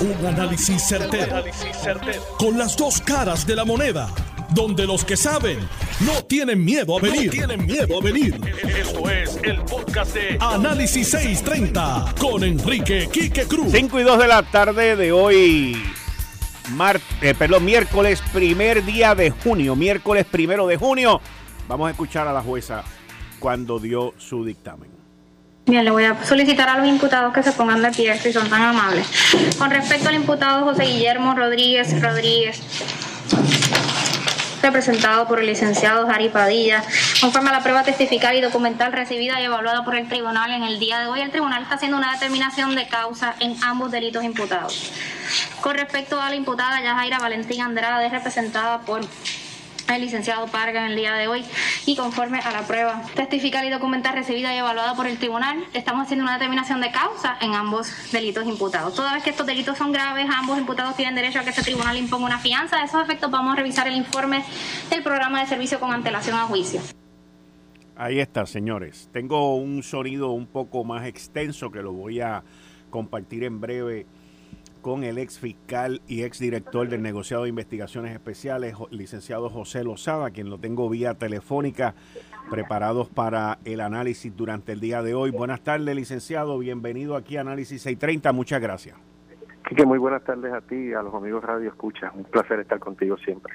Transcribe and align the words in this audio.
Un 0.00 0.26
análisis 0.26 0.82
certero, 0.82 1.44
Con 2.38 2.56
las 2.56 2.74
dos 2.74 3.02
caras 3.02 3.46
de 3.46 3.54
la 3.54 3.66
moneda. 3.66 4.08
Donde 4.54 4.86
los 4.86 5.04
que 5.04 5.14
saben 5.14 5.58
no 6.00 6.24
tienen 6.24 6.64
miedo 6.64 6.96
a 6.96 7.02
venir. 7.02 7.30
tienen 7.30 7.66
miedo 7.66 7.98
a 7.98 8.02
venir. 8.02 8.40
Esto 8.78 9.10
es 9.10 9.38
el 9.42 9.60
podcast 9.62 10.14
de 10.14 10.38
Análisis 10.40 11.10
630 11.10 12.14
con 12.18 12.42
Enrique 12.42 13.10
Quique 13.12 13.44
Cruz. 13.44 13.72
5 13.72 14.00
y 14.00 14.02
2 14.02 14.18
de 14.18 14.26
la 14.26 14.42
tarde 14.42 14.96
de 14.96 15.12
hoy. 15.12 15.76
Mar, 16.70 16.98
eh, 17.20 17.34
perdón, 17.34 17.66
miércoles 17.66 18.22
primer 18.32 18.82
día 18.86 19.14
de 19.14 19.30
junio. 19.30 19.76
Miércoles 19.76 20.24
primero 20.24 20.66
de 20.66 20.78
junio. 20.78 21.20
Vamos 21.68 21.88
a 21.88 21.90
escuchar 21.90 22.26
a 22.26 22.32
la 22.32 22.40
jueza 22.40 22.84
cuando 23.38 23.78
dio 23.78 24.14
su 24.16 24.46
dictamen. 24.46 24.89
Bien, 25.70 25.84
le 25.84 25.92
voy 25.92 26.02
a 26.02 26.24
solicitar 26.24 26.68
a 26.68 26.78
los 26.78 26.88
imputados 26.88 27.32
que 27.32 27.44
se 27.44 27.52
pongan 27.52 27.80
de 27.80 27.92
pie 27.92 28.18
si 28.18 28.32
son 28.32 28.50
tan 28.50 28.60
amables. 28.60 29.06
Con 29.56 29.70
respecto 29.70 30.08
al 30.08 30.16
imputado 30.16 30.64
José 30.64 30.82
Guillermo 30.82 31.32
Rodríguez 31.32 32.02
Rodríguez, 32.02 32.60
representado 34.60 35.28
por 35.28 35.38
el 35.38 35.46
licenciado 35.46 36.08
Jari 36.08 36.28
Padilla, 36.28 36.82
conforme 37.20 37.50
a 37.50 37.52
la 37.52 37.62
prueba 37.62 37.84
testifical 37.84 38.34
y 38.34 38.40
documental 38.40 38.92
recibida 38.92 39.40
y 39.40 39.44
evaluada 39.44 39.84
por 39.84 39.94
el 39.94 40.08
tribunal 40.08 40.50
en 40.50 40.64
el 40.64 40.80
día 40.80 40.98
de 40.98 41.06
hoy, 41.06 41.20
el 41.20 41.30
tribunal 41.30 41.62
está 41.62 41.76
haciendo 41.76 41.98
una 41.98 42.14
determinación 42.14 42.74
de 42.74 42.88
causa 42.88 43.36
en 43.38 43.54
ambos 43.62 43.92
delitos 43.92 44.24
imputados. 44.24 44.90
Con 45.60 45.76
respecto 45.76 46.20
a 46.20 46.30
la 46.30 46.34
imputada 46.34 46.82
Yajaira 46.82 47.20
Valentín 47.20 47.60
Andrade, 47.60 48.08
representada 48.08 48.80
por 48.80 49.02
el 49.96 50.02
licenciado 50.02 50.46
Parga 50.46 50.84
en 50.84 50.92
el 50.92 50.96
día 50.96 51.14
de 51.14 51.28
hoy 51.28 51.44
y 51.86 51.96
conforme 51.96 52.38
a 52.38 52.52
la 52.52 52.62
prueba 52.62 53.02
testifical 53.14 53.66
y 53.66 53.70
documental 53.70 54.14
recibida 54.14 54.54
y 54.54 54.58
evaluada 54.58 54.94
por 54.94 55.06
el 55.06 55.18
tribunal, 55.18 55.64
estamos 55.74 56.02
haciendo 56.02 56.24
una 56.24 56.34
determinación 56.34 56.80
de 56.80 56.90
causa 56.90 57.36
en 57.40 57.54
ambos 57.54 57.90
delitos 58.12 58.46
imputados. 58.46 58.94
Toda 58.94 59.14
vez 59.14 59.22
que 59.22 59.30
estos 59.30 59.46
delitos 59.46 59.78
son 59.78 59.92
graves, 59.92 60.26
ambos 60.30 60.58
imputados 60.58 60.96
tienen 60.96 61.14
derecho 61.14 61.40
a 61.40 61.42
que 61.42 61.50
este 61.50 61.62
tribunal 61.62 61.96
imponga 61.96 62.26
una 62.26 62.38
fianza. 62.38 62.78
A 62.78 62.84
esos 62.84 63.02
efectos 63.02 63.30
vamos 63.30 63.54
a 63.54 63.56
revisar 63.56 63.88
el 63.88 63.94
informe 63.94 64.44
del 64.90 65.02
programa 65.02 65.40
de 65.40 65.46
servicio 65.46 65.80
con 65.80 65.92
antelación 65.92 66.36
a 66.36 66.44
juicio. 66.44 66.80
Ahí 67.96 68.18
está, 68.18 68.46
señores. 68.46 69.08
Tengo 69.12 69.56
un 69.56 69.82
sonido 69.82 70.30
un 70.30 70.46
poco 70.46 70.84
más 70.84 71.06
extenso 71.06 71.70
que 71.70 71.82
lo 71.82 71.92
voy 71.92 72.20
a 72.20 72.42
compartir 72.88 73.44
en 73.44 73.60
breve 73.60 74.06
con 74.80 75.04
el 75.04 75.18
ex 75.18 75.38
fiscal 75.38 76.00
y 76.08 76.22
ex 76.22 76.38
director 76.38 76.88
del 76.88 77.02
negociado 77.02 77.44
de 77.44 77.50
investigaciones 77.50 78.12
especiales, 78.12 78.74
licenciado 78.90 79.48
José 79.50 79.84
Lozada, 79.84 80.30
quien 80.30 80.50
lo 80.50 80.58
tengo 80.58 80.88
vía 80.88 81.14
telefónica, 81.14 81.94
preparados 82.50 83.08
para 83.08 83.58
el 83.64 83.80
análisis 83.80 84.34
durante 84.36 84.72
el 84.72 84.80
día 84.80 85.02
de 85.02 85.14
hoy. 85.14 85.30
Buenas 85.30 85.60
tardes, 85.60 85.94
licenciado. 85.94 86.58
Bienvenido 86.58 87.16
aquí 87.16 87.36
a 87.36 87.42
Análisis 87.42 87.82
630. 87.82 88.32
Muchas 88.32 88.60
gracias. 88.60 88.96
que 89.76 89.84
muy 89.84 89.98
buenas 89.98 90.24
tardes 90.24 90.52
a 90.52 90.60
ti 90.60 90.76
y 90.76 90.92
a 90.94 91.02
los 91.02 91.14
amigos 91.14 91.44
Radio 91.44 91.68
Escucha. 91.68 92.10
Un 92.14 92.24
placer 92.24 92.60
estar 92.60 92.78
contigo 92.78 93.16
siempre. 93.18 93.54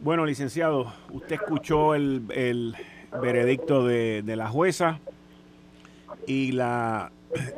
Bueno, 0.00 0.24
licenciado, 0.26 0.92
usted 1.10 1.36
escuchó 1.36 1.94
el, 1.94 2.24
el 2.34 2.74
veredicto 3.20 3.86
de, 3.86 4.22
de 4.22 4.36
la 4.36 4.48
jueza 4.48 4.98
y 6.26 6.52
la 6.52 7.10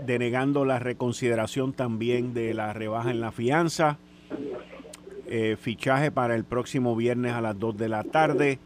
denegando 0.07 0.65
la 0.65 0.79
reconsideración 0.79 1.73
también 1.73 2.35
de 2.35 2.55
la 2.55 2.73
rebaja 2.73 3.11
en 3.11 3.21
la 3.21 3.33
fianza. 3.33 3.99
Eh, 5.27 5.57
fichaje 5.59 6.11
para 6.11 6.35
el 6.35 6.45
próximo 6.45 6.95
viernes 6.95 7.33
a 7.33 7.41
las 7.41 7.59
2 7.59 7.77
de 7.77 7.89
la 7.89 8.05
tarde. 8.05 8.59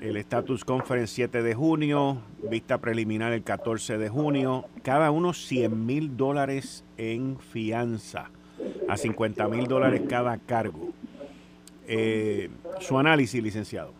El 0.00 0.16
Status 0.16 0.64
Conference 0.64 1.14
7 1.14 1.42
de 1.42 1.54
junio, 1.54 2.18
vista 2.48 2.78
preliminar 2.78 3.32
el 3.32 3.42
14 3.42 3.98
de 3.98 4.08
junio. 4.08 4.64
Cada 4.82 5.10
uno 5.10 5.32
100 5.32 5.86
mil 5.86 6.16
dólares 6.16 6.84
en 6.96 7.38
fianza, 7.38 8.30
a 8.88 8.96
50 8.96 9.48
mil 9.48 9.66
dólares 9.66 10.02
cada 10.08 10.38
cargo. 10.38 10.92
Eh, 11.86 12.50
su 12.80 12.98
análisis, 12.98 13.42
licenciado. 13.42 13.92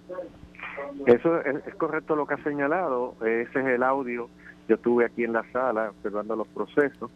Eso 1.07 1.41
es, 1.41 1.67
es 1.67 1.75
correcto 1.75 2.17
lo 2.17 2.27
que 2.27 2.35
ha 2.35 2.43
señalado. 2.45 3.15
Ese 3.21 3.61
es 3.61 3.67
el 3.67 3.83
audio 3.83 4.29
yo 4.69 4.77
estuve 4.77 5.07
aquí 5.07 5.25
en 5.25 5.33
la 5.33 5.45
sala 5.51 5.91
observando 5.91 6.37
los 6.37 6.47
procesos. 6.49 7.11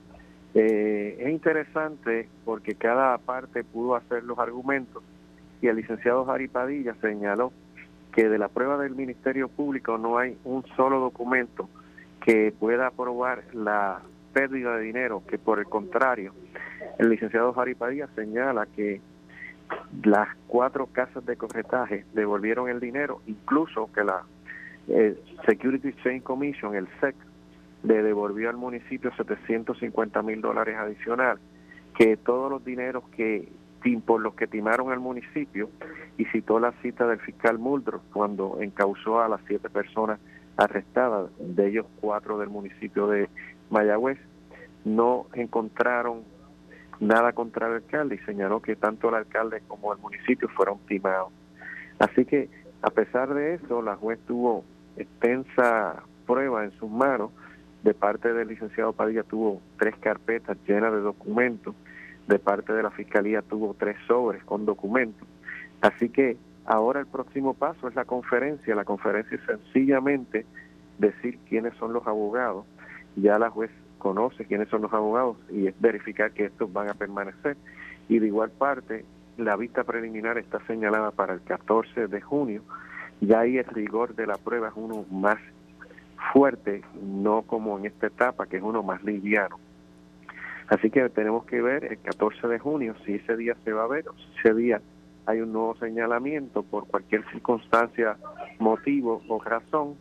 Eh, 0.55 1.17
es 1.21 1.31
interesante 1.31 2.29
porque 2.45 2.75
cada 2.75 3.17
parte 3.19 3.65
pudo 3.65 3.95
hacer 3.95 4.25
los 4.25 4.39
argumentos 4.39 5.03
y 5.61 5.69
el 5.69 5.77
licenciado 5.77 6.25
Jari 6.25 6.49
Padilla 6.49 6.95
señaló 7.01 7.53
que 8.13 8.29
de 8.29 8.39
la 8.39 8.49
prueba 8.49 8.77
del 8.77 8.95
Ministerio 8.95 9.49
Público 9.49 9.97
no 9.97 10.19
hay 10.19 10.37
un 10.45 10.65
solo 10.77 11.01
documento 11.01 11.69
que 12.21 12.53
pueda 12.59 12.91
probar 12.91 13.43
la 13.55 14.01
pérdida 14.33 14.77
de 14.77 14.83
dinero, 14.83 15.23
que 15.27 15.39
por 15.39 15.59
el 15.59 15.67
contrario, 15.67 16.33
el 16.99 17.09
licenciado 17.09 17.53
Jari 17.53 17.75
Padilla 17.75 18.09
señala 18.15 18.67
que 18.67 19.01
las 20.05 20.29
cuatro 20.47 20.87
casas 20.87 21.25
de 21.25 21.37
corretaje 21.37 22.05
devolvieron 22.13 22.69
el 22.69 22.81
dinero, 22.81 23.23
incluso 23.27 23.91
que 23.93 24.05
la 24.05 24.23
eh, 24.89 25.17
Security 25.47 25.89
Exchange 25.89 26.23
Commission, 26.23 26.75
el 26.75 26.89
SEC, 27.01 27.15
le 27.83 28.03
devolvió 28.03 28.51
al 28.51 28.57
municipio 28.57 29.13
750 29.17 30.23
mil 30.23 30.41
dólares 30.41 30.77
adicional, 30.79 31.39
que 31.97 32.17
todos 32.17 32.51
los 32.51 32.65
dineros 32.65 33.05
que 33.17 33.49
por 34.05 34.21
los 34.21 34.35
que 34.35 34.47
timaron 34.47 34.93
al 34.93 35.01
municipio 35.01 35.69
y 36.17 36.25
citó 36.27 36.61
la 36.61 36.73
cita 36.83 37.07
del 37.07 37.19
fiscal 37.19 37.59
Muldrow 37.59 38.01
cuando 38.13 38.59
encausó 38.61 39.21
a 39.21 39.29
las 39.29 39.41
siete 39.49 39.69
personas 39.69 40.21
arrestadas, 40.57 41.31
de 41.39 41.69
ellos 41.69 41.87
cuatro 42.01 42.39
del 42.39 42.49
municipio 42.49 43.09
de 43.09 43.29
Mayagüez, 43.71 44.19
no 44.85 45.27
encontraron 45.35 46.23
nada 47.01 47.33
contra 47.33 47.67
el 47.67 47.75
alcalde 47.75 48.17
y 48.17 48.25
señaló 48.25 48.63
que 48.63 48.77
tanto 48.77 49.09
el 49.09 49.17
alcalde 49.17 49.63
como 49.67 49.93
el 49.93 49.99
municipio 49.99 50.49
fueron 50.51 50.79
timados. 50.87 51.33
Así 51.99 52.25
que 52.25 52.49
a 52.83 52.91
pesar 52.91 53.35
de 53.35 53.55
eso, 53.55 53.83
la 53.83 53.97
juez 53.97 54.21
tuvo 54.27 54.65
extensa 54.97 56.03
prueba 56.27 56.65
en 56.65 56.71
sus 56.73 56.91
manos 56.91 57.31
de 57.83 57.95
parte 57.95 58.33
del 58.33 58.49
licenciado 58.49 58.93
Padilla 58.93 59.23
tuvo 59.23 59.61
tres 59.79 59.97
carpetas 59.97 60.57
llenas 60.67 60.93
de 60.93 61.01
documentos, 61.01 61.75
de 62.27 62.39
parte 62.39 62.73
de 62.73 62.83
la 62.83 62.91
fiscalía 62.91 63.43
tuvo 63.43 63.75
tres 63.75 63.97
sobres 64.07 64.43
con 64.45 64.65
documentos. 64.65 65.27
Así 65.81 66.09
que 66.09 66.37
ahora 66.65 67.01
el 67.01 67.07
próximo 67.07 67.55
paso 67.55 67.89
es 67.89 67.95
la 67.95 68.05
conferencia. 68.05 68.75
La 68.75 68.85
conferencia 68.85 69.37
es 69.37 69.45
sencillamente 69.45 70.47
decir 70.99 71.39
quiénes 71.49 71.75
son 71.75 71.93
los 71.93 72.07
abogados. 72.07 72.65
Ya 73.17 73.39
la 73.39 73.51
juez 73.51 73.71
conoce 73.99 74.45
quiénes 74.45 74.69
son 74.69 74.83
los 74.83 74.93
abogados 74.93 75.37
y 75.51 75.67
es 75.67 75.81
verificar 75.81 76.33
que 76.33 76.47
estos 76.47 76.73
van 76.73 76.89
a 76.89 76.95
permanecer. 76.95 77.57
Y 78.09 78.21
de 78.21 78.29
igual 78.29 78.51
parte, 78.51 79.05
la 79.37 79.57
vista 79.57 79.85
preliminar 79.85 80.39
está 80.39 80.65
señalada 80.67 81.11
para 81.11 81.35
el 81.35 81.43
14 81.43 82.07
de 82.07 82.21
junio. 82.21 82.63
Ya 83.21 83.41
ahí 83.41 83.59
el 83.59 83.65
rigor 83.65 84.15
de 84.15 84.27
la 84.27 84.37
prueba 84.37 84.69
es 84.69 84.75
uno 84.77 85.05
más 85.11 85.39
fuerte, 86.33 86.83
no 87.03 87.43
como 87.43 87.79
en 87.79 87.87
esta 87.87 88.07
etapa, 88.07 88.47
que 88.47 88.59
es 88.59 88.63
uno 88.63 88.83
más 88.83 89.03
liviano. 89.03 89.59
Así 90.69 90.91
que 90.91 91.09
tenemos 91.11 91.45
que 91.45 91.61
ver 91.61 91.85
el 91.85 91.99
14 91.99 92.49
de 92.49 92.59
junio 92.59 92.95
si 93.05 93.15
ese 93.15 93.37
día 93.37 93.57
se 93.65 93.73
va 93.73 93.85
a 93.85 93.89
ver 93.89 94.09
o 94.09 94.15
si 94.15 94.39
ese 94.39 94.55
día 94.55 94.81
hay 95.27 95.41
un 95.41 95.53
nuevo 95.53 95.77
señalamiento 95.77 96.63
por 96.63 96.87
cualquier 96.87 97.25
circunstancia, 97.31 98.17
motivo 98.59 99.23
o 99.29 99.43
razón 99.43 99.97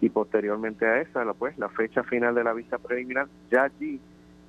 y 0.00 0.08
posteriormente 0.10 0.86
a 0.86 1.00
esa, 1.00 1.24
pues 1.34 1.56
la 1.58 1.68
fecha 1.68 2.02
final 2.02 2.34
de 2.34 2.44
la 2.44 2.52
vista 2.52 2.78
preliminar, 2.78 3.28
ya 3.50 3.64
allí 3.64 4.00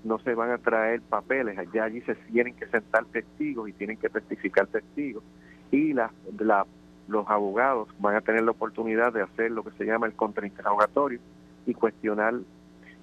no 0.04 0.20
se 0.20 0.34
van 0.34 0.52
a 0.52 0.58
traer 0.58 1.02
papeles, 1.02 1.58
ya 1.74 1.86
allí 1.86 2.02
se 2.02 2.16
tienen 2.16 2.56
que 2.56 2.68
sentar 2.68 3.06
testigos 3.06 3.70
y 3.70 3.74
tienen 3.74 3.98
que 3.98 4.10
testificar 4.10 4.68
testigos 4.68 5.24
y 5.72 5.94
la, 5.94 6.12
la 6.40 6.66
los 7.08 7.28
abogados 7.30 7.88
van 8.00 8.16
a 8.16 8.22
tener 8.22 8.44
la 8.44 8.52
oportunidad 8.52 9.14
de 9.14 9.22
hacer 9.22 9.52
lo 9.52 9.64
que 9.64 9.72
se 9.72 9.86
llama 9.86 10.08
el 10.08 10.14
contrainterrogatorio 10.14 11.20
y 11.66 11.74
cuestionar 11.74 12.36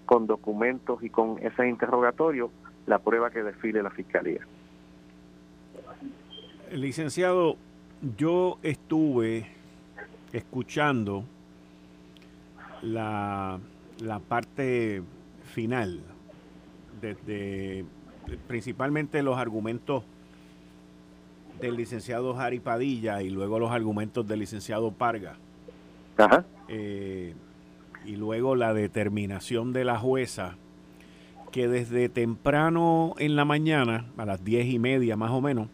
con 0.06 0.26
documentos 0.26 1.03
y 1.03 1.10
con 1.10 1.38
ese 1.41 1.69
interrogatorio 1.69 2.50
la 2.87 2.98
prueba 2.98 3.31
que 3.31 3.43
desfile 3.43 3.82
la 3.82 3.90
fiscalía. 3.90 4.40
Licenciado, 6.70 7.56
yo 8.17 8.58
estuve 8.62 9.46
escuchando 10.32 11.25
la, 12.82 13.58
la 14.00 14.19
parte 14.19 15.02
final, 15.44 16.00
desde 17.00 17.84
principalmente 18.46 19.23
los 19.23 19.38
argumentos 19.38 20.05
del 21.60 21.76
licenciado 21.76 22.34
Jari 22.34 22.60
Padilla 22.60 23.22
y 23.22 23.30
luego 23.30 23.58
los 23.58 23.70
argumentos 23.70 24.26
del 24.26 24.40
licenciado 24.40 24.90
Parga. 24.92 25.36
Ajá. 26.16 26.44
Eh, 26.68 27.34
y 28.04 28.16
luego 28.16 28.54
la 28.54 28.74
determinación 28.74 29.72
de 29.72 29.84
la 29.84 29.98
jueza 29.98 30.56
que 31.50 31.68
desde 31.68 32.08
temprano 32.08 33.14
en 33.18 33.36
la 33.36 33.44
mañana, 33.44 34.06
a 34.16 34.24
las 34.24 34.44
diez 34.44 34.66
y 34.66 34.78
media 34.78 35.16
más 35.16 35.30
o 35.30 35.40
menos, 35.40 35.68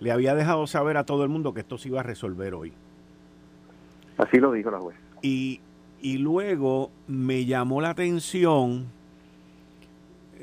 le 0.00 0.10
había 0.10 0.34
dejado 0.34 0.66
saber 0.66 0.96
a 0.96 1.04
todo 1.04 1.22
el 1.22 1.28
mundo 1.28 1.54
que 1.54 1.60
esto 1.60 1.78
se 1.78 1.88
iba 1.88 2.00
a 2.00 2.02
resolver 2.02 2.54
hoy. 2.54 2.72
Así 4.18 4.38
lo 4.38 4.52
dijo 4.52 4.70
la 4.70 4.80
jueza. 4.80 4.98
Y, 5.22 5.60
y 6.00 6.18
luego 6.18 6.90
me 7.06 7.44
llamó 7.44 7.80
la 7.80 7.90
atención 7.90 8.86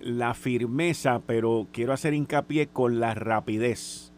la 0.03 0.33
firmeza, 0.33 1.21
pero 1.25 1.67
quiero 1.71 1.93
hacer 1.93 2.13
hincapié 2.13 2.67
con 2.67 2.99
la 2.99 3.13
rapidez 3.13 4.11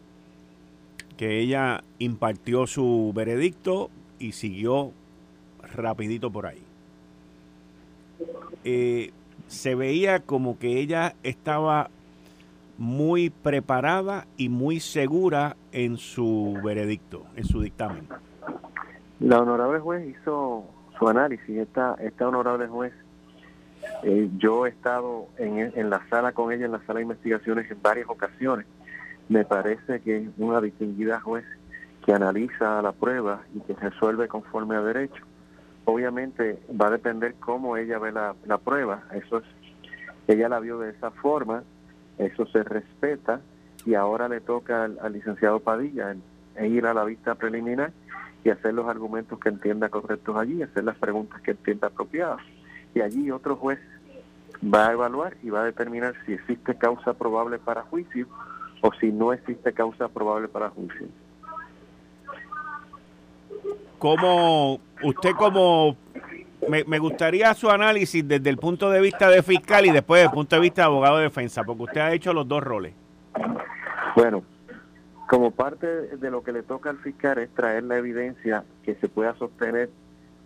que 1.16 1.40
ella 1.40 1.84
impartió 1.98 2.66
su 2.66 3.12
veredicto 3.14 3.90
y 4.18 4.32
siguió 4.32 4.92
rapidito 5.74 6.30
por 6.30 6.46
ahí. 6.46 6.62
Eh, 8.64 9.12
se 9.46 9.74
veía 9.74 10.20
como 10.20 10.58
que 10.58 10.80
ella 10.80 11.14
estaba 11.22 11.90
muy 12.78 13.30
preparada 13.30 14.26
y 14.36 14.48
muy 14.48 14.80
segura 14.80 15.56
en 15.72 15.96
su 15.98 16.58
veredicto, 16.64 17.24
en 17.36 17.44
su 17.44 17.60
dictamen. 17.60 18.08
La 19.20 19.40
honorable 19.40 19.78
juez 19.78 20.08
hizo 20.08 20.64
su 20.98 21.08
análisis, 21.08 21.56
esta, 21.56 21.94
esta 22.00 22.28
honorable 22.28 22.66
juez, 22.66 22.92
eh, 24.02 24.28
yo 24.38 24.66
he 24.66 24.70
estado 24.70 25.28
en, 25.38 25.72
en 25.74 25.90
la 25.90 26.06
sala 26.08 26.32
con 26.32 26.52
ella, 26.52 26.66
en 26.66 26.72
la 26.72 26.84
sala 26.86 26.98
de 26.98 27.04
investigaciones 27.04 27.70
en 27.70 27.80
varias 27.82 28.08
ocasiones, 28.08 28.66
me 29.28 29.44
parece 29.44 30.00
que 30.00 30.18
es 30.18 30.28
una 30.38 30.60
distinguida 30.60 31.20
juez 31.20 31.44
que 32.04 32.12
analiza 32.12 32.82
la 32.82 32.92
prueba 32.92 33.42
y 33.54 33.60
que 33.60 33.74
resuelve 33.74 34.28
conforme 34.28 34.76
a 34.76 34.82
derecho. 34.82 35.24
Obviamente 35.84 36.60
va 36.80 36.88
a 36.88 36.90
depender 36.90 37.34
cómo 37.40 37.76
ella 37.76 37.98
ve 37.98 38.12
la, 38.12 38.34
la 38.44 38.58
prueba, 38.58 39.04
eso 39.12 39.38
es, 39.38 39.44
ella 40.28 40.48
la 40.48 40.60
vio 40.60 40.78
de 40.78 40.90
esa 40.90 41.10
forma, 41.10 41.64
eso 42.18 42.46
se 42.46 42.62
respeta 42.62 43.40
y 43.84 43.94
ahora 43.94 44.28
le 44.28 44.40
toca 44.40 44.84
al, 44.84 45.12
licenciado 45.12 45.60
Padilla 45.60 46.14
ir 46.60 46.86
a 46.86 46.94
la 46.94 47.04
vista 47.04 47.34
preliminar 47.34 47.92
y 48.44 48.50
hacer 48.50 48.74
los 48.74 48.88
argumentos 48.88 49.38
que 49.38 49.48
entienda 49.48 49.88
correctos 49.88 50.36
allí, 50.36 50.62
hacer 50.62 50.84
las 50.84 50.96
preguntas 50.96 51.40
que 51.42 51.52
entienda 51.52 51.88
apropiadas. 51.88 52.40
Y 52.94 53.00
allí 53.00 53.30
otro 53.30 53.56
juez 53.56 53.78
va 54.62 54.88
a 54.88 54.92
evaluar 54.92 55.36
y 55.42 55.50
va 55.50 55.62
a 55.62 55.64
determinar 55.64 56.14
si 56.26 56.34
existe 56.34 56.74
causa 56.76 57.14
probable 57.14 57.58
para 57.58 57.82
juicio 57.82 58.26
o 58.80 58.92
si 58.94 59.10
no 59.10 59.32
existe 59.32 59.72
causa 59.72 60.08
probable 60.08 60.48
para 60.48 60.70
juicio. 60.70 61.06
Como 63.98 64.80
usted 65.02 65.32
como 65.32 65.96
me, 66.68 66.84
me, 66.84 66.98
gustaría 66.98 67.54
su 67.54 67.70
análisis 67.70 68.26
desde 68.26 68.50
el 68.50 68.56
punto 68.56 68.90
de 68.90 69.00
vista 69.00 69.28
de 69.28 69.42
fiscal 69.42 69.86
y 69.86 69.90
después 69.90 70.20
desde 70.20 70.30
el 70.30 70.34
punto 70.34 70.56
de 70.56 70.62
vista 70.62 70.82
de 70.82 70.86
abogado 70.86 71.18
de 71.18 71.24
defensa, 71.24 71.64
porque 71.64 71.82
usted 71.84 72.00
ha 72.00 72.12
hecho 72.12 72.32
los 72.32 72.46
dos 72.46 72.62
roles. 72.62 72.94
Bueno, 74.16 74.42
como 75.28 75.50
parte 75.50 75.86
de 75.86 76.30
lo 76.30 76.42
que 76.42 76.52
le 76.52 76.62
toca 76.62 76.90
al 76.90 76.98
fiscal 76.98 77.38
es 77.38 77.48
traer 77.54 77.84
la 77.84 77.96
evidencia 77.96 78.64
que 78.82 78.94
se 78.96 79.08
pueda 79.08 79.34
sostener. 79.36 79.88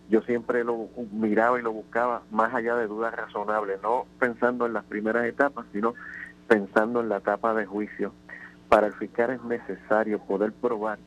Yo 0.09 0.23
siempre 0.23 0.63
lo 0.63 0.89
miraba 1.13 1.59
y 1.59 1.63
lo 1.63 1.73
buscaba 1.73 2.23
más 2.31 2.55
allá 2.55 2.77
de 2.77 2.87
dudas 2.87 3.15
razonables, 3.15 3.81
no 3.83 4.07
pensando 4.21 4.67
en 4.67 4.73
las 4.73 4.85
primeras 4.85 5.25
etapas, 5.27 5.67
sino 5.73 5.95
pensando 6.47 7.01
en 7.01 7.09
la 7.09 7.19
etapa 7.19 7.55
de 7.55 7.67
juicio. 7.67 8.13
Para 8.69 8.87
el 8.87 8.93
fiscal 8.95 9.31
es 9.31 9.43
necesario 9.43 10.21
poder 10.21 10.53
probar 10.53 10.99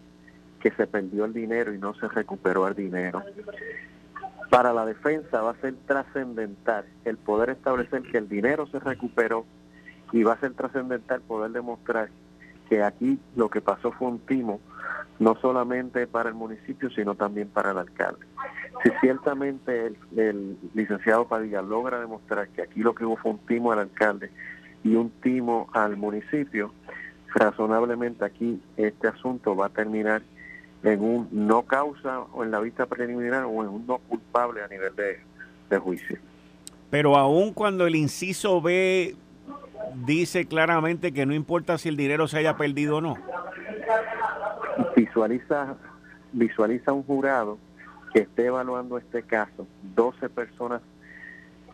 que 0.59 0.71
se 0.71 0.87
perdió 0.87 1.25
el 1.25 1.33
dinero 1.33 1.73
y 1.73 1.77
no 1.77 1.93
se 1.93 2.07
recuperó 2.09 2.67
el 2.67 2.75
dinero. 2.75 3.23
Para 4.49 4.73
la 4.73 4.85
defensa 4.85 5.41
va 5.41 5.51
a 5.51 5.61
ser 5.61 5.75
trascendental 5.85 6.85
el 7.05 7.17
poder 7.17 7.51
establecer 7.51 8.01
que 8.03 8.17
el 8.17 8.27
dinero 8.27 8.67
se 8.67 8.79
recuperó 8.79 9.45
y 10.11 10.23
va 10.23 10.33
a 10.33 10.39
ser 10.39 10.53
trascendental 10.53 11.21
poder 11.21 11.51
demostrar 11.51 12.09
que 12.67 12.83
aquí 12.83 13.19
lo 13.35 13.49
que 13.49 13.61
pasó 13.61 13.91
fue 13.91 14.07
un 14.07 14.19
timo, 14.19 14.59
no 15.19 15.35
solamente 15.35 16.07
para 16.07 16.29
el 16.29 16.35
municipio, 16.35 16.89
sino 16.89 17.15
también 17.15 17.49
para 17.49 17.71
el 17.71 17.77
alcalde. 17.77 18.25
Si 18.83 18.89
ciertamente 19.01 19.93
el, 20.15 20.57
licenciado 20.73 21.27
Padilla 21.27 21.61
logra 21.61 21.99
demostrar 21.99 22.47
que 22.49 22.61
aquí 22.61 22.79
lo 22.79 22.95
que 22.95 23.05
hubo 23.05 23.17
fue 23.17 23.31
un 23.31 23.39
timo 23.39 23.71
al 23.71 23.79
alcalde 23.79 24.31
y 24.83 24.95
un 24.95 25.09
timo 25.21 25.69
al 25.73 25.97
municipio, 25.97 26.73
razonablemente 27.35 28.23
aquí 28.23 28.61
este 28.77 29.07
asunto 29.07 29.55
va 29.55 29.65
a 29.65 29.69
terminar 29.69 30.21
en 30.83 31.01
un 31.01 31.27
no 31.31 31.63
causa 31.63 32.21
o 32.33 32.43
en 32.43 32.51
la 32.51 32.61
vista 32.61 32.85
preliminar 32.85 33.43
o 33.43 33.63
en 33.63 33.69
un 33.69 33.85
no 33.85 33.97
culpable 33.97 34.63
a 34.63 34.67
nivel 34.67 34.95
de, 34.95 35.19
de 35.69 35.77
juicio. 35.77 36.17
Pero 36.89 37.17
aún 37.17 37.53
cuando 37.53 37.85
el 37.85 37.95
inciso 37.95 38.61
B 38.61 39.15
dice 40.05 40.45
claramente 40.45 41.11
que 41.11 41.25
no 41.25 41.33
importa 41.33 41.77
si 41.77 41.89
el 41.89 41.97
dinero 41.97 42.27
se 42.27 42.37
haya 42.37 42.55
perdido 42.55 42.97
o 42.97 43.01
no. 43.01 43.17
Visualiza, 44.95 45.75
visualiza 46.31 46.93
un 46.93 47.03
jurado 47.03 47.57
que 48.13 48.21
esté 48.21 48.45
evaluando 48.45 48.97
este 48.97 49.23
caso, 49.23 49.67
12 49.95 50.29
personas 50.29 50.81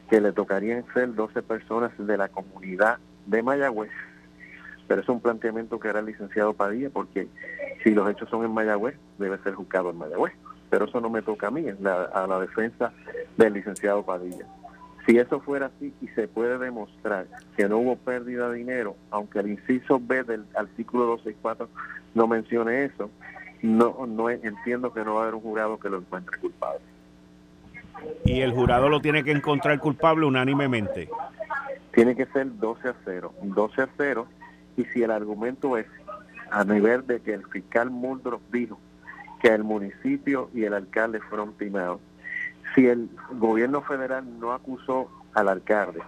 que 0.10 0.22
le 0.22 0.32
tocarían 0.32 0.86
ser 0.94 1.14
12 1.14 1.42
personas 1.42 1.92
de 1.98 2.18
la 2.18 2.28
comunidad 2.30 3.00
de 3.26 3.42
Mayagüez, 3.42 3.92
pero 4.88 5.02
es 5.02 5.10
un 5.10 5.20
planteamiento 5.20 5.80
que 5.80 5.88
era 5.88 6.00
el 6.00 6.06
licenciado 6.06 6.54
Padilla, 6.54 6.90
porque 6.92 7.28
si 7.84 7.92
los 7.92 8.10
hechos 8.10 8.30
son 8.30 8.46
en 8.46 8.52
Mayagüez, 8.52 8.96
debe 9.18 9.38
ser 9.40 9.54
juzgado 9.54 9.90
en 9.90 9.98
Mayagüez, 9.98 10.34
pero 10.70 10.86
eso 10.86 11.02
no 11.02 11.10
me 11.10 11.22
toca 11.22 11.48
a 11.48 11.52
mí, 11.52 11.68
es 11.68 11.78
a 11.86 12.28
la 12.28 12.40
defensa 12.40 12.92
del 13.38 13.54
licenciado 13.54 14.04
Padilla. 14.04 14.46
Si 15.06 15.18
eso 15.18 15.40
fuera 15.40 15.68
así 15.68 15.94
y 16.02 16.08
se 16.10 16.28
puede 16.28 16.58
demostrar 16.58 17.28
que 17.56 17.70
no 17.70 17.78
hubo 17.78 17.96
pérdida 17.96 18.50
de 18.50 18.58
dinero, 18.58 18.96
aunque 19.12 19.40
el 19.40 19.52
inciso 19.52 20.00
B 20.00 20.24
del 20.24 20.46
artículo 20.56 21.06
264 21.06 21.70
no 22.16 22.28
mencione 22.28 22.86
eso, 22.86 23.12
no, 23.66 24.06
no 24.06 24.30
entiendo 24.30 24.94
que 24.94 25.04
no 25.04 25.16
va 25.16 25.22
a 25.22 25.24
haber 25.24 25.36
un 25.36 25.42
jurado 25.42 25.80
que 25.80 25.90
lo 25.90 25.98
encuentre 25.98 26.38
culpable. 26.40 26.82
Y 28.24 28.42
el 28.42 28.52
jurado 28.52 28.90
lo 28.90 29.02
tiene 29.02 29.24
que 29.24 29.32
encontrar 29.32 29.80
culpable 29.80 30.26
unánimemente. 30.26 31.10
Tiene 31.92 32.16
que 32.16 32.26
ser 32.28 32.58
12 32.58 32.90
a 32.90 32.96
0. 33.06 33.34
12 33.42 33.82
a 33.82 33.90
0. 33.98 34.28
Y 34.78 34.86
si 34.86 35.04
el 35.04 35.12
argumento 35.12 35.78
es 35.78 35.88
a 36.52 36.64
nivel 36.64 37.08
de 37.08 37.22
que 37.22 37.34
el 37.34 37.46
fiscal 37.48 37.90
Muldrow 37.90 38.40
dijo 38.52 38.80
que 39.42 39.48
el 39.48 39.64
municipio 39.64 40.50
y 40.54 40.64
el 40.64 40.74
alcalde 40.74 41.20
fueron 41.22 41.54
timados, 41.54 42.00
si 42.74 42.88
el 42.88 43.10
gobierno 43.32 43.82
federal 43.82 44.40
no 44.40 44.52
acusó 44.52 45.10
al 45.34 45.50
alcalde 45.50 46.02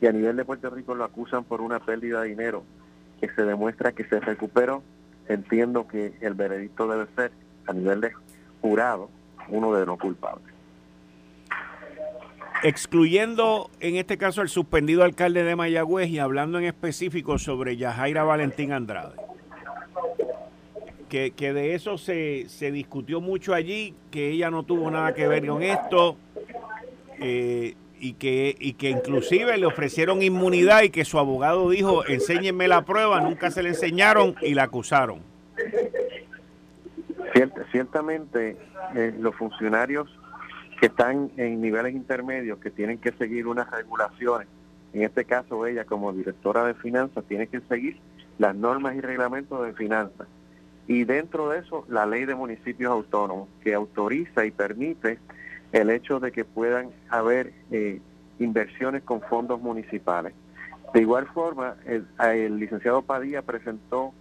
y 0.00 0.06
a 0.06 0.12
nivel 0.12 0.36
de 0.36 0.44
Puerto 0.44 0.70
Rico 0.70 0.94
lo 0.94 1.04
acusan 1.04 1.44
por 1.44 1.60
una 1.60 1.78
pérdida 1.78 2.22
de 2.22 2.28
dinero 2.28 2.64
que 3.20 3.28
se 3.28 3.42
demuestra 3.42 3.92
que 3.92 4.04
se 4.04 4.18
recuperó, 4.18 4.82
entiendo 5.32 5.86
que 5.86 6.12
el 6.20 6.34
veredicto 6.34 6.88
debe 6.88 7.06
ser 7.14 7.32
a 7.66 7.72
nivel 7.72 8.00
de 8.00 8.12
jurado 8.60 9.08
uno 9.48 9.72
de 9.72 9.86
no 9.86 9.96
culpables. 9.96 10.52
Excluyendo 12.62 13.70
en 13.80 13.96
este 13.96 14.18
caso 14.18 14.42
al 14.42 14.48
suspendido 14.48 15.02
alcalde 15.02 15.44
de 15.44 15.56
Mayagüez 15.56 16.08
y 16.08 16.18
hablando 16.18 16.58
en 16.58 16.64
específico 16.64 17.38
sobre 17.38 17.76
Yajaira 17.76 18.22
Valentín 18.22 18.72
Andrade 18.72 19.14
que, 21.08 21.52
de 21.52 21.74
eso 21.74 21.98
se, 21.98 22.48
se, 22.48 22.70
discutió 22.70 23.20
mucho 23.20 23.52
allí, 23.52 23.94
que 24.12 24.30
ella 24.30 24.48
no 24.48 24.62
tuvo 24.62 24.92
nada 24.92 25.12
que 25.12 25.26
ver 25.26 25.44
con 25.44 25.60
esto 25.60 26.16
eh, 27.18 27.74
y, 28.00 28.14
que, 28.14 28.56
y 28.58 28.72
que 28.74 28.90
inclusive 28.90 29.56
le 29.58 29.66
ofrecieron 29.66 30.22
inmunidad 30.22 30.82
y 30.82 30.90
que 30.90 31.04
su 31.04 31.18
abogado 31.18 31.70
dijo, 31.70 32.04
enséñenme 32.06 32.66
la 32.66 32.84
prueba, 32.84 33.20
nunca 33.20 33.50
se 33.50 33.62
le 33.62 33.70
enseñaron 33.70 34.34
y 34.40 34.54
la 34.54 34.64
acusaron. 34.64 35.20
ciertamente 37.70 38.56
eh, 38.94 39.14
los 39.18 39.34
funcionarios 39.36 40.08
que 40.80 40.86
están 40.86 41.30
en 41.36 41.60
niveles 41.60 41.94
intermedios, 41.94 42.58
que 42.58 42.70
tienen 42.70 42.98
que 42.98 43.12
seguir 43.12 43.46
unas 43.46 43.70
regulaciones, 43.70 44.48
en 44.92 45.02
este 45.02 45.24
caso 45.24 45.66
ella 45.66 45.84
como 45.84 46.12
directora 46.12 46.64
de 46.64 46.74
finanzas 46.74 47.22
tiene 47.28 47.46
que 47.46 47.60
seguir 47.68 47.98
las 48.38 48.56
normas 48.56 48.96
y 48.96 49.00
reglamentos 49.00 49.64
de 49.64 49.72
finanzas 49.74 50.26
y 50.88 51.04
dentro 51.04 51.50
de 51.50 51.60
eso 51.60 51.84
la 51.88 52.06
ley 52.06 52.24
de 52.24 52.34
municipios 52.34 52.90
autónomos 52.90 53.48
que 53.62 53.74
autoriza 53.74 54.44
y 54.44 54.50
permite 54.50 55.18
el 55.72 55.90
hecho 55.90 56.20
de 56.20 56.32
que 56.32 56.44
puedan 56.44 56.90
haber 57.08 57.52
eh, 57.70 58.00
inversiones 58.38 59.02
con 59.02 59.20
fondos 59.20 59.60
municipales. 59.60 60.32
De 60.92 61.00
igual 61.00 61.26
forma, 61.26 61.76
el, 61.86 62.06
el 62.18 62.58
licenciado 62.58 63.02
Padilla 63.02 63.42
presentó 63.42 64.12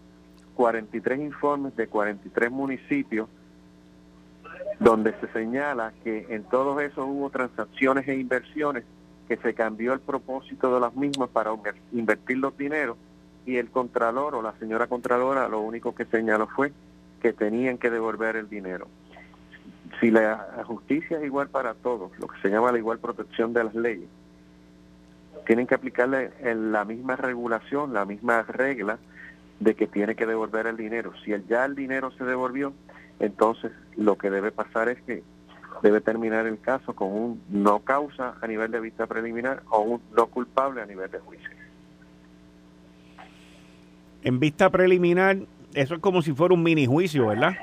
43 0.55 1.19
informes 1.19 1.75
de 1.75 1.87
43 1.87 2.51
municipios 2.51 3.27
donde 4.79 5.13
se 5.19 5.27
señala 5.33 5.93
que 6.03 6.27
en 6.29 6.43
todos 6.43 6.81
esos 6.81 7.05
hubo 7.07 7.29
transacciones 7.29 8.07
e 8.07 8.15
inversiones 8.15 8.83
que 9.27 9.37
se 9.37 9.53
cambió 9.53 9.93
el 9.93 9.99
propósito 9.99 10.73
de 10.73 10.79
las 10.79 10.95
mismas 10.95 11.29
para 11.29 11.51
invertir 11.91 12.37
los 12.37 12.57
dineros 12.57 12.97
y 13.45 13.57
el 13.57 13.69
contralor 13.69 14.35
o 14.35 14.41
la 14.41 14.53
señora 14.59 14.87
contralora 14.87 15.47
lo 15.47 15.59
único 15.61 15.93
que 15.93 16.05
señaló 16.05 16.47
fue 16.47 16.71
que 17.21 17.33
tenían 17.33 17.77
que 17.77 17.89
devolver 17.89 18.37
el 18.37 18.49
dinero. 18.49 18.87
Si 19.99 20.11
la 20.11 20.63
justicia 20.65 21.17
es 21.17 21.25
igual 21.25 21.49
para 21.49 21.73
todos, 21.73 22.11
lo 22.19 22.27
que 22.27 22.39
se 22.41 22.49
llama 22.49 22.71
la 22.71 22.77
igual 22.77 22.99
protección 22.99 23.53
de 23.53 23.63
las 23.65 23.75
leyes, 23.75 24.07
tienen 25.45 25.67
que 25.67 25.75
aplicarle 25.75 26.31
la 26.43 26.85
misma 26.85 27.15
regulación, 27.15 27.93
la 27.93 28.05
misma 28.05 28.43
regla 28.43 28.99
de 29.59 29.75
que 29.75 29.87
tiene 29.87 30.15
que 30.15 30.25
devolver 30.25 30.67
el 30.67 30.77
dinero. 30.77 31.11
Si 31.23 31.31
ya 31.47 31.65
el 31.65 31.75
dinero 31.75 32.11
se 32.11 32.23
devolvió, 32.23 32.73
entonces 33.19 33.71
lo 33.97 34.17
que 34.17 34.29
debe 34.29 34.51
pasar 34.51 34.89
es 34.89 35.01
que 35.01 35.23
debe 35.81 36.01
terminar 36.01 36.45
el 36.45 36.59
caso 36.59 36.93
con 36.93 37.11
un 37.11 37.41
no 37.49 37.79
causa 37.79 38.35
a 38.41 38.47
nivel 38.47 38.71
de 38.71 38.79
vista 38.79 39.07
preliminar 39.07 39.63
o 39.69 39.79
un 39.81 40.01
no 40.15 40.27
culpable 40.27 40.81
a 40.81 40.85
nivel 40.85 41.09
de 41.11 41.19
juicio. 41.19 41.49
En 44.23 44.39
vista 44.39 44.69
preliminar, 44.69 45.37
eso 45.73 45.95
es 45.95 45.99
como 45.99 46.21
si 46.21 46.33
fuera 46.33 46.53
un 46.53 46.63
mini 46.63 46.85
juicio, 46.85 47.27
¿verdad? 47.27 47.53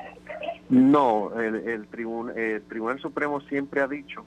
No, 0.69 1.31
el, 1.39 1.55
el, 1.55 1.87
el 2.35 2.61
Tribunal 2.63 2.99
Supremo 2.99 3.41
siempre 3.41 3.81
ha 3.81 3.87
dicho 3.87 4.25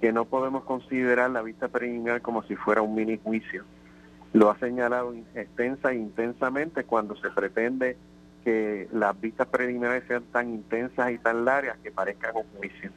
que 0.00 0.12
no 0.12 0.26
podemos 0.26 0.64
considerar 0.64 1.30
la 1.30 1.42
vista 1.42 1.68
preliminar 1.68 2.22
como 2.22 2.42
si 2.42 2.56
fuera 2.56 2.82
un 2.82 2.94
mini 2.94 3.18
juicio. 3.22 3.64
Lo 4.32 4.50
ha 4.50 4.58
señalado 4.58 5.14
extensa 5.34 5.92
e 5.92 5.96
intensamente 5.96 6.84
cuando 6.84 7.16
se 7.16 7.30
pretende 7.30 7.96
que 8.44 8.88
las 8.92 9.18
vistas 9.20 9.48
preliminares 9.48 10.04
sean 10.06 10.24
tan 10.24 10.50
intensas 10.50 11.10
y 11.10 11.18
tan 11.18 11.44
largas 11.44 11.78
que 11.78 11.90
parezcan 11.90 12.36
un 12.36 12.44
juicio. 12.58 12.90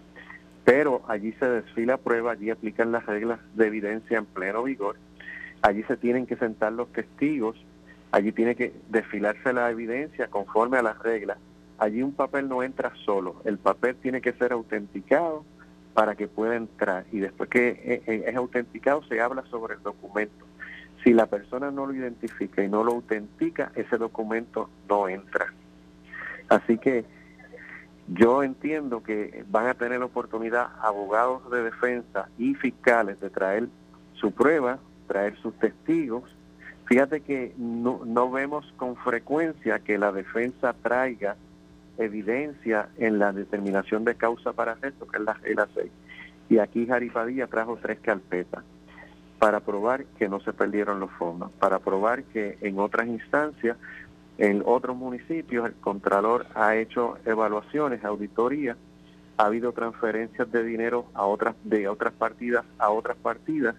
Pero 0.63 1.01
allí 1.07 1.31
se 1.33 1.49
desfila 1.49 1.97
prueba, 1.97 2.33
allí 2.33 2.51
aplican 2.51 2.91
las 2.91 3.05
reglas 3.05 3.39
de 3.55 3.67
evidencia 3.67 4.17
en 4.17 4.25
pleno 4.25 4.63
vigor, 4.63 4.97
allí 5.61 5.83
se 5.83 5.97
tienen 5.97 6.27
que 6.27 6.35
sentar 6.35 6.73
los 6.73 6.91
testigos, 6.91 7.57
allí 8.11 8.31
tiene 8.31 8.55
que 8.55 8.73
desfilarse 8.89 9.53
la 9.53 9.71
evidencia 9.71 10.27
conforme 10.27 10.77
a 10.77 10.83
las 10.83 10.99
reglas. 10.99 11.39
Allí 11.81 12.03
un 12.03 12.13
papel 12.13 12.47
no 12.47 12.61
entra 12.61 12.93
solo, 13.05 13.41
el 13.43 13.57
papel 13.57 13.95
tiene 13.95 14.21
que 14.21 14.33
ser 14.33 14.51
autenticado 14.53 15.43
para 15.95 16.13
que 16.13 16.27
pueda 16.27 16.55
entrar 16.55 17.05
y 17.11 17.17
después 17.17 17.49
que 17.49 17.69
eh, 17.69 18.03
eh, 18.05 18.25
es 18.27 18.35
autenticado 18.35 19.01
se 19.05 19.19
habla 19.19 19.43
sobre 19.49 19.73
el 19.73 19.81
documento. 19.81 20.45
Si 21.03 21.11
la 21.11 21.25
persona 21.25 21.71
no 21.71 21.87
lo 21.87 21.95
identifica 21.95 22.63
y 22.63 22.69
no 22.69 22.83
lo 22.83 22.91
autentica, 22.91 23.71
ese 23.73 23.97
documento 23.97 24.69
no 24.87 25.09
entra. 25.09 25.51
Así 26.49 26.77
que 26.77 27.03
yo 28.09 28.43
entiendo 28.43 29.01
que 29.01 29.43
van 29.49 29.65
a 29.65 29.73
tener 29.73 30.03
oportunidad 30.03 30.67
abogados 30.83 31.49
de 31.49 31.63
defensa 31.63 32.29
y 32.37 32.53
fiscales 32.53 33.19
de 33.19 33.31
traer 33.31 33.69
su 34.13 34.31
prueba, 34.31 34.77
traer 35.07 35.35
sus 35.37 35.57
testigos. 35.57 36.29
Fíjate 36.85 37.21
que 37.21 37.55
no, 37.57 38.01
no 38.05 38.29
vemos 38.29 38.71
con 38.77 38.95
frecuencia 38.97 39.79
que 39.79 39.97
la 39.97 40.11
defensa 40.11 40.75
traiga 40.83 41.37
evidencia 41.97 42.89
en 42.97 43.19
la 43.19 43.31
determinación 43.31 44.03
de 44.05 44.15
causa 44.15 44.53
para 44.53 44.77
esto, 44.81 45.07
que 45.07 45.17
es 45.17 45.23
la 45.23 45.33
regla 45.33 45.67
6. 45.73 45.91
Y 46.49 46.57
aquí 46.59 46.85
Jaripadilla 46.85 47.47
trajo 47.47 47.77
tres 47.81 47.99
carpetas 48.01 48.63
para 49.39 49.59
probar 49.61 50.05
que 50.19 50.29
no 50.29 50.39
se 50.41 50.53
perdieron 50.53 50.99
los 50.99 51.09
fondos, 51.11 51.51
para 51.53 51.79
probar 51.79 52.23
que 52.25 52.57
en 52.61 52.79
otras 52.79 53.07
instancias, 53.07 53.77
en 54.37 54.61
otros 54.65 54.95
municipios, 54.95 55.65
el 55.65 55.73
Contralor 55.73 56.45
ha 56.55 56.75
hecho 56.75 57.17
evaluaciones, 57.25 58.03
auditorías, 58.03 58.77
ha 59.37 59.45
habido 59.45 59.71
transferencias 59.71 60.51
de 60.51 60.63
dinero 60.63 61.05
a 61.13 61.25
otras, 61.25 61.55
de 61.63 61.87
otras 61.87 62.13
partidas 62.13 62.65
a 62.77 62.91
otras 62.91 63.17
partidas 63.17 63.75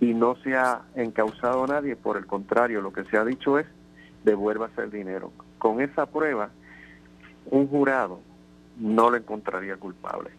y 0.00 0.12
no 0.12 0.36
se 0.36 0.56
ha 0.56 0.82
encausado 0.94 1.64
a 1.64 1.66
nadie, 1.68 1.96
por 1.96 2.16
el 2.16 2.26
contrario, 2.26 2.80
lo 2.80 2.92
que 2.92 3.04
se 3.04 3.16
ha 3.16 3.24
dicho 3.24 3.58
es 3.58 3.66
devuélvase 4.24 4.82
el 4.82 4.90
dinero. 4.90 5.32
Con 5.58 5.80
esa 5.80 6.06
prueba, 6.06 6.50
un 7.50 7.68
jurado 7.68 8.20
no 8.78 9.10
lo 9.10 9.16
encontraría 9.16 9.76
culpable. 9.76 10.30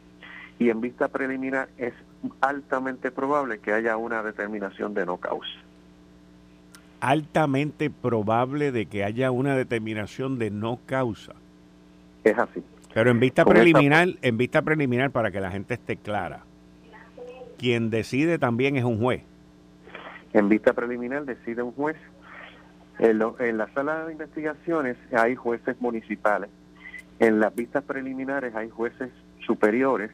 Y 0.59 0.69
en 0.69 0.81
vista 0.81 1.07
preliminar 1.07 1.69
es 1.77 1.93
altamente 2.41 3.11
probable 3.11 3.59
que 3.59 3.73
haya 3.73 3.97
una 3.97 4.23
determinación 4.23 4.93
de 4.93 5.05
no 5.05 5.17
causa. 5.17 5.51
Altamente 6.99 7.89
probable 7.89 8.71
de 8.71 8.87
que 8.87 9.03
haya 9.03 9.29
una 9.29 9.55
determinación 9.55 10.39
de 10.39 10.49
no 10.49 10.79
causa. 10.85 11.33
Es 12.23 12.37
así. 12.37 12.63
Pero 12.93 13.11
en 13.11 13.19
vista 13.19 13.45
preliminar, 13.45 14.07
en 14.21 14.37
vista 14.37 14.63
preliminar 14.63 15.11
para 15.11 15.29
que 15.29 15.39
la 15.39 15.51
gente 15.51 15.75
esté 15.75 15.97
clara, 15.97 16.41
quien 17.59 17.91
decide 17.91 18.39
también 18.39 18.75
es 18.75 18.83
un 18.83 18.99
juez. 18.99 19.21
En 20.33 20.49
vista 20.49 20.73
preliminar 20.73 21.25
decide 21.25 21.61
un 21.61 21.73
juez. 21.73 21.97
En, 22.97 23.21
en 23.39 23.57
la 23.59 23.71
sala 23.73 24.05
de 24.05 24.13
investigaciones 24.13 24.97
hay 25.11 25.35
jueces 25.35 25.79
municipales. 25.79 26.49
En 27.19 27.39
las 27.39 27.55
vistas 27.55 27.83
preliminares 27.83 28.55
hay 28.55 28.69
jueces 28.69 29.11
superiores 29.45 30.11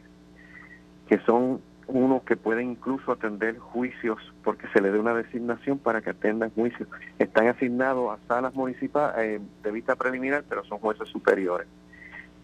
que 1.07 1.19
son 1.19 1.61
unos 1.87 2.23
que 2.23 2.37
pueden 2.37 2.71
incluso 2.71 3.11
atender 3.11 3.57
juicios 3.59 4.17
porque 4.43 4.67
se 4.69 4.81
le 4.81 4.89
dé 4.91 4.99
una 4.99 5.13
designación 5.13 5.79
para 5.79 6.01
que 6.01 6.11
atendan 6.11 6.49
juicios. 6.51 6.87
Están 7.19 7.47
asignados 7.47 8.17
a 8.17 8.27
salas 8.27 8.53
municipales 8.53 9.15
eh, 9.19 9.41
de 9.63 9.71
vista 9.71 9.95
preliminar, 9.95 10.45
pero 10.47 10.63
son 10.63 10.79
jueces 10.79 11.09
superiores. 11.09 11.67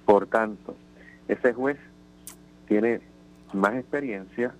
Por 0.05 0.27
tanto, 0.27 0.75
ese 1.27 1.53
juez 1.53 1.77
tiene 2.67 3.01
más 3.53 3.75
experiencia, 3.75 4.53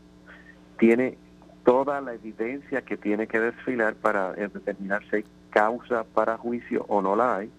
tiene 0.78 1.18
toda 1.64 2.00
la 2.02 2.14
evidencia 2.14 2.82
que 2.82 2.98
tiene 2.98 3.28
que 3.28 3.40
desfilar 3.40 3.96
para 3.96 4.34
determinar 4.34 5.04
si 5.10 5.18
hay 5.18 5.26
causa 5.50 6.04
para 6.04 6.38
juicio 6.38 6.86
o 6.88 7.02
no 7.02 7.16
la 7.16 7.38
hay, 7.38 7.52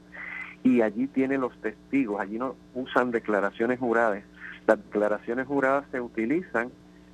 y 0.62 0.82
allí 0.82 1.06
tiene 1.06 1.38
los 1.38 1.56
testigos, 1.60 2.20
allí 2.20 2.38
no 2.38 2.54
usan 2.74 3.10
declaraciones 3.10 3.78
juradas. 3.78 4.22
Las 4.66 4.78
declaraciones 4.78 5.46
juradas 5.46 5.84
se 5.90 6.00
utilizan 6.00 6.70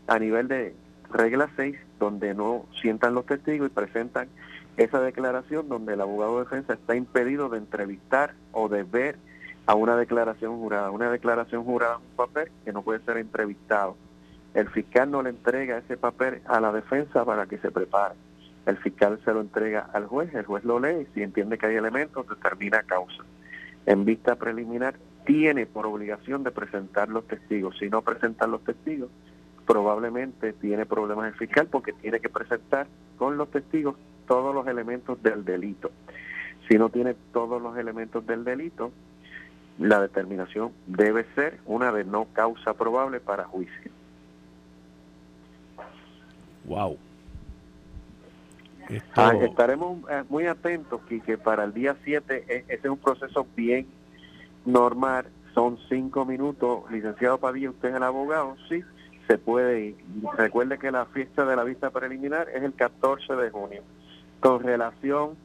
a 0.09 0.19
nivel 0.19 0.49
de 0.49 0.75
regla 1.11 1.49
6, 1.57 1.77
donde 1.99 2.35
no 2.35 2.67
sientan 2.81 3.15
los 3.15 3.27
testigos 3.27 3.69
y 3.69 3.75
presentan 3.75 4.29
esa 4.77 5.01
declaración 5.01 5.69
donde 5.69 5.95
el 5.95 6.01
abogado 6.01 6.39
de 6.39 6.45
defensa 6.45 6.75
está 6.75 6.97
impedido 6.97 7.49
de 7.49 7.59
entrevistar 7.59 8.35
o 8.53 8.69
de 8.69 8.83
ver 8.83 9.17
a 9.67 9.75
una 9.75 9.97
declaración 9.97 10.59
jurada. 10.59 10.91
Una 10.91 11.11
declaración 11.11 11.65
jurada 11.65 11.95
es 11.95 12.01
un 12.01 12.17
papel 12.17 12.51
que 12.65 12.73
no 12.73 12.83
puede 12.83 13.01
ser 13.01 13.17
entrevistado. 13.17 13.97
El 14.55 14.69
fiscal 14.69 15.11
no 15.11 15.23
le 15.23 15.31
entrega 15.31 15.79
ese 15.79 15.97
papel 15.97 16.41
a 16.47 16.61
la 16.61 16.73
defensa 16.73 17.25
para 17.25 17.47
que 17.47 17.59
se 17.59 17.71
prepare. 17.71 18.15
El 18.67 18.77
fiscal 18.79 19.21
se 19.25 19.33
lo 19.33 19.41
entrega 19.41 19.89
al 19.93 20.07
juez, 20.07 20.35
el 20.35 20.45
juez 20.45 20.65
lo 20.65 20.81
lee 20.81 21.03
y 21.03 21.15
si 21.15 21.23
entiende 21.23 21.57
que 21.57 21.67
hay 21.67 21.77
elementos 21.77 22.29
determina 22.29 22.83
causa. 22.83 23.25
En 23.87 24.05
vista 24.05 24.35
preliminar 24.35 24.97
tiene 25.25 25.67
por 25.67 25.87
obligación 25.87 26.43
de 26.43 26.51
presentar 26.51 27.09
los 27.09 27.27
testigos. 27.27 27.77
Si 27.79 27.89
no 27.89 28.03
presentan 28.03 28.51
los 28.51 28.65
testigos, 28.65 29.09
probablemente 29.67 30.53
tiene 30.53 30.85
problemas 30.85 31.29
el 31.29 31.35
fiscal 31.35 31.69
porque 31.69 31.93
tiene 31.93 32.21
que 32.21 32.29
presentar 32.29 32.87
con 33.17 33.37
los 33.37 33.51
testigos 33.51 33.97
todos 34.27 34.55
los 34.55 34.67
elementos 34.67 35.23
del 35.23 35.45
delito. 35.45 35.91
Si 36.69 36.77
no 36.77 36.89
tiene 36.89 37.15
todos 37.33 37.63
los 37.63 37.77
elementos 37.77 38.27
del 38.27 38.45
delito, 38.45 38.91
la 39.79 40.01
determinación 40.01 40.73
debe 40.87 41.25
ser 41.35 41.61
una 41.67 41.93
de 41.93 42.05
no 42.05 42.27
causa 42.33 42.75
probable 42.75 43.21
para 43.21 43.45
juicio. 43.45 43.93
Wow. 46.65 46.99
Estaremos 48.89 49.99
eh, 50.11 50.25
muy 50.29 50.47
atentos, 50.47 51.01
que 51.09 51.39
para 51.39 51.65
el 51.65 51.75
día 51.75 51.97
7 52.05 52.45
e, 52.49 52.65
ese 52.69 52.75
es 52.75 52.91
un 52.91 52.99
proceso 52.99 53.47
bien 53.57 53.87
normal. 54.65 55.27
Son 55.55 55.79
cinco 55.89 56.25
minutos. 56.25 56.91
Licenciado 56.91 57.39
Padilla, 57.39 57.71
usted 57.71 57.89
es 57.89 57.95
el 57.95 58.03
abogado, 58.03 58.57
sí 58.69 58.83
se 59.27 59.39
puede 59.39 59.81
ir. 59.87 59.97
Recuerde 60.37 60.79
que 60.79 60.91
la 60.91 61.07
fiesta 61.07 61.45
de 61.45 61.57
la 61.57 61.65
vista 61.65 61.91
preliminar 61.91 62.49
es 62.49 62.63
el 62.63 62.75
14 62.75 63.35
de 63.35 63.51
junio. 63.51 63.83
Con 64.41 64.63
relación 64.63 65.37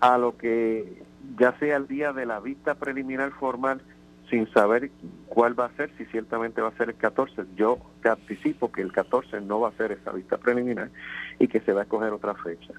a 0.00 0.18
lo 0.18 0.36
que 0.36 1.02
ya 1.38 1.56
sea 1.58 1.76
el 1.76 1.86
día 1.86 2.12
de 2.12 2.26
la 2.26 2.40
vista 2.40 2.74
preliminar 2.74 3.30
formal, 3.32 3.82
sin 4.30 4.50
saber 4.52 4.90
cuál 5.26 5.58
va 5.58 5.66
a 5.66 5.76
ser, 5.76 5.90
si 5.98 6.04
ciertamente 6.06 6.62
va 6.62 6.68
a 6.68 6.76
ser 6.76 6.90
el 6.90 6.94
14, 6.94 7.44
yo 7.56 7.78
te 8.02 8.08
anticipo 8.08 8.70
que 8.70 8.80
el 8.80 8.92
14 8.92 9.40
no 9.40 9.60
va 9.60 9.68
a 9.68 9.72
ser 9.72 9.92
esa 9.92 10.12
vista 10.12 10.38
preliminar 10.38 10.90
y 11.38 11.48
que 11.48 11.60
se 11.60 11.72
va 11.72 11.80
a 11.80 11.82
escoger 11.84 12.12
otra 12.12 12.34
fecha. 12.34 12.72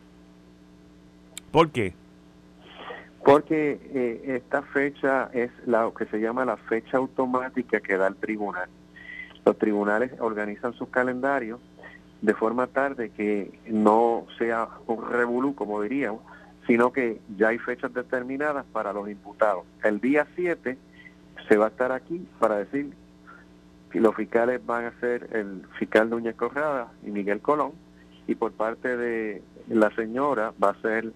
¿Por 1.51 1.69
qué? 1.71 1.93
Porque 3.23 3.79
eh, 3.93 4.35
esta 4.37 4.63
fecha 4.63 5.29
es 5.33 5.51
la 5.67 5.91
que 5.95 6.05
se 6.05 6.19
llama 6.19 6.45
la 6.45 6.57
fecha 6.57 6.97
automática 6.97 7.79
que 7.81 7.97
da 7.97 8.07
el 8.07 8.15
tribunal. 8.15 8.69
Los 9.45 9.57
tribunales 9.57 10.11
organizan 10.19 10.73
sus 10.73 10.89
calendarios 10.89 11.59
de 12.21 12.33
forma 12.33 12.67
tarde 12.67 13.09
que 13.09 13.51
no 13.67 14.25
sea 14.37 14.69
un 14.87 15.07
revolú, 15.09 15.55
como 15.55 15.81
diríamos, 15.81 16.21
sino 16.67 16.93
que 16.93 17.19
ya 17.37 17.49
hay 17.49 17.57
fechas 17.57 17.93
determinadas 17.93 18.65
para 18.71 18.93
los 18.93 19.09
imputados. 19.09 19.65
El 19.83 19.99
día 19.99 20.27
7 20.35 20.77
se 21.51 21.57
va 21.57 21.65
a 21.65 21.67
estar 21.67 21.91
aquí 21.91 22.25
para 22.39 22.59
decir 22.59 22.93
que 23.91 23.99
los 23.99 24.15
fiscales 24.15 24.65
van 24.65 24.85
a 24.85 24.99
ser 25.01 25.27
el 25.33 25.63
fiscal 25.77 26.09
Núñez 26.09 26.33
Corrada 26.35 26.93
y 27.05 27.11
Miguel 27.11 27.41
Colón, 27.41 27.73
y 28.25 28.35
por 28.35 28.53
parte 28.53 28.95
de 28.95 29.43
la 29.67 29.93
señora 29.93 30.53
va 30.63 30.69
a 30.69 30.81
ser 30.81 31.11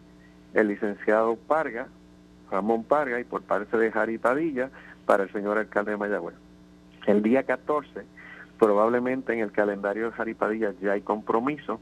el 0.53 0.67
licenciado 0.67 1.37
Parga, 1.37 1.87
Ramón 2.51 2.83
Parga, 2.83 3.17
y 3.21 3.23
por 3.23 3.43
parte 3.43 3.77
de 3.77 3.89
Jari 3.93 4.17
Padilla 4.17 4.69
para 5.05 5.23
el 5.23 5.31
señor 5.31 5.57
alcalde 5.57 5.91
de 5.91 5.97
Mayagüez. 5.97 6.35
El 7.07 7.23
día 7.23 7.43
14 7.43 8.03
probablemente 8.59 9.31
en 9.31 9.39
el 9.39 9.53
calendario 9.53 10.07
de 10.07 10.11
Jaripadilla 10.11 10.73
ya 10.81 10.91
hay 10.91 11.01
compromiso 11.01 11.79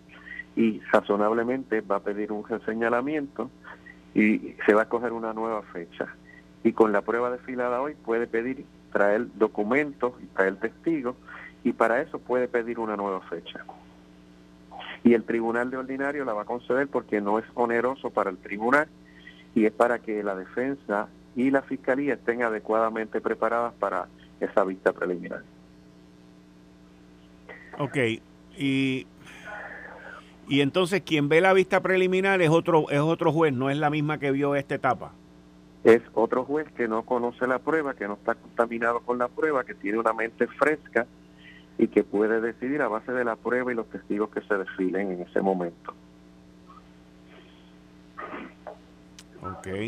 y 0.56 0.80
razonablemente 0.92 1.82
va 1.82 1.96
a 1.96 2.02
pedir 2.02 2.32
un 2.32 2.44
señalamiento 2.68 3.50
y 4.14 4.56
se 4.64 4.76
va 4.76 4.84
a 4.84 4.90
coger 4.90 5.12
una 5.12 5.34
nueva 5.34 5.64
fecha. 5.64 6.08
Y 6.64 6.74
con 6.74 6.92
la 6.92 7.02
prueba 7.02 7.30
desfilada 7.30 7.82
hoy 7.82 7.94
puede 7.94 8.28
pedir 8.28 8.66
traer 8.94 9.28
documentos 9.36 10.14
y 10.22 10.28
traer 10.28 10.56
testigos 10.58 11.16
y 11.64 11.74
para 11.74 12.02
eso 12.02 12.20
puede 12.20 12.48
pedir 12.48 12.80
una 12.80 12.96
nueva 12.96 13.22
fecha. 13.22 13.66
Y 15.04 15.14
el 15.14 15.24
tribunal 15.24 15.70
de 15.72 15.78
ordinario 15.78 16.24
la 16.24 16.34
va 16.34 16.44
a 16.44 16.46
conceder 16.46 16.88
porque 16.88 17.20
no 17.20 17.40
es 17.40 17.46
oneroso 17.56 18.12
para 18.12 18.30
el 18.30 18.38
tribunal 18.38 18.88
y 19.56 19.66
es 19.66 19.72
para 19.72 20.00
que 20.00 20.24
la 20.24 20.36
defensa 20.36 21.10
y 21.36 21.50
la 21.50 21.62
fiscalía 21.64 22.14
estén 22.14 22.44
adecuadamente 22.44 23.20
preparadas 23.20 23.74
para 23.74 24.08
esa 24.40 24.64
vista 24.64 24.94
preliminar. 24.94 25.44
Ok, 27.80 27.98
y, 28.58 29.08
y 30.48 30.62
entonces 30.62 31.02
quien 31.02 31.28
ve 31.28 31.42
la 31.42 31.54
vista 31.54 31.82
preliminar 31.82 32.42
es 32.42 32.50
otro, 32.50 32.90
es 32.90 33.00
otro 33.00 33.32
juez, 33.32 33.52
no 33.52 33.70
es 33.70 33.78
la 33.78 33.90
misma 33.90 34.20
que 34.20 34.32
vio 34.32 34.56
esta 34.56 34.76
etapa. 34.76 35.12
Es 35.84 36.02
otro 36.14 36.46
juez 36.46 36.72
que 36.74 36.88
no 36.88 37.04
conoce 37.04 37.46
la 37.46 37.60
prueba, 37.60 37.94
que 37.94 38.08
no 38.08 38.14
está 38.14 38.36
contaminado 38.36 39.02
con 39.02 39.18
la 39.18 39.28
prueba, 39.28 39.66
que 39.66 39.74
tiene 39.74 40.00
una 40.00 40.14
mente 40.14 40.48
fresca 40.48 41.06
y 41.78 41.88
que 41.88 42.04
puede 42.04 42.40
decidir 42.40 42.82
a 42.82 42.88
base 42.88 43.12
de 43.12 43.26
la 43.26 43.36
prueba 43.36 43.72
y 43.72 43.76
los 43.76 43.90
testigos 43.90 44.30
que 44.30 44.42
se 44.42 44.58
desfilen 44.58 45.12
en 45.12 45.22
ese 45.22 45.42
momento. 45.42 45.94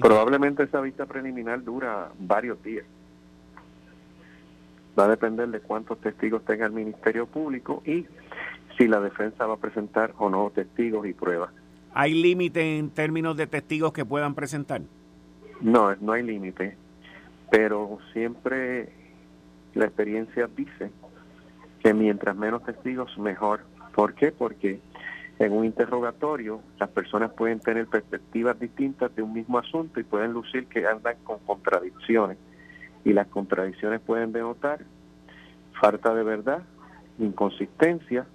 Probablemente 0.01 0.63
esa 0.63 0.81
vista 0.81 1.05
preliminar 1.05 1.63
dura 1.63 2.09
varios 2.19 2.61
días. 2.61 2.85
Va 4.99 5.05
a 5.05 5.07
depender 5.09 5.47
de 5.49 5.59
cuántos 5.61 5.99
testigos 5.99 6.43
tenga 6.43 6.65
el 6.65 6.71
Ministerio 6.73 7.25
Público 7.25 7.81
y 7.85 8.05
si 8.77 8.87
la 8.87 8.99
defensa 8.99 9.45
va 9.45 9.55
a 9.55 9.57
presentar 9.57 10.13
o 10.17 10.29
no 10.29 10.49
testigos 10.53 11.07
y 11.07 11.13
pruebas. 11.13 11.51
¿Hay 11.93 12.13
límite 12.13 12.77
en 12.77 12.89
términos 12.89 13.37
de 13.37 13.47
testigos 13.47 13.93
que 13.93 14.03
puedan 14.03 14.35
presentar? 14.35 14.81
No, 15.61 15.95
no 15.95 16.11
hay 16.11 16.23
límite, 16.23 16.77
pero 17.49 17.99
siempre 18.13 18.89
la 19.73 19.85
experiencia 19.85 20.49
dice 20.55 20.91
que 21.81 21.93
mientras 21.93 22.35
menos 22.35 22.63
testigos, 22.63 23.17
mejor. 23.17 23.61
¿Por 23.93 24.13
qué? 24.13 24.31
Porque 24.31 24.81
en 25.39 25.51
un 25.51 25.65
interrogatorio 25.65 26.61
las 26.79 26.89
personas 26.89 27.31
pueden 27.31 27.59
tener 27.59 27.87
perspectivas 27.87 28.59
distintas 28.59 29.15
de 29.15 29.21
un 29.21 29.33
mismo 29.33 29.59
asunto 29.59 29.99
y 29.99 30.03
pueden 30.03 30.33
lucir 30.33 30.67
que 30.67 30.85
andan 30.85 31.15
con 31.23 31.39
contradicciones. 31.39 32.37
Y 33.03 33.13
las 33.13 33.27
contradicciones 33.27 34.01
pueden 34.01 34.31
denotar 34.31 34.79
falta 35.79 36.13
de 36.13 36.23
verdad, 36.23 36.63
inconsistencia, 37.19 38.25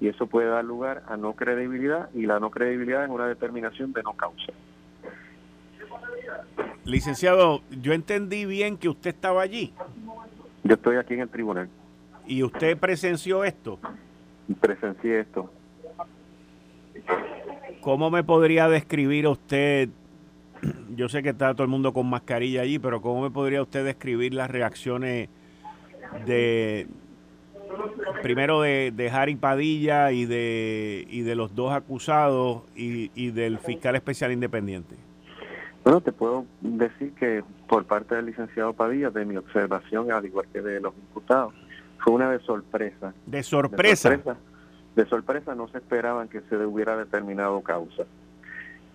y 0.00 0.08
eso 0.08 0.26
puede 0.26 0.48
dar 0.48 0.64
lugar 0.64 1.02
a 1.08 1.16
no 1.16 1.34
credibilidad, 1.34 2.08
y 2.14 2.26
la 2.26 2.40
no 2.40 2.50
credibilidad 2.50 3.04
es 3.04 3.10
una 3.10 3.26
determinación 3.26 3.92
de 3.92 4.02
no 4.02 4.14
causa. 4.14 4.52
Licenciado, 6.84 7.62
yo 7.70 7.92
entendí 7.92 8.46
bien 8.46 8.76
que 8.76 8.88
usted 8.88 9.10
estaba 9.10 9.42
allí. 9.42 9.72
Yo 10.64 10.74
estoy 10.74 10.96
aquí 10.96 11.14
en 11.14 11.20
el 11.20 11.28
tribunal. 11.28 11.68
¿Y 12.26 12.42
usted 12.42 12.76
presenció 12.78 13.44
esto? 13.44 13.78
Presencié 14.60 15.20
esto. 15.20 15.50
¿Cómo 17.80 18.10
me 18.10 18.24
podría 18.24 18.68
describir 18.68 19.26
usted? 19.26 19.88
Yo 20.94 21.08
sé 21.08 21.22
que 21.22 21.30
está 21.30 21.52
todo 21.54 21.62
el 21.62 21.70
mundo 21.70 21.92
con 21.92 22.08
mascarilla 22.08 22.62
allí, 22.62 22.78
pero 22.78 23.00
¿cómo 23.00 23.22
me 23.22 23.30
podría 23.30 23.62
usted 23.62 23.84
describir 23.84 24.34
las 24.34 24.50
reacciones 24.50 25.28
de 26.26 26.86
primero 28.22 28.60
de, 28.60 28.92
de 28.94 29.10
Harry 29.10 29.36
Padilla 29.36 30.12
y 30.12 30.26
de, 30.26 31.06
y 31.08 31.22
de 31.22 31.34
los 31.34 31.54
dos 31.54 31.72
acusados 31.72 32.62
y, 32.76 33.10
y 33.14 33.30
del 33.30 33.58
fiscal 33.58 33.96
especial 33.96 34.32
independiente? 34.32 34.96
Bueno, 35.84 36.00
te 36.00 36.12
puedo 36.12 36.44
decir 36.60 37.12
que 37.14 37.42
por 37.68 37.84
parte 37.86 38.14
del 38.14 38.26
licenciado 38.26 38.72
Padilla, 38.72 39.10
de 39.10 39.24
mi 39.24 39.36
observación, 39.36 40.12
al 40.12 40.26
igual 40.26 40.46
que 40.52 40.60
de 40.60 40.80
los 40.80 40.94
imputados, 40.94 41.54
fue 41.98 42.14
una 42.14 42.30
de 42.30 42.38
sorpresa. 42.40 43.14
¿De 43.26 43.42
sorpresa? 43.42 44.10
De 44.10 44.16
sorpresa 44.16 44.50
de 44.96 45.06
sorpresa 45.06 45.54
no 45.54 45.68
se 45.68 45.78
esperaban 45.78 46.28
que 46.28 46.40
se 46.42 46.56
hubiera 46.56 46.96
determinado 46.96 47.60
causa. 47.62 48.04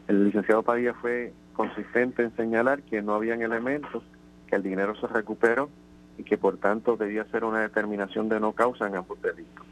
El 0.08 0.26
licenciado 0.26 0.64
Padilla 0.64 0.94
fue 0.94 1.34
consistente 1.54 2.24
en 2.24 2.36
señalar 2.36 2.82
que 2.84 3.02
no 3.02 3.14
habían 3.14 3.42
elementos, 3.42 4.04
que 4.48 4.56
el 4.56 4.64
dinero 4.64 4.96
se 4.96 5.08
recuperó 5.08 5.70
y 6.18 6.24
que 6.24 6.38
por 6.38 6.58
tanto 6.58 6.98
debía 6.98 7.26
ser 7.26 7.44
una 7.44 7.62
determinación 7.62 8.30
de 8.30 8.40
no 8.40 8.52
causa 8.52 8.88
en 8.88 8.96
ambos 8.96 9.22
delitos. 9.22 9.66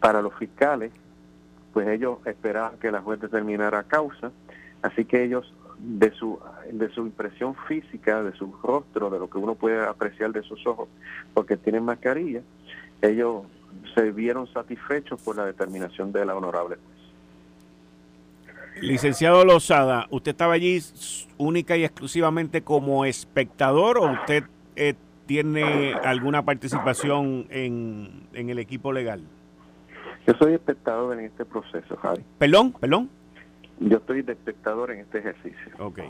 Para 0.00 0.22
los 0.22 0.34
fiscales, 0.34 0.92
pues 1.72 1.88
ellos 1.88 2.18
esperaban 2.24 2.78
que 2.78 2.92
la 2.92 3.00
juez 3.00 3.20
determinara 3.20 3.82
causa, 3.84 4.30
así 4.82 5.04
que 5.04 5.24
ellos 5.24 5.52
de 5.78 6.10
su 6.12 6.38
de 6.72 6.88
su 6.90 7.02
impresión 7.02 7.54
física, 7.66 8.22
de 8.22 8.32
su 8.32 8.52
rostro, 8.62 9.10
de 9.10 9.18
lo 9.18 9.30
que 9.30 9.38
uno 9.38 9.54
puede 9.54 9.84
apreciar 9.86 10.32
de 10.32 10.42
sus 10.42 10.66
ojos, 10.66 10.88
porque 11.34 11.56
tienen 11.56 11.84
mascarilla, 11.84 12.42
ellos 13.00 13.44
se 13.94 14.10
vieron 14.10 14.46
satisfechos 14.52 15.20
por 15.22 15.36
la 15.36 15.46
determinación 15.46 16.12
de 16.12 16.24
la 16.24 16.36
honorable 16.36 16.76
Licenciado 18.82 19.44
Lozada, 19.44 20.06
¿usted 20.10 20.32
estaba 20.32 20.54
allí 20.54 20.80
única 21.36 21.76
y 21.76 21.84
exclusivamente 21.84 22.62
como 22.62 23.04
espectador 23.04 23.98
o 23.98 24.12
usted 24.12 24.44
eh, 24.76 24.94
tiene 25.26 25.94
alguna 25.94 26.44
participación 26.44 27.46
en, 27.50 28.28
en, 28.32 28.50
el 28.50 28.58
equipo 28.58 28.92
legal? 28.92 29.22
Yo 30.26 30.34
soy 30.38 30.54
espectador 30.54 31.18
en 31.18 31.24
este 31.26 31.44
proceso, 31.44 31.96
Javi. 31.96 32.22
¿Perdón? 32.38 32.72
¿Perdón? 32.72 33.10
Yo 33.80 33.98
estoy 33.98 34.22
de 34.22 34.32
espectador 34.32 34.90
en 34.90 35.00
este 35.00 35.18
ejercicio. 35.18 35.72
Ok. 35.78 36.00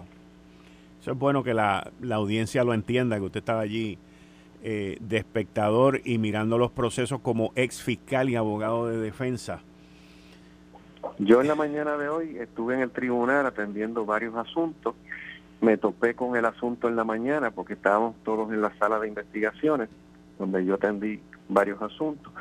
Eso 1.00 1.12
es 1.12 1.18
bueno 1.18 1.42
que 1.42 1.54
la, 1.54 1.90
la 2.00 2.16
audiencia 2.16 2.64
lo 2.64 2.74
entienda, 2.74 3.16
que 3.16 3.22
usted 3.22 3.38
estaba 3.40 3.60
allí 3.60 3.98
eh, 4.60 4.98
de 5.00 5.18
espectador 5.18 6.00
y 6.04 6.18
mirando 6.18 6.58
los 6.58 6.72
procesos 6.72 7.20
como 7.20 7.52
ex 7.54 7.80
fiscal 7.80 8.28
y 8.28 8.34
abogado 8.34 8.88
de 8.88 8.96
defensa? 8.96 9.60
Yo 11.18 11.40
en 11.40 11.46
la 11.46 11.54
mañana 11.54 11.96
de 11.96 12.08
hoy 12.08 12.36
estuve 12.38 12.74
en 12.74 12.80
el 12.80 12.90
tribunal 12.90 13.46
atendiendo 13.46 14.04
varios 14.04 14.34
asuntos. 14.34 14.96
Me 15.60 15.76
topé 15.76 16.14
con 16.14 16.34
el 16.34 16.44
asunto 16.44 16.88
en 16.88 16.96
la 16.96 17.04
mañana 17.04 17.52
porque 17.52 17.74
estábamos 17.74 18.16
todos 18.24 18.52
en 18.52 18.60
la 18.60 18.76
sala 18.78 18.98
de 18.98 19.06
investigaciones, 19.06 19.90
donde 20.40 20.64
yo 20.64 20.74
atendí 20.74 21.20
varios 21.48 21.80
asuntos. 21.80 22.32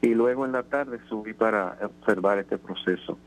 Y 0.00 0.14
luego 0.14 0.44
en 0.44 0.52
la 0.52 0.62
tarde 0.62 1.00
subí 1.08 1.34
para 1.34 1.76
observar 1.82 2.38
este 2.38 2.56
proceso. 2.56 3.18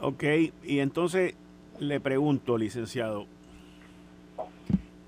Ok, 0.00 0.24
y 0.64 0.80
entonces 0.80 1.34
le 1.78 2.00
pregunto, 2.00 2.58
licenciado, 2.58 3.26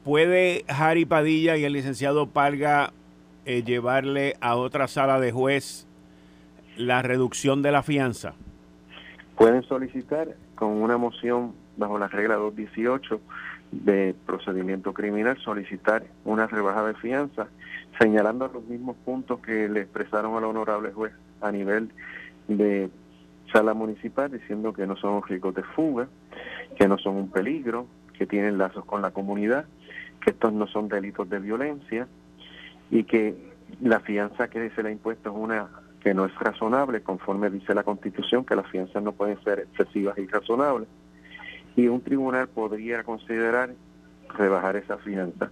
¿Puede 0.06 0.64
Harry 0.68 1.04
Padilla 1.04 1.56
y 1.56 1.64
el 1.64 1.72
licenciado 1.72 2.28
Palga 2.28 2.92
eh, 3.44 3.64
llevarle 3.64 4.36
a 4.40 4.54
otra 4.54 4.86
sala 4.86 5.18
de 5.18 5.32
juez 5.32 5.84
la 6.76 7.02
reducción 7.02 7.60
de 7.60 7.72
la 7.72 7.82
fianza? 7.82 8.34
Pueden 9.36 9.64
solicitar 9.64 10.36
con 10.54 10.80
una 10.80 10.96
moción 10.96 11.54
bajo 11.76 11.98
la 11.98 12.06
regla 12.06 12.36
218 12.36 13.20
de 13.72 14.14
procedimiento 14.26 14.94
criminal, 14.94 15.36
solicitar 15.38 16.04
una 16.24 16.46
rebaja 16.46 16.86
de 16.86 16.94
fianza, 16.94 17.48
señalando 17.98 18.46
los 18.46 18.64
mismos 18.66 18.94
puntos 19.04 19.40
que 19.40 19.68
le 19.68 19.80
expresaron 19.80 20.36
al 20.36 20.44
honorable 20.44 20.92
juez 20.92 21.14
a 21.40 21.50
nivel 21.50 21.90
de 22.46 22.90
sala 23.56 23.74
municipal, 23.74 24.30
diciendo 24.30 24.72
que 24.72 24.86
no 24.86 24.96
son 24.96 25.22
ricos 25.22 25.54
de 25.54 25.62
fuga, 25.62 26.08
que 26.76 26.88
no 26.88 26.98
son 26.98 27.16
un 27.16 27.30
peligro, 27.30 27.86
que 28.18 28.26
tienen 28.26 28.58
lazos 28.58 28.84
con 28.84 29.00
la 29.00 29.12
comunidad 29.12 29.66
que 30.20 30.30
estos 30.30 30.52
no 30.52 30.66
son 30.66 30.88
delitos 30.88 31.30
de 31.30 31.38
violencia 31.38 32.08
y 32.90 33.04
que 33.04 33.36
la 33.80 34.00
fianza 34.00 34.48
que 34.48 34.70
se 34.70 34.82
le 34.82 34.88
ha 34.88 34.92
impuesto 34.92 35.30
es 35.30 35.36
una 35.36 35.68
que 36.00 36.14
no 36.14 36.24
es 36.24 36.34
razonable, 36.36 37.02
conforme 37.02 37.48
dice 37.48 37.74
la 37.74 37.84
Constitución, 37.84 38.44
que 38.44 38.56
las 38.56 38.66
fianzas 38.68 39.02
no 39.02 39.12
pueden 39.12 39.42
ser 39.42 39.60
excesivas 39.60 40.18
y 40.18 40.26
razonables. 40.26 40.88
Y 41.76 41.88
un 41.88 42.00
tribunal 42.00 42.48
podría 42.48 43.04
considerar 43.04 43.70
rebajar 44.36 44.76
esa 44.76 44.98
fianza. 44.98 45.50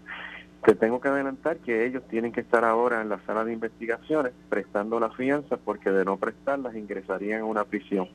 Te 0.64 0.74
tengo 0.74 0.98
que 0.98 1.08
adelantar 1.08 1.58
que 1.58 1.84
ellos 1.84 2.02
tienen 2.08 2.32
que 2.32 2.40
estar 2.40 2.64
ahora 2.64 3.02
en 3.02 3.10
la 3.10 3.20
sala 3.26 3.44
de 3.44 3.52
investigaciones 3.52 4.32
prestando 4.48 4.98
la 4.98 5.10
fianza 5.10 5.58
porque 5.58 5.90
de 5.90 6.06
no 6.06 6.16
prestarlas 6.16 6.74
ingresarían 6.74 7.42
a 7.42 7.44
una 7.44 7.64
prisión. 7.64 8.08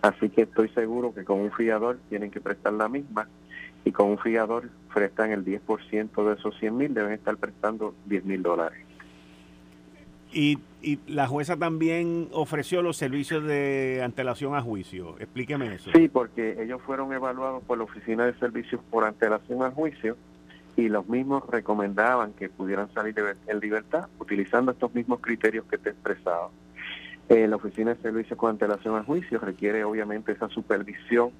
Así 0.00 0.28
que 0.30 0.42
estoy 0.42 0.68
seguro 0.68 1.12
que 1.12 1.24
con 1.24 1.40
un 1.40 1.50
fiador 1.50 1.98
tienen 2.08 2.30
que 2.30 2.40
prestar 2.40 2.74
la 2.74 2.88
misma 2.88 3.28
y 3.84 3.90
con 3.90 4.08
un 4.08 4.18
fiador 4.18 4.70
prestan 4.94 5.32
el 5.32 5.44
10% 5.44 6.28
de 6.28 6.34
esos 6.34 6.56
100 6.60 6.76
mil, 6.76 6.94
deben 6.94 7.12
estar 7.12 7.36
prestando 7.36 7.94
10 8.06 8.24
mil 8.24 8.42
dólares. 8.42 8.78
Y, 10.32 10.60
y 10.80 11.00
la 11.08 11.26
jueza 11.26 11.56
también 11.56 12.28
ofreció 12.30 12.82
los 12.82 12.96
servicios 12.96 13.42
de 13.42 14.00
antelación 14.04 14.54
a 14.54 14.62
juicio. 14.62 15.18
Explíqueme 15.18 15.74
eso. 15.74 15.90
Sí, 15.92 16.08
porque 16.08 16.62
ellos 16.62 16.80
fueron 16.82 17.12
evaluados 17.12 17.64
por 17.64 17.78
la 17.78 17.84
Oficina 17.84 18.26
de 18.26 18.34
Servicios 18.34 18.80
por 18.90 19.04
antelación 19.04 19.64
a 19.64 19.72
juicio 19.72 20.16
y 20.76 20.88
los 20.88 21.08
mismos 21.08 21.48
recomendaban 21.48 22.32
que 22.32 22.48
pudieran 22.48 22.92
salir 22.92 23.14
en 23.46 23.60
libertad 23.60 24.08
utilizando 24.18 24.72
estos 24.72 24.94
mismos 24.94 25.20
criterios 25.20 25.64
que 25.66 25.78
te 25.78 25.90
he 25.90 25.92
expresado. 25.92 26.50
Eh, 27.28 27.46
la 27.46 27.56
Oficina 27.56 27.94
de 27.94 28.02
Servicios 28.02 28.38
con 28.38 28.50
antelación 28.50 28.96
a 28.96 29.04
juicio 29.04 29.38
requiere 29.38 29.84
obviamente 29.84 30.32
esa 30.32 30.48
supervisión 30.48 31.30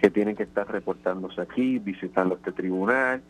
que 0.00 0.10
tienen 0.10 0.36
que 0.36 0.44
estar 0.44 0.70
reportándose 0.70 1.40
aquí, 1.40 1.78
visitando 1.78 2.36
este 2.36 2.52
tribunal 2.52 3.22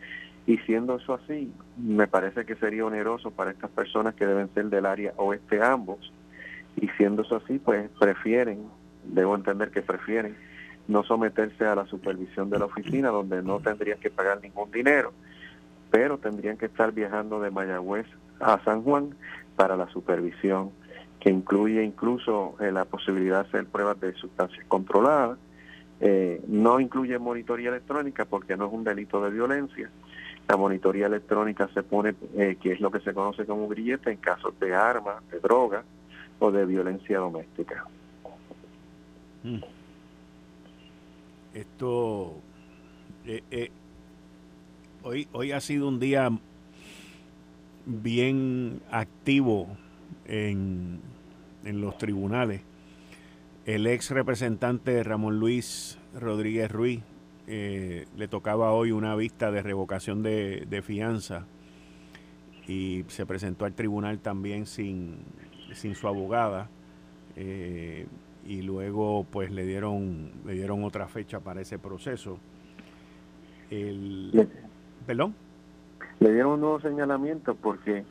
Y 0.46 0.58
siendo 0.58 0.96
eso 0.96 1.14
así, 1.14 1.52
me 1.76 2.06
parece 2.06 2.44
que 2.44 2.54
sería 2.54 2.84
oneroso 2.84 3.32
para 3.32 3.50
estas 3.50 3.70
personas 3.70 4.14
que 4.14 4.26
deben 4.26 4.48
ser 4.54 4.66
del 4.66 4.86
área 4.86 5.12
oeste 5.16 5.60
ambos. 5.60 6.12
Y 6.80 6.88
siendo 6.96 7.22
eso 7.22 7.36
así, 7.36 7.58
pues 7.58 7.90
prefieren, 7.98 8.60
debo 9.02 9.34
entender 9.34 9.72
que 9.72 9.82
prefieren 9.82 10.36
no 10.86 11.02
someterse 11.02 11.64
a 11.64 11.74
la 11.74 11.86
supervisión 11.86 12.48
de 12.50 12.60
la 12.60 12.66
oficina 12.66 13.08
donde 13.08 13.42
no 13.42 13.58
tendrían 13.58 13.98
que 13.98 14.10
pagar 14.10 14.40
ningún 14.40 14.70
dinero, 14.70 15.12
pero 15.90 16.18
tendrían 16.18 16.56
que 16.56 16.66
estar 16.66 16.92
viajando 16.92 17.40
de 17.40 17.50
Mayagüez 17.50 18.06
a 18.40 18.62
San 18.64 18.82
Juan 18.82 19.14
para 19.56 19.76
la 19.76 19.88
supervisión, 19.88 20.70
que 21.20 21.30
incluye 21.30 21.82
incluso 21.82 22.54
eh, 22.60 22.70
la 22.70 22.84
posibilidad 22.84 23.42
de 23.42 23.48
hacer 23.48 23.66
pruebas 23.66 24.00
de 24.00 24.12
sustancias 24.14 24.64
controladas. 24.68 25.38
Eh, 25.98 26.42
no 26.46 26.78
incluye 26.78 27.18
monitoría 27.18 27.70
electrónica 27.70 28.26
porque 28.26 28.56
no 28.56 28.66
es 28.66 28.72
un 28.72 28.84
delito 28.84 29.22
de 29.22 29.30
violencia. 29.30 29.90
La 30.46 30.56
monitoría 30.56 31.06
electrónica 31.06 31.68
se 31.72 31.82
pone, 31.82 32.14
eh, 32.36 32.56
que 32.60 32.72
es 32.72 32.80
lo 32.80 32.90
que 32.90 33.00
se 33.00 33.14
conoce 33.14 33.46
como 33.46 33.66
grillete, 33.66 34.10
en 34.10 34.18
casos 34.18 34.58
de 34.60 34.74
armas, 34.74 35.16
de 35.30 35.40
drogas 35.40 35.84
o 36.38 36.52
de 36.52 36.66
violencia 36.66 37.18
doméstica. 37.18 37.86
Mm. 39.42 39.58
Esto 41.54 42.34
hoy 45.06 45.28
hoy 45.32 45.52
ha 45.52 45.60
sido 45.60 45.86
un 45.86 46.00
día 46.00 46.28
bien 47.86 48.80
activo 48.90 49.68
en, 50.26 51.00
los 51.62 51.96
tribunales. 51.98 52.62
El 53.64 53.86
ex 53.86 54.10
representante 54.10 55.02
Ramón 55.02 55.38
Luis 55.38 55.98
Rodríguez 56.14 56.70
Ruiz 56.70 57.02
eh, 57.46 58.06
le 58.16 58.28
tocaba 58.28 58.72
hoy 58.72 58.90
una 58.90 59.14
vista 59.16 59.50
de 59.50 59.62
revocación 59.62 60.22
de, 60.22 60.82
fianza 60.84 61.46
y 62.66 63.04
se 63.08 63.26
presentó 63.26 63.64
al 63.64 63.74
tribunal 63.74 64.18
también 64.18 64.66
sin, 64.66 65.18
sin 65.74 65.94
su 65.94 66.08
abogada 66.08 66.68
eh, 67.36 68.06
y 68.44 68.62
luego 68.62 69.24
pues 69.30 69.50
le 69.50 69.66
dieron 69.66 70.30
le 70.44 70.54
dieron 70.54 70.82
otra 70.84 71.06
fecha 71.06 71.40
para 71.40 71.60
ese 71.60 71.78
proceso. 71.78 72.38
El, 73.70 74.48
¿Perdón? 75.06 75.34
Le 76.20 76.32
dieron 76.32 76.52
un 76.52 76.60
nuevo 76.60 76.80
señalamiento 76.80 77.54
porque 77.54 78.04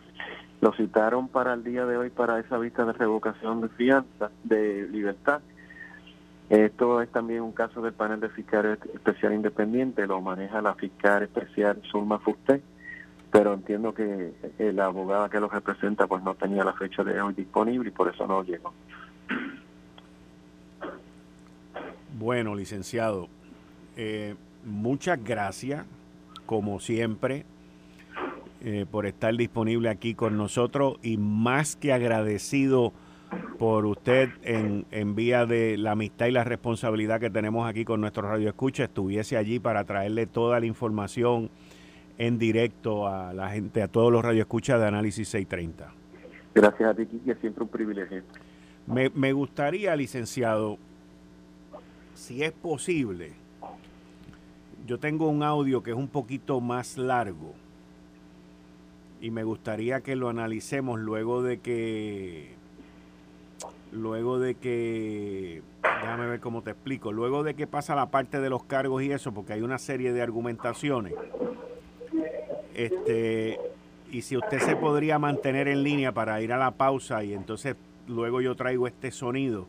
lo 0.62 0.74
citaron 0.74 1.28
para 1.28 1.54
el 1.54 1.64
día 1.64 1.86
de 1.86 1.98
hoy 1.98 2.10
para 2.10 2.40
esa 2.40 2.58
vista 2.58 2.86
de 2.86 2.94
revocación 2.94 3.62
de 3.62 3.70
fianza, 3.70 4.32
de 4.44 4.88
libertad. 4.90 5.42
Esto 6.50 7.02
es 7.02 7.10
también 7.10 7.42
un 7.42 7.52
caso 7.52 7.82
del 7.82 7.94
panel 7.94 8.20
de 8.20 8.30
fiscal 8.30 8.78
especial 8.94 9.34
independiente, 9.34 10.06
lo 10.06 10.22
maneja 10.22 10.62
la 10.62 10.76
fiscal 10.76 11.24
especial 11.24 11.82
Zulma 11.92 12.20
Fusté, 12.20 12.62
pero 13.32 13.54
entiendo 13.54 13.94
que 13.94 14.34
la 14.60 14.86
abogada 14.86 15.28
que 15.28 15.40
lo 15.40 15.50
representa 15.50 16.06
pues 16.06 16.24
no 16.24 16.36
tenía 16.36 16.64
la 16.64 16.74
fecha 16.74 17.04
de 17.04 17.20
hoy 17.20 17.34
disponible 17.34 17.90
y 17.90 17.92
por 17.92 18.14
eso 18.14 18.28
no 18.28 18.44
llegó. 18.44 18.72
Bueno, 22.18 22.56
licenciado, 22.56 23.28
eh, 23.98 24.36
muchas 24.64 25.22
gracias, 25.24 25.86
como 26.46 26.80
siempre, 26.80 27.46
eh, 28.62 28.86
por 28.90 29.06
estar 29.06 29.36
disponible 29.36 29.90
aquí 29.90 30.16
con 30.16 30.38
nosotros 30.38 30.98
y 31.04 31.18
más 31.18 31.76
que 31.76 31.94
agradecido 31.94 32.94
por 33.60 33.86
usted 33.86 34.30
en, 34.44 34.86
en 34.92 35.16
vía 35.16 35.46
de 35.46 35.78
la 35.78 35.92
amistad 35.92 36.28
y 36.28 36.32
la 36.32 36.44
responsabilidad 36.44 37.20
que 37.20 37.30
tenemos 37.30 37.68
aquí 37.68 37.86
con 37.86 38.02
nuestro 38.02 38.24
radio 38.24 38.50
escucha, 38.50 38.86
estuviese 38.86 39.38
allí 39.38 39.60
para 39.60 39.84
traerle 39.84 40.26
toda 40.26 40.60
la 40.60 40.66
información 40.66 41.50
en 42.18 42.38
directo 42.40 43.08
a 43.08 43.34
la 43.34 43.50
gente, 43.50 43.82
a 43.82 43.88
todos 43.88 44.12
los 44.12 44.24
radioescuchas 44.24 44.80
de 44.80 44.88
Análisis 44.88 45.28
630. 45.30 45.94
Gracias 46.54 46.90
a 46.90 46.94
ti, 46.94 47.06
Kiki, 47.06 47.32
es 47.32 47.38
siempre 47.40 47.64
un 47.64 47.70
privilegio. 47.70 48.24
Me, 48.88 49.10
me 49.10 49.34
gustaría, 49.34 49.96
licenciado, 49.96 50.78
si 52.14 52.44
es 52.44 52.52
posible, 52.54 53.34
yo 54.86 55.00
tengo 55.00 55.28
un 55.28 55.44
audio 55.44 55.82
que 55.82 55.92
es 55.92 55.98
un 55.98 56.08
poquito 56.08 56.62
más 56.62 56.98
largo 56.98 57.54
y 59.20 59.32
me 59.32 59.44
gustaría 59.44 60.02
que 60.02 60.16
lo 60.16 60.30
analicemos 60.30 61.00
luego 61.00 61.42
de 61.42 61.60
que 61.60 62.54
luego 63.92 64.40
de 64.40 64.56
que 64.56 65.64
déjame 65.82 66.28
ver 66.28 66.40
cómo 66.40 66.62
te 66.62 66.72
explico 66.72 67.12
luego 67.12 67.44
de 67.44 67.56
que 67.56 67.66
pasa 67.66 67.96
la 67.96 68.12
parte 68.12 68.40
de 68.40 68.50
los 68.50 68.64
cargos 68.64 69.02
y 69.02 69.12
eso 69.12 69.34
porque 69.34 69.54
hay 69.54 69.62
una 69.62 69.80
serie 69.80 70.14
de 70.14 70.22
argumentaciones. 70.22 71.14
Este 72.76 73.60
y 74.12 74.22
si 74.22 74.38
usted 74.38 74.60
se 74.60 74.76
podría 74.76 75.18
mantener 75.18 75.68
en 75.68 75.82
línea 75.82 76.12
para 76.12 76.42
ir 76.42 76.54
a 76.54 76.58
la 76.58 76.72
pausa 76.72 77.24
y 77.24 77.34
entonces 77.34 77.76
luego 78.08 78.42
yo 78.42 78.56
traigo 78.56 78.86
este 78.86 79.10
sonido 79.12 79.68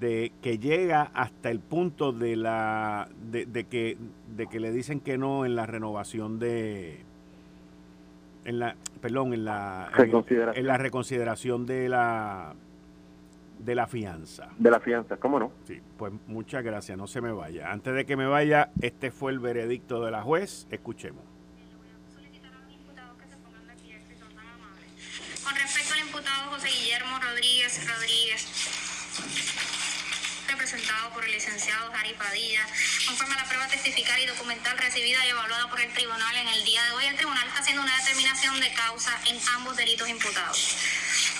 de 0.00 0.32
que 0.42 0.58
llega 0.58 1.10
hasta 1.14 1.50
el 1.50 1.60
punto 1.60 2.12
de 2.12 2.36
la 2.36 3.08
de, 3.30 3.46
de 3.46 3.64
que 3.64 3.96
de 4.36 4.46
que 4.46 4.60
le 4.60 4.72
dicen 4.72 5.00
que 5.00 5.18
no 5.18 5.46
en 5.46 5.54
la 5.54 5.66
renovación 5.66 6.38
de 6.38 7.00
en 8.44 8.58
la 8.58 8.76
perdón 9.00 9.32
en 9.32 9.44
la 9.44 9.90
en, 10.54 10.66
la 10.66 10.76
reconsideración 10.76 11.66
de 11.66 11.88
la 11.88 12.54
de 13.58 13.74
la 13.74 13.86
fianza. 13.86 14.48
De 14.58 14.70
la 14.70 14.80
fianza 14.80 15.16
cómo 15.16 15.38
no 15.38 15.52
sí 15.64 15.80
pues 15.96 16.12
muchas 16.26 16.64
gracias 16.64 16.98
no 16.98 17.06
se 17.06 17.20
me 17.20 17.32
vaya. 17.32 17.70
Antes 17.70 17.94
de 17.94 18.04
que 18.04 18.16
me 18.16 18.26
vaya 18.26 18.70
este 18.80 19.10
fue 19.10 19.32
el 19.32 19.38
veredicto 19.38 20.04
de 20.04 20.10
la 20.10 20.22
juez 20.22 20.66
escuchemos. 20.70 21.22
Con 25.44 25.54
respecto 25.54 25.94
al 25.94 26.00
imputado 26.00 26.50
José 26.50 26.68
Guillermo 26.68 27.18
Rodríguez 27.22 27.88
Rodríguez 27.88 28.85
representado 30.48 31.10
por 31.10 31.24
el 31.24 31.32
licenciado 31.32 31.92
Jari 31.92 32.14
Padilla 32.14 32.66
conforme 33.06 33.34
a 33.34 33.38
la 33.38 33.44
prueba 33.48 33.68
testifical 33.68 34.20
y 34.20 34.26
documental 34.26 34.76
recibida 34.78 35.24
y 35.24 35.28
evaluada 35.28 35.68
por 35.70 35.80
el 35.80 35.92
tribunal 35.92 36.36
en 36.36 36.48
el 36.48 36.64
día 36.64 36.82
de 36.84 36.90
hoy, 36.92 37.06
el 37.06 37.16
tribunal 37.16 37.46
está 37.46 37.60
haciendo 37.60 37.82
una 37.82 37.96
determinación 37.98 38.60
de 38.60 38.72
causa 38.72 39.12
en 39.26 39.38
ambos 39.54 39.76
delitos 39.76 40.08
imputados. 40.08 40.76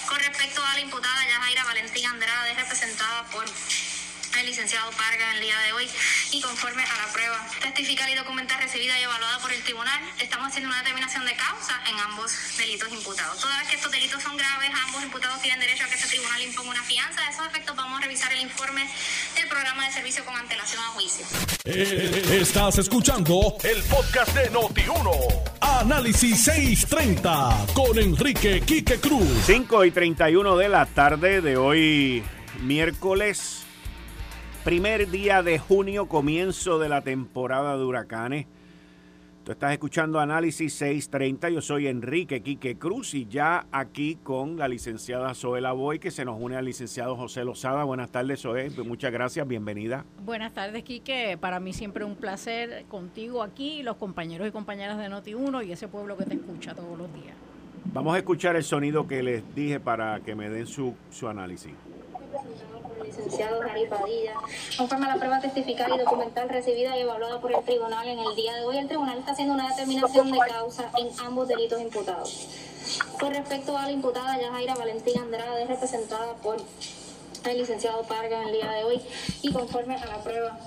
Con 0.08 0.18
respecto 0.20 0.64
a 0.64 0.74
la 0.74 0.80
imputada 0.80 1.26
Yajaira 1.26 1.64
Valentín 1.64 2.06
Andrade, 2.06 2.54
representada 2.54 3.24
por 3.30 3.44
el 4.38 4.46
licenciado 4.46 4.90
Parga 4.92 5.30
en 5.30 5.36
el 5.36 5.42
día 5.42 5.58
de 5.60 5.72
hoy 5.72 5.88
y 6.32 6.40
conforme 6.40 6.82
a 6.82 6.96
la 6.96 7.12
prueba 7.12 7.46
testifical 7.62 8.10
y 8.10 8.14
documental 8.14 8.60
recibida 8.60 8.98
y 8.98 9.02
evaluada 9.02 9.38
por 9.38 9.52
el 9.52 9.62
tribunal, 9.62 10.00
estamos 10.20 10.48
haciendo 10.48 10.68
una 10.68 10.78
determinación 10.78 11.24
de 11.24 11.34
causa 11.34 11.80
en 11.88 11.98
ambos 11.98 12.32
delitos 12.58 12.92
imputados. 12.92 13.40
Toda 13.40 13.58
vez 13.58 13.68
que 13.68 13.76
estos 13.76 13.90
delitos 13.90 14.22
son 14.22 14.36
graves, 14.36 14.70
ambos 14.86 15.02
imputados 15.02 15.40
tienen 15.40 15.60
derecho 15.60 15.84
a 15.84 15.88
que 15.88 15.94
este 15.94 16.08
tribunal 16.08 16.42
imponga 16.42 16.70
una 16.70 16.82
fianza. 16.82 17.20
A 17.26 17.30
esos 17.30 17.46
efectos 17.46 17.76
vamos 17.76 17.98
a 17.98 18.02
revisar 18.02 18.32
el 18.32 18.40
informe 18.40 18.86
del 19.34 19.48
programa 19.48 19.86
de 19.86 19.92
servicio 19.92 20.24
con 20.24 20.36
antelación 20.36 20.82
a 20.82 20.88
juicio. 20.88 21.26
Eh, 21.64 22.38
estás 22.40 22.78
escuchando 22.78 23.56
el 23.62 23.82
podcast 23.84 24.34
de 24.34 24.50
Noti1. 24.52 25.56
Análisis 25.60 26.44
630 26.44 27.66
con 27.74 27.98
Enrique 27.98 28.60
Quique 28.60 29.00
Cruz. 29.00 29.28
5 29.46 29.84
y 29.84 29.90
31 29.90 30.56
de 30.56 30.68
la 30.68 30.86
tarde 30.86 31.40
de 31.40 31.56
hoy, 31.56 32.22
miércoles 32.60 33.65
Primer 34.66 35.08
día 35.12 35.44
de 35.44 35.60
junio, 35.60 36.08
comienzo 36.08 36.80
de 36.80 36.88
la 36.88 37.02
temporada 37.02 37.76
de 37.76 37.84
huracanes. 37.84 38.46
Tú 39.44 39.52
estás 39.52 39.70
escuchando 39.70 40.18
Análisis 40.18 40.74
630. 40.74 41.50
Yo 41.50 41.60
soy 41.60 41.86
Enrique 41.86 42.42
Quique 42.42 42.76
Cruz 42.76 43.14
y 43.14 43.26
ya 43.26 43.68
aquí 43.70 44.18
con 44.24 44.56
la 44.56 44.66
licenciada 44.66 45.32
Zoe 45.34 45.60
Boy, 45.70 46.00
que 46.00 46.10
se 46.10 46.24
nos 46.24 46.40
une 46.40 46.56
al 46.56 46.64
licenciado 46.64 47.14
José 47.14 47.44
Lozada. 47.44 47.84
Buenas 47.84 48.10
tardes, 48.10 48.40
Zoe. 48.40 48.70
Muchas 48.84 49.12
gracias. 49.12 49.46
Bienvenida. 49.46 50.04
Buenas 50.24 50.52
tardes, 50.52 50.82
Quique. 50.82 51.38
Para 51.40 51.60
mí 51.60 51.72
siempre 51.72 52.04
un 52.04 52.16
placer 52.16 52.86
contigo 52.88 53.44
aquí, 53.44 53.84
los 53.84 53.98
compañeros 53.98 54.48
y 54.48 54.50
compañeras 54.50 54.98
de 54.98 55.08
Noti1 55.08 55.64
y 55.64 55.70
ese 55.70 55.86
pueblo 55.86 56.16
que 56.16 56.24
te 56.24 56.34
escucha 56.34 56.74
todos 56.74 56.98
los 56.98 57.14
días. 57.14 57.36
Vamos 57.92 58.16
a 58.16 58.18
escuchar 58.18 58.56
el 58.56 58.64
sonido 58.64 59.06
que 59.06 59.22
les 59.22 59.54
dije 59.54 59.78
para 59.78 60.18
que 60.18 60.34
me 60.34 60.50
den 60.50 60.66
su, 60.66 60.96
su 61.12 61.28
análisis 61.28 61.72
licenciado 63.06 63.60
Jari 63.62 63.86
Padilla. 63.86 64.34
Conforme 64.76 65.06
a 65.06 65.08
la 65.10 65.16
prueba 65.16 65.40
testifical 65.40 65.92
y 65.94 65.98
documental 65.98 66.48
recibida 66.48 66.96
y 66.96 67.00
evaluada 67.00 67.40
por 67.40 67.52
el 67.52 67.62
tribunal 67.64 68.06
en 68.08 68.18
el 68.18 68.34
día 68.34 68.54
de 68.56 68.64
hoy, 68.64 68.78
el 68.78 68.88
tribunal 68.88 69.18
está 69.18 69.32
haciendo 69.32 69.54
una 69.54 69.68
determinación 69.68 70.30
de 70.30 70.38
causa 70.38 70.90
en 70.98 71.08
ambos 71.20 71.48
delitos 71.48 71.80
imputados. 71.80 72.48
Con 73.18 73.34
respecto 73.34 73.76
a 73.76 73.82
la 73.82 73.92
imputada 73.92 74.40
Yajaira 74.40 74.74
Valentín 74.74 75.18
Andrade, 75.18 75.66
representada 75.66 76.34
por 76.34 76.56
el 77.44 77.58
licenciado 77.58 78.02
Parga 78.02 78.42
en 78.42 78.48
el 78.48 78.54
día 78.54 78.70
de 78.70 78.84
hoy, 78.84 79.00
y 79.42 79.52
conforme 79.52 79.96
a 79.96 80.06
la 80.06 80.18
prueba 80.18 80.58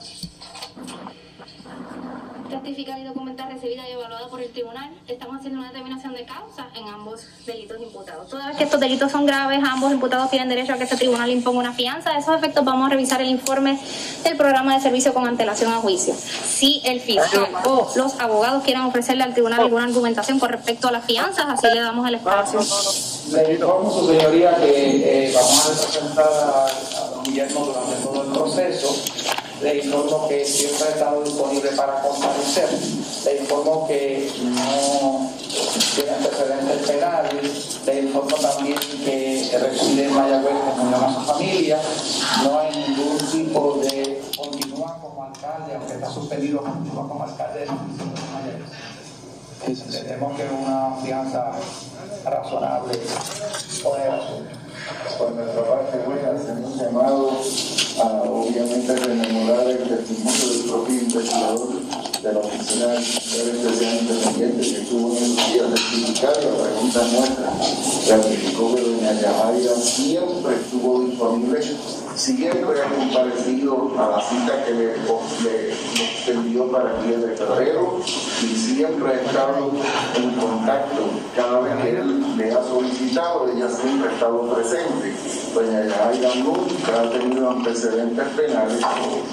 testificar 2.49 2.99
y 2.99 3.03
documentar 3.03 3.51
recibida 3.51 3.87
y 3.87 3.93
evaluada 3.93 4.27
por 4.27 4.41
el 4.41 4.51
tribunal. 4.51 4.89
Estamos 5.07 5.37
haciendo 5.37 5.59
una 5.59 5.69
determinación 5.69 6.13
de 6.13 6.25
causa 6.25 6.67
en 6.75 6.87
ambos 6.87 7.21
delitos 7.45 7.77
imputados. 7.81 8.29
Toda 8.29 8.47
vez 8.47 8.57
que 8.57 8.63
estos 8.63 8.79
delitos 8.79 9.11
son 9.11 9.25
graves, 9.25 9.59
ambos 9.63 9.91
imputados 9.91 10.29
tienen 10.29 10.49
derecho 10.49 10.73
a 10.73 10.77
que 10.77 10.83
este 10.83 10.97
tribunal 10.97 11.29
imponga 11.29 11.59
una 11.59 11.73
fianza. 11.73 12.11
A 12.11 12.19
esos 12.19 12.35
efectos 12.35 12.65
vamos 12.65 12.87
a 12.87 12.89
revisar 12.89 13.21
el 13.21 13.29
informe 13.29 13.79
del 14.23 14.37
programa 14.37 14.75
de 14.75 14.81
servicio 14.81 15.13
con 15.13 15.27
antelación 15.27 15.71
a 15.71 15.77
juicio. 15.77 16.13
Si 16.13 16.81
el 16.85 16.99
fiscal 16.99 17.47
o 17.65 17.89
los 17.95 18.19
abogados 18.19 18.63
quieren 18.63 18.83
ofrecerle 18.83 19.23
al 19.23 19.33
tribunal 19.33 19.61
alguna 19.61 19.85
argumentación 19.85 20.39
con 20.39 20.49
respecto 20.49 20.87
a 20.87 20.91
las 20.91 21.05
fianzas, 21.05 21.45
así 21.47 21.67
le 21.67 21.79
damos 21.79 22.07
el 22.07 22.15
espacio. 22.15 22.59
Le 23.31 23.53
informo, 23.53 23.91
su 23.91 24.07
señoría, 24.07 24.55
que 24.55 25.27
eh, 25.27 25.31
vamos 25.33 25.65
a 25.65 25.69
representar 25.69 26.29
a, 26.31 26.65
a 26.65 27.09
don 27.09 27.23
Guillermo 27.23 27.65
durante 27.65 27.95
todo 28.03 28.23
el 28.23 28.31
proceso 28.31 29.38
le 29.61 29.77
informo 29.77 30.27
que 30.27 30.45
siempre 30.45 30.87
ha 30.87 30.91
estado 30.91 31.23
disponible 31.23 31.71
para 31.71 32.01
comparecer. 32.01 32.69
Le 33.25 33.37
informo 33.41 33.87
que 33.87 34.31
no 34.41 35.31
tiene 35.95 36.11
antecedentes 36.11 36.87
penales. 36.87 37.79
Le 37.85 37.99
informo 38.01 38.37
también 38.37 38.77
que 39.03 39.59
reside 39.59 40.05
en 40.05 40.13
Mayagüez 40.13 40.53
con 40.77 40.93
a 40.93 41.13
su 41.13 41.21
familia. 41.21 41.79
No 42.43 42.59
hay 42.59 42.75
ningún 42.87 43.17
tipo 43.17 43.79
de 43.81 44.21
continúa 44.37 44.97
como 45.01 45.23
alcalde, 45.23 45.75
aunque 45.75 45.93
está 45.93 46.09
suspendido, 46.09 46.61
continúa 46.61 47.07
como 47.07 47.23
alcalde 47.23 47.59
de 47.59 47.65
Mayagüez. 47.65 48.89
Entendemos 49.67 50.37
que 50.37 50.43
es 50.45 50.51
una 50.51 50.95
fianza 51.03 51.51
razonable 52.23 52.97
por 53.83 53.99
el 53.99 54.09
asunto. 54.09 54.51
Por 55.17 55.31
nuestra 55.31 55.63
parte, 55.63 55.97
bueno, 56.05 56.39
hacemos 56.39 56.71
un 56.71 56.79
llamado 56.79 57.31
a, 58.01 58.23
obviamente, 58.23 58.95
rememorar 58.95 59.69
el 59.69 59.77
testimonio 59.79 60.47
del 60.49 60.69
propio 60.69 60.95
investigador 60.95 61.69
de 62.21 62.33
la 62.33 62.39
Oficina 62.39 62.87
de 62.87 62.99
Especial 62.99 63.97
Independiente 64.01 64.61
que 64.61 64.81
estuvo 64.81 65.17
en 65.17 65.23
el 65.23 65.35
día 65.35 65.63
certificado, 65.75 66.57
la 66.57 66.63
pregunta 66.63 67.07
nuestra, 67.13 67.53
ratificó 68.09 68.75
que 68.75 68.81
doña 68.81 69.13
Yajaira 69.21 69.75
siempre 69.75 70.55
estuvo 70.55 71.03
disponible 71.03 71.59
siempre 72.19 72.81
ha 72.81 72.89
comparecido 72.89 73.93
a 73.97 74.09
la 74.09 74.21
cita 74.21 74.65
que 74.65 74.73
le, 74.73 74.93
extendió 76.03 76.69
para 76.69 76.99
el 76.99 77.07
10 77.07 77.21
de 77.21 77.37
febrero 77.37 77.99
y 78.41 78.45
siempre 78.45 79.13
ha 79.13 79.21
estado 79.21 79.71
en 80.15 80.31
contacto. 80.31 81.01
Cada 81.35 81.61
vez 81.61 81.75
que 81.81 81.89
él 81.97 82.37
le 82.37 82.51
ha 82.51 82.61
solicitado, 82.63 83.49
ella 83.49 83.69
siempre 83.69 84.09
ha 84.09 84.13
estado 84.13 84.53
presente. 84.53 85.15
Doña 85.53 85.85
Yajaira 85.85 86.35
nunca 86.35 87.01
ha 87.01 87.09
tenido 87.09 87.51
antecedentes 87.51 88.27
penales 88.35 88.81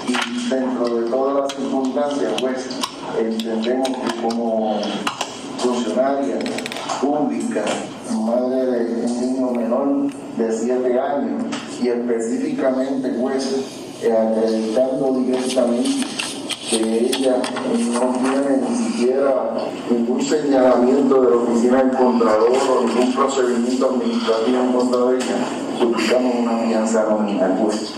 y 0.07 0.49
dentro 0.49 0.85
de 0.87 1.09
todas 1.09 1.35
las 1.35 1.53
circunstancias, 1.53 2.33
pues 2.39 2.69
entendemos 3.19 3.89
que 3.89 4.21
como 4.21 4.79
funcionaria 5.57 6.39
pública, 7.01 7.65
madre 8.11 8.65
de 8.65 9.05
un 9.05 9.19
niño 9.19 9.51
menor 9.51 10.11
de 10.37 10.51
7 10.51 10.99
años, 10.99 11.43
y 11.81 11.87
específicamente 11.89 13.09
pues 13.19 13.55
eh, 14.01 14.11
acreditando 14.11 15.19
directamente 15.19 16.07
que 16.69 17.07
ella 17.07 17.41
no 17.93 18.19
tiene 18.19 18.57
ni 18.69 18.75
siquiera 18.75 19.53
ningún 19.89 20.21
señalamiento 20.21 21.21
de 21.21 21.29
la 21.29 21.35
oficina 21.37 21.83
del 21.83 21.97
Contralor 21.97 22.51
o 22.51 22.85
ningún 22.85 23.13
procedimiento 23.13 23.89
administrativo 23.89 24.63
en 24.63 24.73
contra 24.73 24.99
de 25.05 25.15
ella, 25.15 25.66
suplicamos 25.77 26.35
una 26.35 26.57
fianza 26.57 27.03
nominal. 27.03 27.57
Pues. 27.61 27.93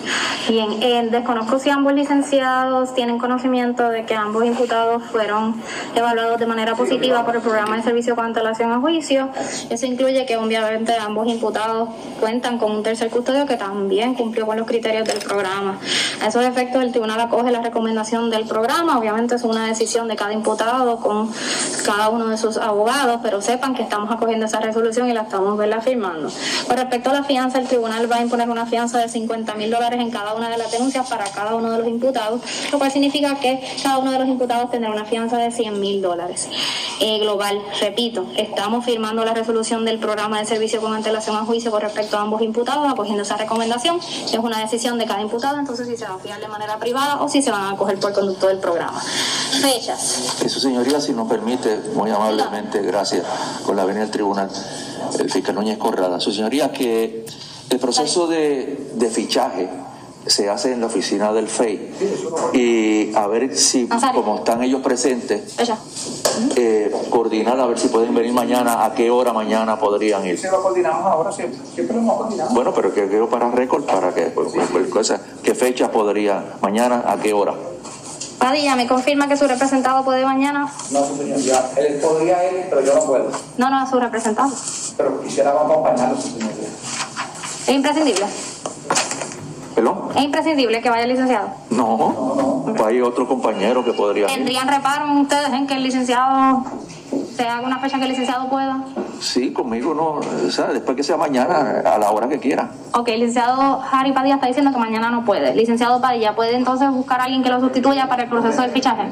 Bien, 0.49 0.81
eh, 0.81 1.07
desconozco 1.11 1.59
si 1.59 1.69
ambos 1.69 1.93
licenciados 1.93 2.93
tienen 2.95 3.19
conocimiento 3.19 3.89
de 3.89 4.05
que 4.05 4.15
ambos 4.15 4.45
imputados 4.45 5.03
fueron 5.03 5.61
evaluados 5.95 6.39
de 6.39 6.47
manera 6.47 6.75
positiva 6.75 7.23
por 7.23 7.35
el 7.35 7.41
programa 7.41 7.77
de 7.77 7.83
servicio 7.83 8.15
con 8.15 8.25
antelación 8.25 8.71
a 8.71 8.79
juicio. 8.79 9.29
Eso 9.69 9.85
incluye 9.85 10.25
que 10.25 10.37
obviamente 10.37 10.93
ambos 10.95 11.27
imputados 11.27 11.89
cuentan 12.19 12.57
con 12.57 12.71
un 12.71 12.83
tercer 12.83 13.09
custodio 13.09 13.45
que 13.45 13.57
también 13.57 14.15
cumplió 14.15 14.47
con 14.47 14.57
los 14.57 14.65
criterios 14.65 15.07
del 15.07 15.19
programa. 15.19 15.77
A 16.21 16.27
esos 16.27 16.43
efectos, 16.43 16.81
el 16.81 16.91
tribunal 16.91 17.19
acoge 17.21 17.51
la 17.51 17.61
recomendación 17.61 18.29
del 18.29 18.45
programa. 18.45 18.97
Obviamente 18.97 19.35
es 19.35 19.43
una 19.43 19.67
decisión 19.67 20.07
de 20.07 20.15
cada 20.15 20.33
imputado 20.33 20.97
con 20.97 21.29
cada 21.85 22.09
uno 22.09 22.27
de 22.27 22.37
sus 22.37 22.57
abogados, 22.57 23.19
pero 23.21 23.41
sepan 23.41 23.75
que 23.75 23.83
estamos 23.83 24.11
acogiendo 24.11 24.47
esa 24.47 24.59
resolución 24.59 25.09
y 25.09 25.13
la 25.13 25.21
estamos 25.21 25.59
firmando. 25.83 26.29
Con 26.67 26.77
respecto 26.77 27.11
a 27.11 27.13
la 27.13 27.23
fianza, 27.23 27.59
el 27.59 27.67
tribunal 27.69 28.11
va 28.11 28.17
a 28.17 28.21
imponer 28.21 28.49
una 28.49 28.65
fianza 28.65 28.99
de 28.99 29.07
50 29.07 29.55
mil 29.55 29.71
dólares 29.71 29.99
en 29.99 30.11
cada 30.11 30.33
una 30.33 30.49
de 30.49 30.57
las 30.57 30.71
denuncias 30.71 31.07
para 31.07 31.25
cada 31.31 31.55
uno 31.55 31.71
de 31.71 31.77
los 31.77 31.87
imputados, 31.87 32.41
lo 32.71 32.77
cual 32.77 32.91
significa 32.91 33.35
que 33.39 33.61
cada 33.81 33.99
uno 33.99 34.11
de 34.11 34.19
los 34.19 34.27
imputados 34.27 34.69
tendrá 34.71 34.91
una 34.91 35.05
fianza 35.05 35.37
de 35.37 35.51
100 35.51 35.79
mil 35.79 36.01
dólares. 36.01 36.49
Eh, 36.99 37.19
global, 37.19 37.61
repito, 37.79 38.25
estamos 38.35 38.83
firmando 38.83 39.23
la 39.23 39.33
resolución 39.33 39.85
del 39.85 39.99
programa 39.99 40.39
de 40.39 40.45
servicio 40.45 40.81
con 40.81 40.93
antelación 40.93 41.37
a 41.37 41.45
juicio 41.45 41.71
con 41.71 41.81
respecto 41.81 42.17
a 42.17 42.21
ambos 42.21 42.41
imputados, 42.41 42.91
acogiendo 42.91 43.23
esa 43.23 43.37
recomendación. 43.37 43.99
Es 43.99 44.37
una 44.37 44.59
decisión 44.59 44.97
de 44.97 45.05
cada 45.05 45.21
imputado, 45.21 45.57
entonces 45.59 45.87
si 45.87 45.95
se 45.95 46.03
van 46.03 46.13
a 46.13 46.19
fiar 46.19 46.41
de 46.41 46.47
manera 46.47 46.77
privada 46.77 47.21
o 47.21 47.29
si 47.29 47.41
se 47.41 47.51
van 47.51 47.61
a 47.61 47.71
acoger 47.71 47.99
por 47.99 48.11
conducto 48.11 48.47
del 48.47 48.57
programa. 48.57 48.99
Fechas. 49.61 50.35
Su 50.47 50.59
señoría, 50.59 50.99
si 50.99 51.13
nos 51.13 51.29
permite, 51.29 51.79
muy 51.93 52.09
amablemente, 52.09 52.81
gracias, 52.81 53.25
con 53.65 53.75
la 53.75 53.85
venida 53.85 54.01
del 54.01 54.11
tribunal, 54.11 54.49
el 55.19 55.31
fiscal 55.31 55.55
Núñez 55.55 55.77
Corrada. 55.77 56.19
Su 56.19 56.31
señoría, 56.31 56.71
que 56.71 57.25
el 57.69 57.79
proceso 57.79 58.27
de, 58.27 58.91
de 58.95 59.09
fichaje 59.09 59.69
se 60.25 60.49
hace 60.49 60.73
en 60.73 60.81
la 60.81 60.87
oficina 60.87 61.31
del 61.33 61.47
FEI 61.47 61.93
y 62.53 63.15
a 63.15 63.27
ver 63.27 63.55
si, 63.55 63.87
como 64.13 64.37
están 64.37 64.61
ellos 64.63 64.81
presentes, 64.81 65.55
eh, 66.55 66.93
coordinar 67.09 67.59
a 67.59 67.65
ver 67.65 67.79
si 67.79 67.87
pueden 67.87 68.13
venir 68.13 68.33
mañana, 68.33 68.85
a 68.85 68.93
qué 68.93 69.09
hora 69.09 69.33
mañana 69.33 69.79
podrían 69.79 70.25
ir. 70.25 70.37
Si 70.37 70.47
lo 70.47 70.61
coordinamos 70.61 71.05
ahora, 71.05 71.31
siempre, 71.31 71.59
siempre 71.73 71.95
lo 71.95 72.01
hemos 72.01 72.17
coordinado. 72.17 72.53
Bueno, 72.53 72.73
pero 72.73 72.93
que 72.93 73.07
quiero 73.07 73.29
para 73.29 73.49
récord, 73.49 73.85
para 73.85 74.13
que, 74.13 74.25
pues, 74.25 74.49
pues, 74.71 75.13
¿qué 75.41 75.55
fecha 75.55 75.91
podría, 75.91 76.57
mañana, 76.61 77.05
a 77.07 77.17
qué 77.17 77.33
hora? 77.33 77.53
Padilla, 78.37 78.75
¿me 78.75 78.87
confirma 78.87 79.27
que 79.27 79.35
su 79.35 79.47
representado 79.47 80.03
puede 80.03 80.23
mañana? 80.23 80.71
No, 80.91 81.05
su 81.05 81.17
señoría, 81.17 81.71
él 81.75 81.99
podría 81.99 82.51
ir, 82.51 82.67
pero 82.69 82.81
yo 82.81 82.95
no 82.95 83.01
puedo. 83.03 83.29
No, 83.57 83.69
no, 83.69 83.89
su 83.89 83.99
representado. 83.99 84.49
Pero 84.95 85.21
quisiera 85.21 85.51
acompañarlo, 85.51 86.15
su 86.15 86.29
señoría. 86.29 86.69
¿Es 87.69 87.75
imprescindible? 87.75 88.25
¿Es 90.15 90.23
imprescindible 90.23 90.81
que 90.81 90.89
vaya 90.89 91.03
el 91.03 91.09
licenciado? 91.09 91.49
No, 91.69 92.65
hay 92.83 92.99
otro 92.99 93.27
compañero 93.27 93.85
que 93.85 93.93
podría 93.93 94.25
¿Tendrían 94.25 94.67
reparo 94.67 95.05
ustedes 95.21 95.53
en 95.53 95.67
que 95.67 95.75
el 95.75 95.83
licenciado 95.83 96.63
se 97.35 97.43
haga 97.43 97.67
una 97.67 97.77
fecha 97.77 97.97
que 97.97 98.05
el 98.05 98.09
licenciado 98.09 98.49
pueda? 98.49 98.83
Sí, 99.21 99.53
conmigo 99.53 99.93
no, 99.93 100.19
o 100.47 100.49
sea, 100.49 100.69
después 100.69 100.97
que 100.97 101.03
sea 101.03 101.15
mañana, 101.15 101.83
a 101.85 101.99
la 101.99 102.09
hora 102.11 102.27
que 102.27 102.39
quiera. 102.39 102.71
Ok, 102.95 103.09
licenciado 103.09 103.79
Harry 103.91 104.13
Padilla 104.13 104.35
está 104.35 104.47
diciendo 104.47 104.71
que 104.71 104.79
mañana 104.79 105.11
no 105.11 105.23
puede. 105.23 105.55
Licenciado 105.55 106.01
Padilla, 106.01 106.35
¿puede 106.35 106.55
entonces 106.55 106.89
buscar 106.89 107.21
a 107.21 107.25
alguien 107.25 107.43
que 107.43 107.49
lo 107.49 107.59
sustituya 107.59 108.09
para 108.09 108.23
el 108.23 108.29
proceso 108.29 108.63
de 108.63 108.69
fichaje? 108.69 109.11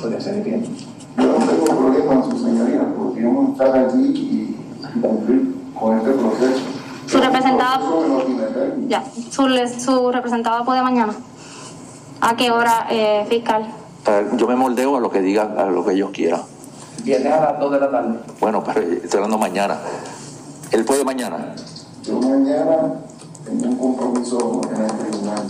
Puede 0.00 0.20
ser 0.20 0.42
bien. 0.42 0.64
Yo 1.16 1.38
no 1.38 1.46
tengo 1.46 1.66
problema, 1.66 2.24
su 2.24 2.36
señoría, 2.36 2.92
porque 2.98 3.24
vamos 3.24 3.60
a 3.60 3.64
estar 3.64 3.84
aquí 3.84 4.02
y 4.02 5.00
cumplir 5.00 5.54
con 5.78 5.98
este 5.98 6.10
proceso. 6.10 6.69
Su 7.10 7.18
representada, 7.18 7.80
ya, 8.86 9.02
su, 9.30 9.48
su 9.80 10.12
representada 10.12 10.64
puede 10.64 10.80
mañana. 10.80 11.12
¿A 12.20 12.36
qué 12.36 12.52
hora, 12.52 12.86
eh, 12.88 13.26
fiscal? 13.28 13.66
Eh, 14.06 14.28
yo 14.36 14.46
me 14.46 14.54
moldeo 14.54 14.96
a 14.96 15.00
lo 15.00 15.10
que 15.10 15.20
digan, 15.20 15.58
a 15.58 15.64
lo 15.64 15.84
que 15.84 15.94
ellos 15.94 16.10
quieran. 16.12 16.42
Viene 17.02 17.28
a 17.30 17.40
las 17.40 17.58
2 17.58 17.72
de 17.72 17.80
la 17.80 17.90
tarde. 17.90 18.18
Bueno, 18.38 18.62
pero 18.62 18.80
estoy 18.80 19.18
hablando 19.18 19.38
mañana. 19.38 19.78
¿Él 20.70 20.84
puede 20.84 21.04
mañana? 21.04 21.52
Yo 22.04 22.20
mañana 22.20 22.76
tengo 23.44 23.66
un 23.66 23.76
compromiso 23.96 24.60
en 24.72 24.84
el 24.84 24.92
tribunal 24.92 25.42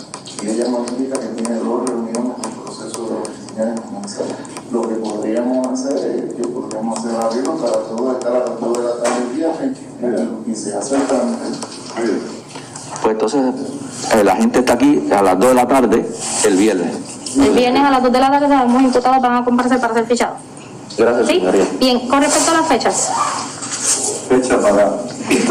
y 0.43 0.49
ella 0.49 0.65
me 0.71 0.79
indica 0.79 1.21
que 1.21 1.27
tiene 1.27 1.57
dos 1.57 1.87
reuniones 1.87 2.50
lo 4.73 4.89
que 4.89 4.95
podríamos 4.95 5.69
hacer 5.69 5.97
es 5.97 6.35
que 6.35 6.43
podríamos 6.43 6.99
hacer 6.99 7.17
abrirlo 7.21 7.57
para 7.57 7.73
todos 7.73 8.15
estar 8.15 8.33
a 8.33 8.39
las 8.39 8.61
2 8.61 8.79
de 8.79 8.85
la 8.85 9.03
tarde 9.03 9.17
el 9.23 9.37
viernes 9.37 9.79
y 10.47 10.55
se 10.55 10.77
acercan. 10.77 11.37
Pues 13.03 13.13
entonces 13.13 13.55
eh, 14.15 14.25
la 14.25 14.37
gente 14.37 14.61
está 14.61 14.75
aquí 14.75 15.09
a 15.13 15.23
las 15.23 15.39
2 15.39 15.49
de 15.49 15.55
la 15.55 15.67
tarde 15.67 16.07
el 16.45 16.57
viernes. 16.57 16.95
El 17.37 17.51
viernes 17.51 17.83
a 17.83 17.91
las 17.91 18.03
2 18.03 18.13
de 18.13 18.21
la 18.21 18.31
tarde 18.31 18.49
los 18.49 18.83
imputados 18.83 19.23
van 19.23 19.35
a 19.35 19.45
comparecer 19.45 19.81
para 19.81 19.95
ser 19.95 20.07
fichados. 20.07 20.39
Gracias, 20.97 21.29
¿Sí? 21.29 21.43
Bien, 21.79 22.09
con 22.09 22.21
respecto 22.21 22.51
a 22.51 22.55
las 22.55 22.67
fechas. 22.67 23.11
Fecha 24.29 24.61
para. 24.61 24.97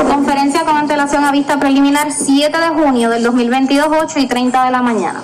Conferencia 0.10 0.64
con 0.64 0.76
antelación 0.78 1.24
a 1.24 1.32
vista 1.32 1.60
preliminar 1.60 2.12
7 2.12 2.58
de 2.58 2.68
junio 2.82 3.10
del 3.10 3.24
2022, 3.24 3.88
8 4.04 4.20
y 4.20 4.28
30 4.28 4.66
de 4.66 4.72
la 4.72 4.82
mañana. 4.82 5.24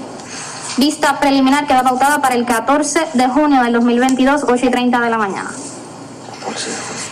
Vista 0.78 1.20
preliminar 1.20 1.68
queda 1.68 1.84
pautada 1.84 2.22
para 2.22 2.36
el 2.36 2.46
14 2.46 3.08
de 3.14 3.28
junio 3.30 3.64
del 3.64 3.74
2022, 3.74 4.46
8 4.48 4.66
y 4.66 4.70
30 4.70 5.00
de 5.00 5.10
la 5.10 5.18
mañana. 5.18 5.52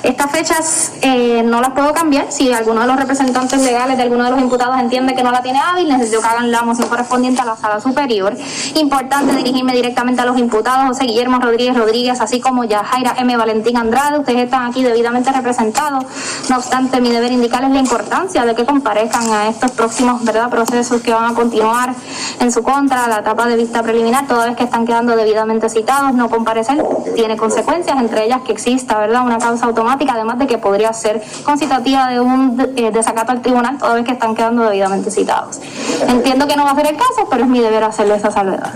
Estas 0.04 0.32
fechas 0.32 0.92
eh, 1.02 1.44
no 1.44 1.62
las 1.62 1.70
puedo 1.72 1.94
cambiar. 1.94 2.30
Si 2.30 2.52
alguno 2.52 2.82
de 2.82 2.88
los 2.88 2.98
representantes 2.98 3.62
legales 3.62 3.96
de 3.96 4.04
alguno 4.04 4.26
de 4.26 4.32
los 4.32 4.42
imputados 4.42 4.78
entiende 4.78 5.16
que 5.16 5.24
no 5.24 5.32
la 5.32 5.42
tiene 5.42 5.60
hábil, 5.60 5.88
necesito 5.88 6.22
que 6.22 6.28
hagan 6.28 6.52
la 6.52 6.62
moción 6.64 6.90
correspondiente 6.90 7.42
a 7.42 7.46
la 7.46 7.56
sala 7.56 7.80
superior. 7.80 8.36
Importante 8.76 9.34
dirigirme 9.38 9.74
directamente 9.74 10.22
a 10.22 10.26
los 10.26 10.38
imputados, 10.38 10.90
José 10.90 11.06
Guillermo 11.06 11.40
Rodríguez 11.40 11.78
Rodríguez, 11.78 12.20
así 12.20 12.42
como 12.42 12.66
Yajaira 12.66 13.16
M. 13.18 13.38
Valentín 13.38 13.78
Andrade. 13.78 14.20
Ustedes 14.20 14.44
están 14.44 14.66
aquí 14.66 14.84
debidamente 14.84 15.32
representados. 15.32 16.04
No 16.50 16.58
obstante, 16.58 17.00
mi 17.00 17.10
deber 17.10 17.32
indicarles 17.32 17.72
la 17.72 17.80
importancia 17.80 18.46
de 18.46 18.56
que 18.56 18.66
comparezcan 18.66 19.30
a 19.30 19.48
estos 19.48 19.72
próximos 19.72 20.22
¿verdad? 20.26 20.50
procesos 20.50 21.02
que 21.02 21.14
van 21.14 21.32
a 21.32 21.34
continuar 21.34 21.96
en 22.42 22.52
su 22.52 22.62
contra, 22.62 23.08
la 23.08 23.20
etapa 23.20 23.48
de 23.48 23.56
vista 23.56 23.82
preliminar, 23.82 24.28
toda 24.28 24.48
vez 24.48 24.58
que 24.58 24.66
están 24.66 24.86
quedando 24.86 25.16
debidamente 25.16 25.70
citados, 25.70 26.14
no 26.14 26.30
comparecer 26.30 26.84
tiene 27.16 27.38
consecuencias, 27.38 27.98
entre 27.98 28.26
ellas 28.26 28.42
que 28.46 28.52
exista 28.52 29.00
una 29.24 29.38
causa 29.38 29.66
automática, 29.66 29.93
además 30.10 30.40
de 30.40 30.48
que 30.48 30.58
podría 30.58 30.94
ser 30.94 31.22
concitativa 31.44 32.10
de 32.10 32.20
un 32.20 32.60
eh, 32.76 32.92
desacato 32.92 33.32
al 33.32 33.42
tribunal, 33.42 33.78
toda 33.78 33.96
vez 33.96 34.06
que 34.06 34.12
están 34.12 34.36
quedando 34.36 34.64
debidamente 34.64 35.12
citados. 35.12 35.60
Entiendo 36.08 36.48
que 36.48 36.56
no 36.56 36.64
va 36.64 36.72
a 36.72 36.76
ser 36.76 36.88
el 36.88 36.98
caso, 36.98 37.28
pero 37.30 37.44
es 37.44 37.50
mi 37.50 37.60
deber 37.60 37.84
hacerle 37.84 38.16
esa 38.16 38.32
salvedad. 38.32 38.72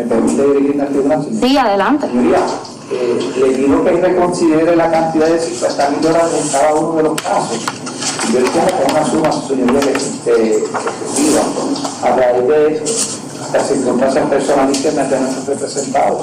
Sí, 1.39 1.57
adelante. 1.57 2.07
Eh, 2.89 3.19
le 3.37 3.49
digo 3.49 3.83
que 3.83 3.91
reconsidere 3.91 4.75
la 4.75 4.89
cantidad 4.89 5.27
de 5.27 5.39
50 5.39 5.89
mil 5.89 6.01
dólares 6.01 6.31
en 6.41 6.49
cada 6.51 6.73
uno 6.73 6.95
de 6.95 7.03
los 7.03 7.21
casos. 7.21 7.65
Yo 8.31 8.39
es 8.39 8.91
una 8.91 9.05
suma, 9.05 9.31
señoría, 9.31 9.79
que 9.79 9.91
efectiva 9.91 11.41
a 12.03 12.15
raíz 12.15 12.47
de 12.47 12.83
las 13.53 13.67
circunstancias 13.67 14.29
personalísimas 14.29 15.09
de 15.09 15.19
nuestros 15.19 15.45
representados. 15.47 16.21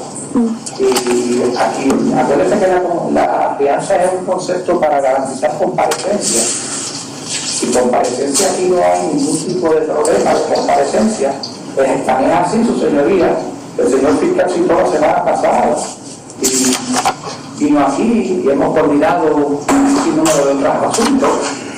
Y 0.79 1.57
aquí, 1.57 1.89
acuérdense 2.17 2.59
que 2.59 2.67
la, 2.67 2.83
la 3.13 3.57
fianza 3.57 4.05
es 4.05 4.11
un 4.19 4.25
concepto 4.25 4.81
para 4.81 5.01
garantizar 5.01 5.57
comparecencia. 5.59 6.41
Si 7.27 7.67
comparecencia 7.69 8.51
aquí 8.51 8.69
no 8.69 8.79
hay 8.79 9.15
ningún 9.15 9.39
tipo 9.39 9.69
de 9.71 9.83
problema 9.83 10.35
de 10.35 10.55
comparecencia, 10.55 11.33
pues 11.75 12.07
también 12.07 12.33
así, 12.33 12.65
su 12.65 12.79
señoría. 12.79 13.37
El 13.79 13.91
señor 13.91 14.19
fiscal 14.19 14.51
citó 14.51 14.75
la 14.75 14.87
semana 14.87 15.25
pasada 15.25 15.77
y 16.41 17.65
vino 17.65 17.87
aquí 17.87 18.43
y 18.45 18.49
hemos 18.49 18.73
coordinado 18.77 19.37
un 19.37 20.17
número 20.17 20.47
de 20.47 20.53
otros 20.53 20.93
asuntos. 20.93 21.31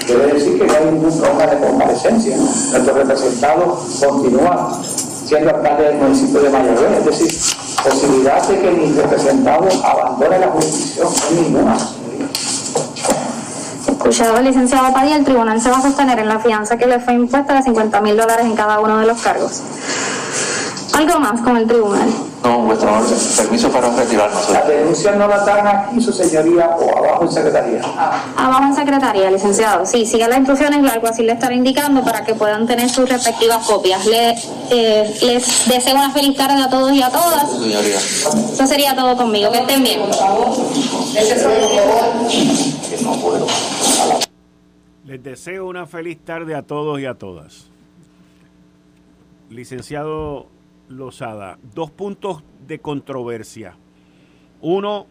Quiere 0.06 0.34
decir 0.34 0.58
que 0.58 0.66
no 0.66 0.74
hay 0.74 0.84
ningún 0.92 1.18
problema 1.18 1.46
de 1.46 1.66
comparecencia. 1.66 2.36
Nuestro 2.36 2.94
representado 2.94 3.82
continúa 3.98 4.80
siendo 5.26 5.50
alcalde 5.50 5.84
del 5.84 5.96
municipio 5.96 6.40
de 6.40 6.50
Mayagüez. 6.50 6.98
Es 6.98 7.04
decir, 7.04 7.56
posibilidad 7.82 8.46
de 8.46 8.60
que 8.60 8.70
mi 8.70 8.92
representado 8.92 9.68
abandone 9.84 10.38
la 10.38 10.48
jurisdicción 10.48 11.08
no 11.08 11.42
ninguna. 11.42 11.76
Escuchado 13.88 14.36
el 14.38 14.44
licenciado 14.44 14.92
Padilla, 14.92 15.16
el 15.16 15.24
tribunal 15.24 15.60
se 15.60 15.70
va 15.70 15.78
a 15.78 15.82
sostener 15.82 16.20
en 16.20 16.28
la 16.28 16.38
fianza 16.38 16.76
que 16.76 16.86
le 16.86 17.00
fue 17.00 17.14
impuesta 17.14 17.54
de 17.54 17.62
50 17.62 18.00
mil 18.02 18.16
dólares 18.16 18.46
en 18.46 18.54
cada 18.54 18.78
uno 18.78 18.98
de 18.98 19.06
los 19.06 19.20
cargos. 19.20 19.62
¿Algo 20.96 21.20
más 21.20 21.38
con 21.42 21.54
el 21.58 21.66
tribunal? 21.66 22.08
No, 22.42 22.60
vuestro 22.60 22.90
orden. 22.90 23.18
Permiso 23.36 23.70
para 23.70 23.94
retirarnos. 23.94 24.48
¿La 24.48 24.62
denuncia 24.62 25.12
no 25.12 25.28
la 25.28 25.44
dan 25.44 25.66
aquí, 25.66 26.00
su 26.00 26.10
señoría, 26.10 26.70
o 26.70 26.98
abajo 26.98 27.24
en 27.24 27.32
secretaría? 27.32 27.82
Abajo 28.34 28.64
en 28.64 28.74
secretaría, 28.74 29.30
licenciado. 29.30 29.84
Sí, 29.84 30.06
siga 30.06 30.26
las 30.26 30.38
instrucciones 30.38 30.82
y 30.82 30.88
algo 30.88 31.06
así 31.06 31.22
le 31.22 31.32
estaré 31.32 31.56
indicando 31.56 32.02
para 32.02 32.24
que 32.24 32.34
puedan 32.34 32.66
tener 32.66 32.88
sus 32.88 33.06
respectivas 33.10 33.66
copias. 33.66 34.06
Le, 34.06 34.30
eh, 34.70 35.14
les 35.20 35.68
deseo 35.68 35.96
una 35.96 36.10
feliz 36.12 36.34
tarde 36.34 36.62
a 36.62 36.70
todos 36.70 36.90
y 36.92 37.02
a 37.02 37.10
todas. 37.10 37.50
Señoría. 37.50 37.96
Eso 37.98 38.66
sería 38.66 38.96
todo 38.96 39.18
conmigo. 39.18 39.52
Que 39.52 39.58
estén 39.58 39.82
bien. 39.82 40.00
Les 45.04 45.22
deseo 45.22 45.66
una 45.66 45.86
feliz 45.86 46.24
tarde 46.24 46.54
a 46.54 46.62
todos 46.62 46.98
y 47.00 47.04
a 47.04 47.12
todas. 47.12 47.66
Licenciado 49.50 50.55
Lozada, 50.88 51.58
dos 51.74 51.90
puntos 51.90 52.42
de 52.66 52.78
controversia. 52.78 53.76
Uno, 54.60 55.06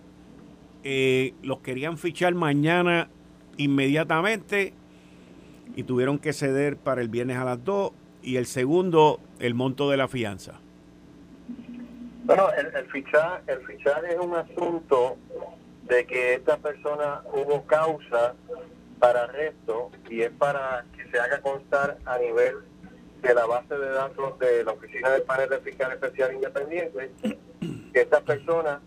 eh, 0.84 1.34
los 1.44 1.60
querían 1.60 1.98
fichar 1.98 2.34
mañana 2.34 3.10
inmediatamente 3.58 4.74
y 5.76 5.84
tuvieron 5.84 6.20
que 6.20 6.34
ceder 6.34 6.78
para 6.78 7.02
el 7.02 7.10
viernes 7.10 7.38
a 7.38 7.44
las 7.44 7.64
dos. 7.64 7.92
Y 8.22 8.38
el 8.38 8.48
segundo, 8.48 9.20
el 9.40 9.54
monto 9.54 9.90
de 9.92 9.98
la 9.98 10.08
fianza. 10.08 10.60
Bueno, 12.24 12.50
el, 12.58 12.76
el, 12.76 12.86
fichar, 12.88 13.44
el 13.46 13.60
fichar 13.68 14.04
es 14.06 14.18
un 14.20 14.36
asunto 14.36 15.18
de 15.84 16.08
que 16.08 16.34
esta 16.36 16.58
persona 16.58 17.22
hubo 17.32 17.64
causa 17.66 18.34
para 19.00 19.26
arresto 19.26 19.92
y 20.10 20.22
es 20.22 20.32
para 20.32 20.86
que 20.96 21.10
se 21.12 21.20
haga 21.20 21.40
constar 21.42 22.00
a 22.06 22.18
nivel 22.18 22.56
de 23.26 23.34
la 23.34 23.46
base 23.48 23.76
de 23.76 23.90
datos 23.90 24.38
de 24.38 24.64
la 24.64 24.74
Oficina 24.74 25.10
del 25.10 25.24
Panel 25.24 25.50
de 25.50 25.60
Fiscal 25.60 25.92
Especial 25.94 26.34
Independiente 26.34 27.12
que 27.60 28.02
estas 28.02 28.22
personas 28.22 28.82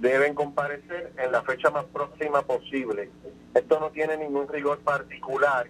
deben 0.00 0.34
comparecer 0.34 1.12
en 1.16 1.30
la 1.30 1.42
fecha 1.42 1.70
más 1.70 1.84
próxima 1.84 2.42
posible. 2.42 3.08
Esto 3.54 3.78
no 3.78 3.90
tiene 3.90 4.16
ningún 4.16 4.48
rigor 4.48 4.80
particular. 4.80 5.68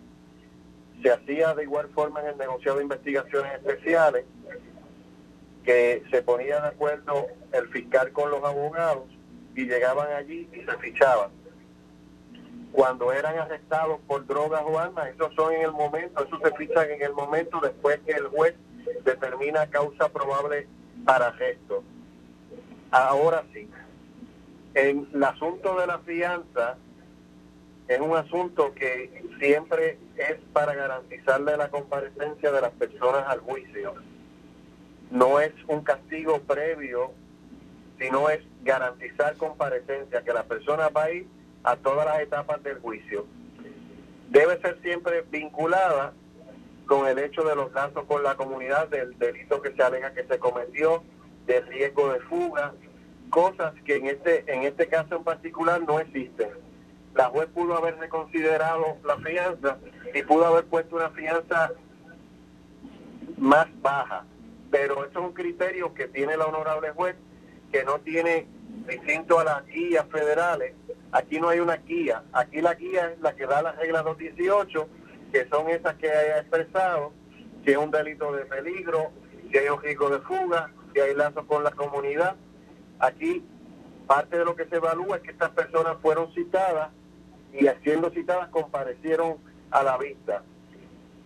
Se 1.02 1.10
hacía 1.10 1.54
de 1.54 1.64
igual 1.64 1.88
forma 1.94 2.20
en 2.22 2.28
el 2.28 2.38
negociado 2.38 2.78
de 2.78 2.84
investigaciones 2.84 3.52
especiales, 3.54 4.24
que 5.62 6.02
se 6.10 6.22
ponía 6.22 6.60
de 6.62 6.68
acuerdo 6.68 7.26
el 7.52 7.68
fiscal 7.68 8.10
con 8.12 8.30
los 8.30 8.42
abogados 8.42 9.04
y 9.54 9.66
llegaban 9.66 10.12
allí 10.12 10.48
y 10.52 10.60
se 10.60 10.76
fichaban 10.78 11.30
cuando 12.76 13.10
eran 13.10 13.38
arrestados 13.38 13.98
por 14.06 14.26
drogas 14.26 14.62
o 14.66 14.78
armas, 14.78 15.08
esos 15.08 15.34
son 15.34 15.50
en 15.54 15.62
el 15.62 15.72
momento, 15.72 16.22
eso 16.22 16.38
se 16.44 16.54
fichan 16.56 16.90
en 16.90 17.00
el 17.00 17.14
momento 17.14 17.58
después 17.58 17.98
que 18.04 18.12
el 18.12 18.26
juez 18.26 18.54
determina 19.02 19.66
causa 19.70 20.10
probable 20.10 20.68
para 21.06 21.28
arresto. 21.28 21.82
Ahora 22.90 23.44
sí, 23.54 23.66
en 24.74 25.08
el 25.10 25.24
asunto 25.24 25.80
de 25.80 25.86
la 25.86 26.00
fianza, 26.00 26.76
es 27.88 27.98
un 27.98 28.14
asunto 28.14 28.74
que 28.74 29.24
siempre 29.38 29.98
es 30.18 30.36
para 30.52 30.74
garantizarle 30.74 31.56
la 31.56 31.70
comparecencia 31.70 32.52
de 32.52 32.60
las 32.60 32.72
personas 32.72 33.24
al 33.26 33.40
juicio. 33.40 33.94
No 35.10 35.40
es 35.40 35.54
un 35.66 35.80
castigo 35.80 36.40
previo, 36.40 37.12
sino 37.98 38.28
es 38.28 38.40
garantizar 38.64 39.34
comparecencia, 39.38 40.20
que 40.20 40.34
la 40.34 40.42
persona 40.44 40.90
va 40.90 41.04
a 41.04 41.12
ir 41.12 41.35
a 41.66 41.76
todas 41.76 42.06
las 42.06 42.20
etapas 42.20 42.62
del 42.62 42.78
juicio. 42.78 43.26
Debe 44.30 44.60
ser 44.60 44.80
siempre 44.82 45.22
vinculada 45.30 46.12
con 46.86 47.08
el 47.08 47.18
hecho 47.18 47.42
de 47.42 47.56
los 47.56 47.72
lazos 47.72 48.04
con 48.04 48.22
la 48.22 48.36
comunidad, 48.36 48.88
del 48.88 49.18
delito 49.18 49.60
que 49.60 49.72
se 49.72 49.82
alega 49.82 50.14
que 50.14 50.24
se 50.24 50.38
cometió, 50.38 51.02
del 51.46 51.66
riesgo 51.66 52.12
de 52.12 52.20
fuga, 52.20 52.72
cosas 53.30 53.74
que 53.84 53.96
en 53.96 54.06
este, 54.06 54.44
en 54.52 54.62
este 54.62 54.86
caso 54.86 55.16
en 55.16 55.24
particular 55.24 55.82
no 55.82 55.98
existen. 55.98 56.50
La 57.14 57.24
juez 57.30 57.48
pudo 57.48 57.76
haber 57.76 57.98
reconsiderado 57.98 58.98
la 59.04 59.16
fianza 59.16 59.78
y 60.14 60.22
pudo 60.22 60.46
haber 60.46 60.66
puesto 60.66 60.96
una 60.96 61.10
fianza 61.10 61.72
más 63.38 63.66
baja, 63.82 64.24
pero 64.70 65.04
eso 65.04 65.18
es 65.18 65.24
un 65.26 65.32
criterio 65.32 65.92
que 65.94 66.06
tiene 66.06 66.36
la 66.36 66.46
honorable 66.46 66.90
juez 66.90 67.16
que 67.72 67.82
no 67.84 67.98
tiene 68.00 68.46
distinto 68.86 69.40
a 69.40 69.44
las 69.44 69.66
guías 69.66 70.06
federales, 70.12 70.74
aquí 71.12 71.40
no 71.40 71.48
hay 71.48 71.60
una 71.60 71.76
guía. 71.76 72.22
Aquí 72.32 72.60
la 72.60 72.74
guía 72.74 73.12
es 73.12 73.20
la 73.20 73.34
que 73.34 73.46
da 73.46 73.62
las 73.62 73.76
reglas 73.76 74.04
218, 74.04 74.88
que 75.32 75.48
son 75.48 75.68
esas 75.68 75.94
que 75.94 76.10
haya 76.10 76.38
expresado, 76.40 77.12
si 77.64 77.72
es 77.72 77.76
un 77.76 77.90
delito 77.90 78.32
de 78.32 78.44
peligro, 78.44 79.10
si 79.50 79.58
hay 79.58 79.68
un 79.68 79.82
riesgo 79.82 80.10
de 80.10 80.20
fuga, 80.20 80.70
si 80.92 81.00
hay 81.00 81.14
lazos 81.14 81.44
con 81.46 81.64
la 81.64 81.70
comunidad. 81.70 82.36
Aquí 82.98 83.44
parte 84.06 84.38
de 84.38 84.44
lo 84.44 84.54
que 84.54 84.66
se 84.66 84.76
evalúa 84.76 85.16
es 85.16 85.22
que 85.22 85.32
estas 85.32 85.50
personas 85.50 85.96
fueron 86.00 86.32
citadas 86.32 86.90
y 87.52 87.66
siendo 87.82 88.10
citadas 88.10 88.48
comparecieron 88.50 89.38
a 89.70 89.82
la 89.82 89.98
vista. 89.98 90.42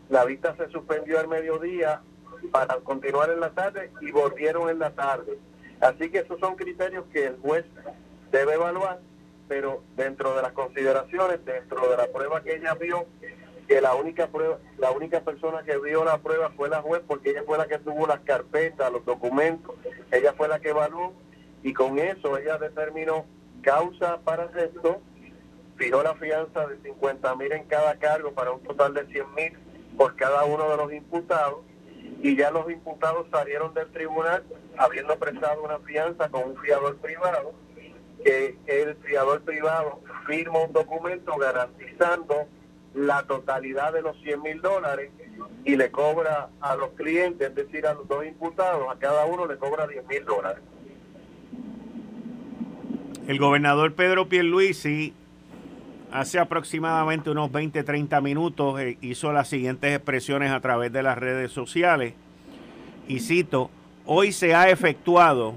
La 0.08 0.24
vista 0.24 0.56
se 0.56 0.68
suspendió 0.70 1.20
al 1.20 1.28
mediodía 1.28 2.00
para 2.50 2.76
continuar 2.76 3.30
en 3.30 3.40
la 3.40 3.50
tarde 3.50 3.92
y 4.00 4.10
volvieron 4.10 4.70
en 4.70 4.78
la 4.78 4.90
tarde. 4.90 5.38
Así 5.80 6.10
que 6.10 6.18
esos 6.18 6.38
son 6.40 6.56
criterios 6.56 7.04
que 7.12 7.26
el 7.26 7.36
juez 7.38 7.64
debe 8.30 8.54
evaluar, 8.54 9.00
pero 9.50 9.82
dentro 9.96 10.36
de 10.36 10.42
las 10.42 10.52
consideraciones, 10.52 11.44
dentro 11.44 11.90
de 11.90 11.96
la 11.96 12.06
prueba 12.06 12.40
que 12.40 12.54
ella 12.54 12.72
vio, 12.74 13.06
que 13.66 13.80
la 13.80 13.96
única 13.96 14.28
prueba, 14.28 14.58
la 14.78 14.92
única 14.92 15.22
persona 15.22 15.64
que 15.64 15.76
vio 15.76 16.04
la 16.04 16.18
prueba 16.18 16.50
fue 16.50 16.68
la 16.68 16.82
juez, 16.82 17.02
porque 17.04 17.30
ella 17.30 17.42
fue 17.44 17.58
la 17.58 17.66
que 17.66 17.80
tuvo 17.80 18.06
las 18.06 18.20
carpetas, 18.20 18.92
los 18.92 19.04
documentos, 19.04 19.74
ella 20.12 20.34
fue 20.34 20.46
la 20.46 20.60
que 20.60 20.68
evaluó 20.68 21.14
y 21.64 21.72
con 21.72 21.98
eso 21.98 22.38
ella 22.38 22.58
determinó 22.58 23.26
causa 23.60 24.18
para 24.18 24.44
arresto, 24.44 25.00
fijó 25.74 26.00
la 26.04 26.14
fianza 26.14 26.68
de 26.68 26.78
50 26.84 27.34
mil 27.34 27.50
en 27.50 27.64
cada 27.64 27.98
cargo 27.98 28.30
para 28.30 28.52
un 28.52 28.62
total 28.62 28.94
de 28.94 29.04
100 29.06 29.34
mil 29.34 29.58
por 29.98 30.14
cada 30.14 30.44
uno 30.44 30.70
de 30.70 30.76
los 30.76 30.92
imputados 30.92 31.58
y 32.22 32.36
ya 32.36 32.52
los 32.52 32.70
imputados 32.70 33.26
salieron 33.32 33.74
del 33.74 33.90
tribunal 33.90 34.44
habiendo 34.76 35.18
prestado 35.18 35.64
una 35.64 35.80
fianza 35.80 36.28
con 36.28 36.50
un 36.50 36.56
fiador 36.58 36.98
privado 36.98 37.52
que 38.24 38.56
el 38.66 38.96
fiador 38.96 39.42
privado 39.42 40.00
firma 40.26 40.64
un 40.64 40.72
documento 40.72 41.36
garantizando 41.36 42.46
la 42.94 43.22
totalidad 43.24 43.92
de 43.92 44.02
los 44.02 44.16
100 44.22 44.42
mil 44.42 44.60
dólares 44.60 45.10
y 45.64 45.76
le 45.76 45.90
cobra 45.90 46.48
a 46.60 46.76
los 46.76 46.90
clientes, 46.90 47.48
es 47.48 47.54
decir, 47.54 47.86
a 47.86 47.94
los 47.94 48.08
dos 48.08 48.24
imputados, 48.26 48.84
a 48.90 48.98
cada 48.98 49.26
uno 49.26 49.46
le 49.46 49.56
cobra 49.56 49.86
10 49.86 50.06
mil 50.06 50.24
dólares. 50.24 50.62
El 53.26 53.38
gobernador 53.38 53.94
Pedro 53.94 54.28
Pierluisi 54.28 55.14
hace 56.10 56.38
aproximadamente 56.40 57.30
unos 57.30 57.52
20, 57.52 57.84
30 57.84 58.20
minutos 58.20 58.80
eh, 58.80 58.98
hizo 59.00 59.32
las 59.32 59.48
siguientes 59.48 59.94
expresiones 59.94 60.50
a 60.50 60.60
través 60.60 60.92
de 60.92 61.02
las 61.04 61.16
redes 61.16 61.52
sociales 61.52 62.14
y 63.06 63.20
cito, 63.20 63.70
hoy 64.06 64.32
se 64.32 64.54
ha 64.54 64.70
efectuado 64.70 65.54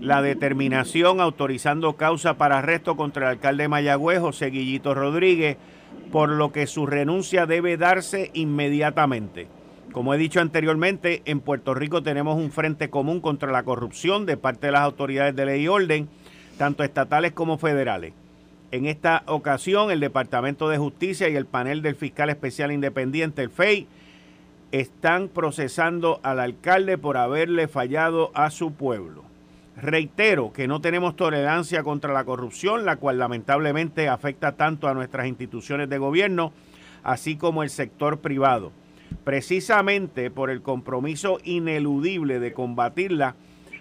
la 0.00 0.22
determinación 0.22 1.20
autorizando 1.20 1.94
causa 1.96 2.34
para 2.34 2.58
arresto 2.58 2.96
contra 2.96 3.26
el 3.26 3.30
alcalde 3.32 3.64
de 3.64 3.68
Mayagüez, 3.68 4.20
José 4.20 4.50
Guillito 4.50 4.94
Rodríguez, 4.94 5.56
por 6.12 6.28
lo 6.28 6.52
que 6.52 6.66
su 6.66 6.86
renuncia 6.86 7.46
debe 7.46 7.76
darse 7.76 8.30
inmediatamente. 8.34 9.48
Como 9.92 10.14
he 10.14 10.18
dicho 10.18 10.40
anteriormente, 10.40 11.22
en 11.24 11.40
Puerto 11.40 11.74
Rico 11.74 12.02
tenemos 12.02 12.36
un 12.36 12.52
frente 12.52 12.90
común 12.90 13.20
contra 13.20 13.50
la 13.50 13.62
corrupción 13.62 14.26
de 14.26 14.36
parte 14.36 14.66
de 14.66 14.72
las 14.72 14.82
autoridades 14.82 15.34
de 15.34 15.46
ley 15.46 15.62
y 15.62 15.68
orden, 15.68 16.08
tanto 16.58 16.84
estatales 16.84 17.32
como 17.32 17.58
federales. 17.58 18.12
En 18.70 18.84
esta 18.86 19.22
ocasión, 19.26 19.90
el 19.90 20.00
Departamento 20.00 20.68
de 20.68 20.76
Justicia 20.76 21.28
y 21.28 21.36
el 21.36 21.46
panel 21.46 21.80
del 21.80 21.96
Fiscal 21.96 22.28
Especial 22.28 22.70
Independiente, 22.70 23.42
el 23.42 23.50
FEI, 23.50 23.86
están 24.72 25.28
procesando 25.28 26.20
al 26.22 26.38
alcalde 26.38 26.98
por 26.98 27.16
haberle 27.16 27.66
fallado 27.66 28.30
a 28.34 28.50
su 28.50 28.72
pueblo. 28.72 29.27
Reitero 29.80 30.52
que 30.52 30.66
no 30.66 30.80
tenemos 30.80 31.14
tolerancia 31.14 31.84
contra 31.84 32.12
la 32.12 32.24
corrupción, 32.24 32.84
la 32.84 32.96
cual 32.96 33.18
lamentablemente 33.18 34.08
afecta 34.08 34.56
tanto 34.56 34.88
a 34.88 34.94
nuestras 34.94 35.28
instituciones 35.28 35.88
de 35.88 35.98
gobierno, 35.98 36.52
así 37.04 37.36
como 37.36 37.62
el 37.62 37.70
sector 37.70 38.18
privado. 38.18 38.72
Precisamente 39.22 40.32
por 40.32 40.50
el 40.50 40.62
compromiso 40.62 41.38
ineludible 41.44 42.40
de 42.40 42.52
combatirla, 42.52 43.36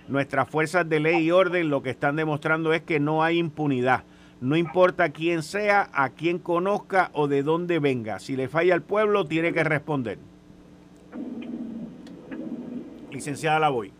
nuestras 0.07 0.47
fuerzas 0.47 0.87
de 0.87 0.99
ley 0.99 1.25
y 1.25 1.31
orden 1.31 1.69
lo 1.69 1.81
que 1.81 1.89
están 1.89 2.15
demostrando 2.15 2.73
es 2.73 2.83
que 2.83 2.99
no 2.99 3.23
hay 3.23 3.39
impunidad. 3.39 4.03
No 4.39 4.55
importa 4.55 5.09
quién 5.09 5.41
sea, 5.41 5.89
a 5.93 6.09
quién 6.09 6.37
conozca 6.37 7.09
o 7.13 7.27
de 7.27 7.41
dónde 7.41 7.79
venga. 7.79 8.19
Si 8.19 8.35
le 8.35 8.47
falla 8.47 8.75
al 8.75 8.83
pueblo, 8.83 9.25
tiene 9.25 9.51
que 9.51 9.63
responder. 9.63 10.19
Licenciada 13.11 13.59
La 13.59 13.69
voy. 13.69 13.96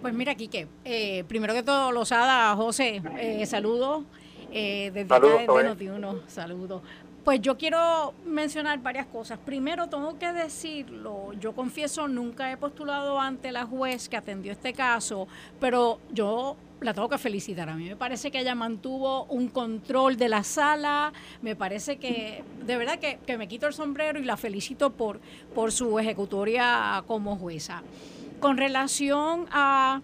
Pues 0.00 0.14
mira, 0.14 0.34
Quique, 0.34 0.66
eh, 0.84 1.24
primero 1.28 1.52
que 1.52 1.62
todo, 1.62 1.92
Lozada, 1.92 2.56
José, 2.56 3.02
eh, 3.18 3.44
saludos. 3.44 4.04
Eh, 4.50 4.90
desde 4.94 5.14
acá 5.14 5.26
de 5.26 5.46
Noti1, 5.46 6.22
saludos. 6.26 6.82
Pues 7.22 7.42
yo 7.42 7.58
quiero 7.58 8.14
mencionar 8.24 8.78
varias 8.80 9.06
cosas. 9.06 9.38
Primero, 9.38 9.88
tengo 9.88 10.18
que 10.18 10.32
decirlo, 10.32 11.34
yo 11.34 11.52
confieso, 11.52 12.08
nunca 12.08 12.50
he 12.50 12.56
postulado 12.56 13.20
ante 13.20 13.52
la 13.52 13.66
juez 13.66 14.08
que 14.08 14.16
atendió 14.16 14.52
este 14.52 14.72
caso, 14.72 15.28
pero 15.60 16.00
yo 16.12 16.56
la 16.80 16.94
tengo 16.94 17.10
que 17.10 17.18
felicitar. 17.18 17.68
A 17.68 17.74
mí 17.74 17.90
me 17.90 17.96
parece 17.96 18.30
que 18.30 18.40
ella 18.40 18.54
mantuvo 18.54 19.24
un 19.24 19.48
control 19.48 20.16
de 20.16 20.30
la 20.30 20.42
sala, 20.44 21.12
me 21.42 21.54
parece 21.54 21.98
que, 21.98 22.42
de 22.64 22.76
verdad 22.78 22.98
que, 22.98 23.18
que 23.26 23.36
me 23.36 23.48
quito 23.48 23.66
el 23.66 23.74
sombrero 23.74 24.18
y 24.18 24.24
la 24.24 24.38
felicito 24.38 24.88
por, 24.88 25.20
por 25.54 25.72
su 25.72 25.98
ejecutoria 25.98 27.04
como 27.06 27.36
jueza. 27.36 27.82
Con 28.40 28.56
relación 28.56 29.46
a 29.52 30.00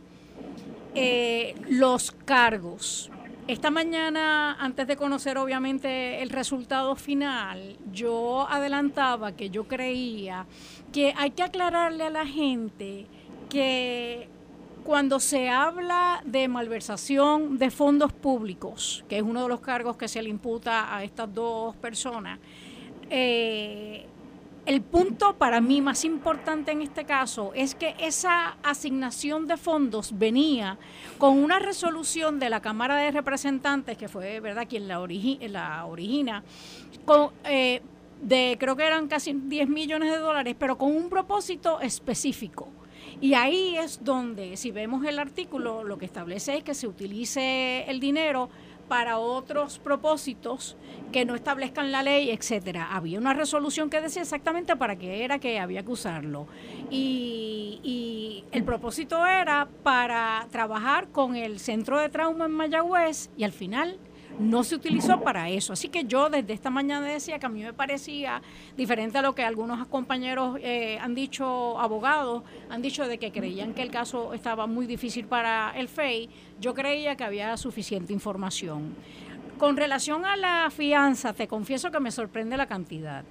eh, 0.94 1.54
los 1.68 2.12
cargos, 2.12 3.10
esta 3.48 3.70
mañana, 3.70 4.56
antes 4.60 4.86
de 4.86 4.96
conocer 4.96 5.38
obviamente 5.38 6.22
el 6.22 6.30
resultado 6.30 6.96
final, 6.96 7.78
yo 7.92 8.46
adelantaba 8.48 9.32
que 9.32 9.50
yo 9.50 9.66
creía 9.68 10.46
que 10.92 11.14
hay 11.16 11.30
que 11.30 11.44
aclararle 11.44 12.04
a 12.04 12.10
la 12.10 12.26
gente 12.26 13.06
que 13.48 14.28
cuando 14.84 15.18
se 15.18 15.48
habla 15.48 16.22
de 16.24 16.46
malversación 16.48 17.56
de 17.56 17.70
fondos 17.70 18.12
públicos, 18.12 19.04
que 19.08 19.16
es 19.16 19.22
uno 19.22 19.44
de 19.44 19.48
los 19.48 19.60
cargos 19.60 19.96
que 19.96 20.08
se 20.08 20.22
le 20.22 20.28
imputa 20.28 20.94
a 20.94 21.04
estas 21.04 21.32
dos 21.32 21.74
personas, 21.76 22.38
eh, 23.10 24.06
el 24.66 24.82
punto 24.82 25.36
para 25.36 25.60
mí 25.60 25.80
más 25.80 26.04
importante 26.04 26.72
en 26.72 26.82
este 26.82 27.04
caso 27.04 27.52
es 27.54 27.76
que 27.76 27.94
esa 27.98 28.56
asignación 28.64 29.46
de 29.46 29.56
fondos 29.56 30.18
venía 30.18 30.76
con 31.18 31.38
una 31.38 31.60
resolución 31.60 32.40
de 32.40 32.50
la 32.50 32.60
Cámara 32.60 32.96
de 32.96 33.12
Representantes, 33.12 33.96
que 33.96 34.08
fue 34.08 34.40
verdad 34.40 34.66
quien 34.68 34.88
la, 34.88 35.00
origina, 35.00 36.42
eh, 37.44 37.80
de 38.20 38.56
creo 38.58 38.76
que 38.76 38.84
eran 38.84 39.06
casi 39.06 39.34
10 39.34 39.68
millones 39.68 40.10
de 40.10 40.18
dólares, 40.18 40.56
pero 40.58 40.76
con 40.76 40.94
un 40.94 41.08
propósito 41.08 41.80
específico. 41.80 42.68
Y 43.20 43.34
ahí 43.34 43.76
es 43.76 44.04
donde, 44.04 44.56
si 44.56 44.72
vemos 44.72 45.06
el 45.06 45.18
artículo, 45.18 45.84
lo 45.84 45.96
que 45.96 46.04
establece 46.04 46.56
es 46.56 46.64
que 46.64 46.74
se 46.74 46.86
utilice 46.86 47.84
el 47.88 48.00
dinero 48.00 48.50
para 48.88 49.18
otros 49.18 49.78
propósitos 49.78 50.76
que 51.12 51.24
no 51.24 51.34
establezcan 51.34 51.92
la 51.92 52.02
ley, 52.02 52.30
etcétera. 52.30 52.88
Había 52.94 53.18
una 53.18 53.34
resolución 53.34 53.90
que 53.90 54.00
decía 54.00 54.22
exactamente 54.22 54.76
para 54.76 54.96
qué 54.96 55.24
era 55.24 55.38
que 55.38 55.58
había 55.58 55.82
que 55.82 55.92
usarlo. 55.92 56.46
Y, 56.90 58.44
el 58.52 58.64
propósito 58.64 59.26
era 59.26 59.68
para 59.82 60.46
trabajar 60.50 61.08
con 61.08 61.36
el 61.36 61.58
centro 61.58 61.98
de 61.98 62.08
trauma 62.08 62.46
en 62.46 62.52
Mayagüez 62.52 63.28
y 63.36 63.44
al 63.44 63.52
final 63.52 63.98
no 64.38 64.64
se 64.64 64.74
utilizó 64.74 65.20
para 65.20 65.48
eso. 65.50 65.72
Así 65.72 65.88
que 65.88 66.04
yo 66.04 66.28
desde 66.30 66.52
esta 66.52 66.70
mañana 66.70 67.06
decía 67.06 67.38
que 67.38 67.46
a 67.46 67.48
mí 67.48 67.62
me 67.62 67.72
parecía 67.72 68.42
diferente 68.76 69.18
a 69.18 69.22
lo 69.22 69.34
que 69.34 69.44
algunos 69.44 69.86
compañeros 69.88 70.58
eh, 70.62 70.98
han 71.00 71.14
dicho, 71.14 71.78
abogados, 71.78 72.42
han 72.68 72.82
dicho 72.82 73.06
de 73.06 73.18
que 73.18 73.32
creían 73.32 73.74
que 73.74 73.82
el 73.82 73.90
caso 73.90 74.34
estaba 74.34 74.66
muy 74.66 74.86
difícil 74.86 75.26
para 75.26 75.72
el 75.76 75.88
FEI. 75.88 76.28
Yo 76.60 76.74
creía 76.74 77.16
que 77.16 77.24
había 77.24 77.56
suficiente 77.56 78.12
información. 78.12 78.94
Con 79.58 79.76
relación 79.76 80.24
a 80.24 80.36
la 80.36 80.70
fianza, 80.70 81.32
te 81.32 81.48
confieso 81.48 81.90
que 81.90 82.00
me 82.00 82.10
sorprende 82.10 82.56
la 82.56 82.66
cantidad. 82.66 83.24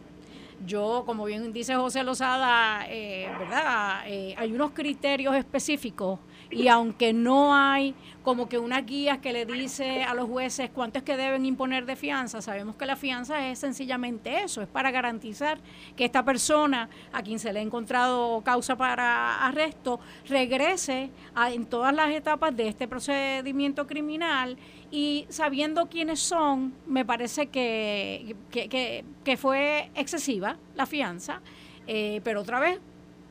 Yo, 0.66 1.04
como 1.06 1.26
bien 1.26 1.52
dice 1.54 1.76
José 1.76 2.04
Lozada, 2.04 2.86
eh, 2.90 3.30
¿verdad? 3.38 4.04
Eh, 4.08 4.36
hay 4.38 4.54
unos 4.54 4.72
criterios 4.72 5.36
específicos 5.36 6.20
y 6.50 6.68
aunque 6.68 7.14
no 7.14 7.54
hay 7.56 7.96
como 8.24 8.48
que 8.48 8.58
una 8.58 8.82
guía 8.82 9.20
que 9.20 9.34
le 9.34 9.46
dice 9.46 10.04
a 10.04 10.14
los 10.14 10.28
jueces 10.28 10.70
cuánto 10.74 11.00
es 11.00 11.04
que 11.04 11.18
deben 11.18 11.46
imponer 11.46 11.86
de 11.86 11.96
fianza, 11.96 12.42
sabemos 12.42 12.76
que 12.76 12.86
la 12.86 12.96
fianza 12.96 13.48
es 13.48 13.60
sencillamente 13.60 14.44
eso, 14.44 14.62
es 14.62 14.68
para 14.68 14.92
garantizar 14.92 15.60
que 15.96 16.06
esta 16.06 16.24
persona 16.24 16.90
a 17.12 17.22
quien 17.22 17.40
se 17.40 17.52
le 17.52 17.60
ha 17.60 17.64
encontrado 17.64 18.42
causa 18.42 18.76
para 18.76 19.46
arresto 19.46 20.00
regrese 20.28 21.10
en 21.52 21.66
todas 21.66 21.94
las 21.94 22.12
etapas 22.12 22.56
de 22.56 22.68
este 22.68 22.88
procedimiento 22.88 23.86
criminal 23.86 24.58
y 24.92 25.26
sabiendo 25.30 25.88
quiénes 25.88 26.20
son, 26.20 26.74
me 26.88 27.06
parece 27.06 27.48
que, 27.48 28.36
que, 28.52 29.38
fue 29.38 29.90
excesiva 29.96 30.58
la 30.76 30.86
fianza, 30.86 31.42
eh, 31.88 32.22
pero 32.24 32.42
otra 32.42 32.60
vez 32.60 32.80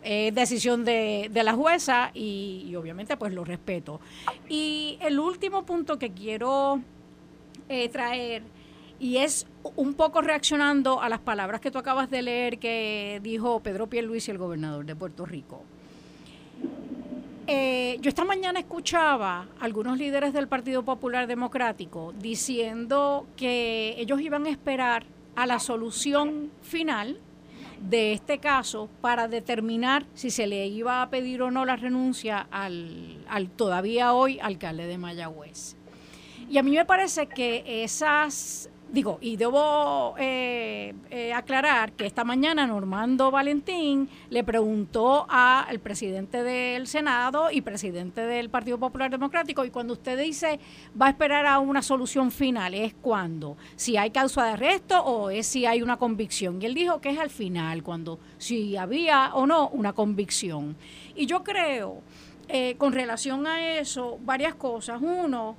es 0.03 0.35
decisión 0.35 0.85
de, 0.85 1.31
la 1.33 1.55
jueza 1.55 2.11
y, 2.13 2.75
obviamente 2.77 3.17
pues 3.17 3.33
lo 3.33 3.45
respeto. 3.45 4.01
Y 4.49 4.99
el 5.01 5.19
último 5.19 5.65
punto 5.65 5.99
que 5.99 6.13
quiero 6.13 6.81
eh, 7.69 7.89
traer 7.89 8.43
y 9.01 9.17
es 9.17 9.47
un 9.77 9.95
poco 9.95 10.21
reaccionando 10.21 11.01
a 11.01 11.09
las 11.09 11.21
palabras 11.21 11.61
que 11.61 11.71
tú 11.71 11.79
acabas 11.79 12.11
de 12.11 12.23
leer 12.23 12.59
que 12.59 13.21
dijo 13.23 13.61
Pedro 13.61 13.89
Pierluisi, 13.89 14.31
el 14.31 14.39
gobernador 14.39 14.85
de 14.85 14.95
Puerto 14.95 15.27
Rico. 15.27 15.63
Eh, 17.47 17.99
yo 18.01 18.09
esta 18.09 18.24
mañana 18.24 18.59
escuchaba 18.59 19.49
a 19.61 19.64
algunos 19.64 19.99
líderes 19.99 20.32
del 20.32 20.49
Partido 20.49 20.82
Popular 20.82 21.26
Democrático 21.26 22.14
diciendo 22.18 23.26
que 23.36 23.97
ellos 23.99 24.20
iban 24.22 24.47
a 24.47 24.51
esperar 24.51 25.05
a 25.36 25.45
la 25.47 25.59
solución 25.59 26.51
final 26.62 27.18
de 27.82 28.14
este 28.14 28.38
caso 28.38 28.88
para 29.03 29.28
determinar 29.28 30.07
si 30.14 30.30
se 30.30 30.47
le 30.47 30.66
iba 30.68 31.03
a 31.03 31.11
pedir 31.11 31.42
o 31.42 31.51
no 31.51 31.66
la 31.66 31.76
renuncia 31.76 32.47
al, 32.51 33.22
al 33.28 33.51
todavía 33.51 34.14
hoy 34.14 34.38
alcalde 34.40 34.86
de 34.86 34.97
Mayagüez. 34.97 35.76
Y 36.49 36.57
a 36.57 36.62
mí 36.62 36.70
me 36.70 36.86
parece 36.86 37.26
que 37.26 37.84
esas 37.84 38.70
Digo, 38.95 39.18
y 39.20 39.36
debo 39.36 40.14
eh, 40.18 40.95
eh, 41.11 41.32
aclarar 41.32 41.95
que 41.95 42.07
esta 42.07 42.22
mañana 42.22 42.64
Normando 42.64 43.32
Valentín 43.32 44.09
le 44.30 44.45
preguntó 44.45 45.26
al 45.28 45.80
presidente 45.80 46.45
del 46.45 46.86
Senado 46.86 47.51
y 47.51 47.61
presidente 47.62 48.20
del 48.20 48.51
Partido 48.51 48.78
Popular 48.78 49.11
Democrático, 49.11 49.64
y 49.64 49.70
cuando 49.70 49.95
usted 49.95 50.16
dice 50.16 50.61
va 51.01 51.07
a 51.07 51.11
esperar 51.11 51.45
a 51.45 51.59
una 51.59 51.82
solución 51.82 52.30
final, 52.30 52.72
¿es 52.72 52.95
cuando? 52.95 53.57
¿Si 53.74 53.97
hay 53.97 54.12
causa 54.12 54.45
de 54.45 54.53
arresto 54.53 55.03
o 55.03 55.28
es 55.28 55.49
si 55.49 55.66
hay 55.66 55.82
una 55.82 55.97
convicción? 55.97 56.62
Y 56.62 56.66
él 56.66 56.74
dijo 56.74 57.01
que 57.01 57.11
es 57.11 57.18
al 57.18 57.30
final, 57.30 57.82
cuando 57.82 58.20
si 58.38 58.76
había 58.76 59.34
o 59.34 59.45
no 59.45 59.70
una 59.70 59.92
convicción. 59.92 60.76
Y 61.16 61.26
yo 61.26 61.42
creo, 61.42 62.01
eh, 62.47 62.76
con 62.78 62.92
relación 62.92 63.45
a 63.49 63.76
eso, 63.76 64.18
varias 64.22 64.55
cosas. 64.55 65.01
Uno, 65.03 65.57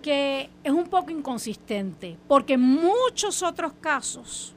que 0.00 0.50
es 0.64 0.72
un 0.72 0.84
poco 0.84 1.10
inconsistente, 1.10 2.16
porque 2.28 2.54
en 2.54 2.62
muchos 2.62 3.42
otros 3.42 3.72
casos, 3.80 4.54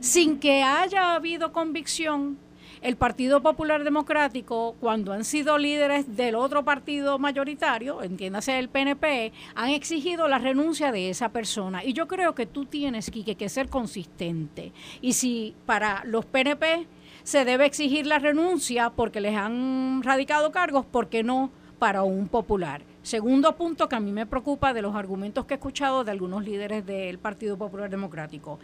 sin 0.00 0.38
que 0.38 0.62
haya 0.62 1.14
habido 1.14 1.52
convicción, 1.52 2.38
el 2.82 2.96
Partido 2.96 3.42
Popular 3.42 3.84
Democrático, 3.84 4.76
cuando 4.80 5.12
han 5.12 5.24
sido 5.24 5.58
líderes 5.58 6.16
del 6.16 6.34
otro 6.34 6.64
partido 6.64 7.18
mayoritario, 7.18 8.02
entiéndase 8.02 8.58
el 8.58 8.68
PNP, 8.68 9.32
han 9.54 9.70
exigido 9.70 10.28
la 10.28 10.38
renuncia 10.38 10.92
de 10.92 11.10
esa 11.10 11.30
persona. 11.30 11.84
Y 11.84 11.94
yo 11.94 12.06
creo 12.06 12.34
que 12.34 12.46
tú 12.46 12.66
tienes, 12.66 13.10
que 13.10 13.48
ser 13.48 13.68
consistente. 13.68 14.72
Y 15.00 15.14
si 15.14 15.54
para 15.64 16.04
los 16.04 16.26
PNP 16.26 16.86
se 17.22 17.44
debe 17.44 17.66
exigir 17.66 18.06
la 18.06 18.18
renuncia 18.18 18.90
porque 18.90 19.20
les 19.20 19.36
han 19.36 20.02
radicado 20.02 20.52
cargos, 20.52 20.86
¿por 20.86 21.08
qué 21.08 21.22
no 21.22 21.50
para 21.78 22.02
un 22.02 22.28
popular? 22.28 22.82
Segundo 23.06 23.54
punto 23.54 23.88
que 23.88 23.94
a 23.94 24.00
mí 24.00 24.10
me 24.10 24.26
preocupa 24.26 24.74
de 24.74 24.82
los 24.82 24.96
argumentos 24.96 25.44
que 25.44 25.54
he 25.54 25.58
escuchado 25.58 26.02
de 26.02 26.10
algunos 26.10 26.44
líderes 26.44 26.84
del 26.84 27.20
Partido 27.20 27.56
Popular 27.56 27.88
Democrático, 27.88 28.58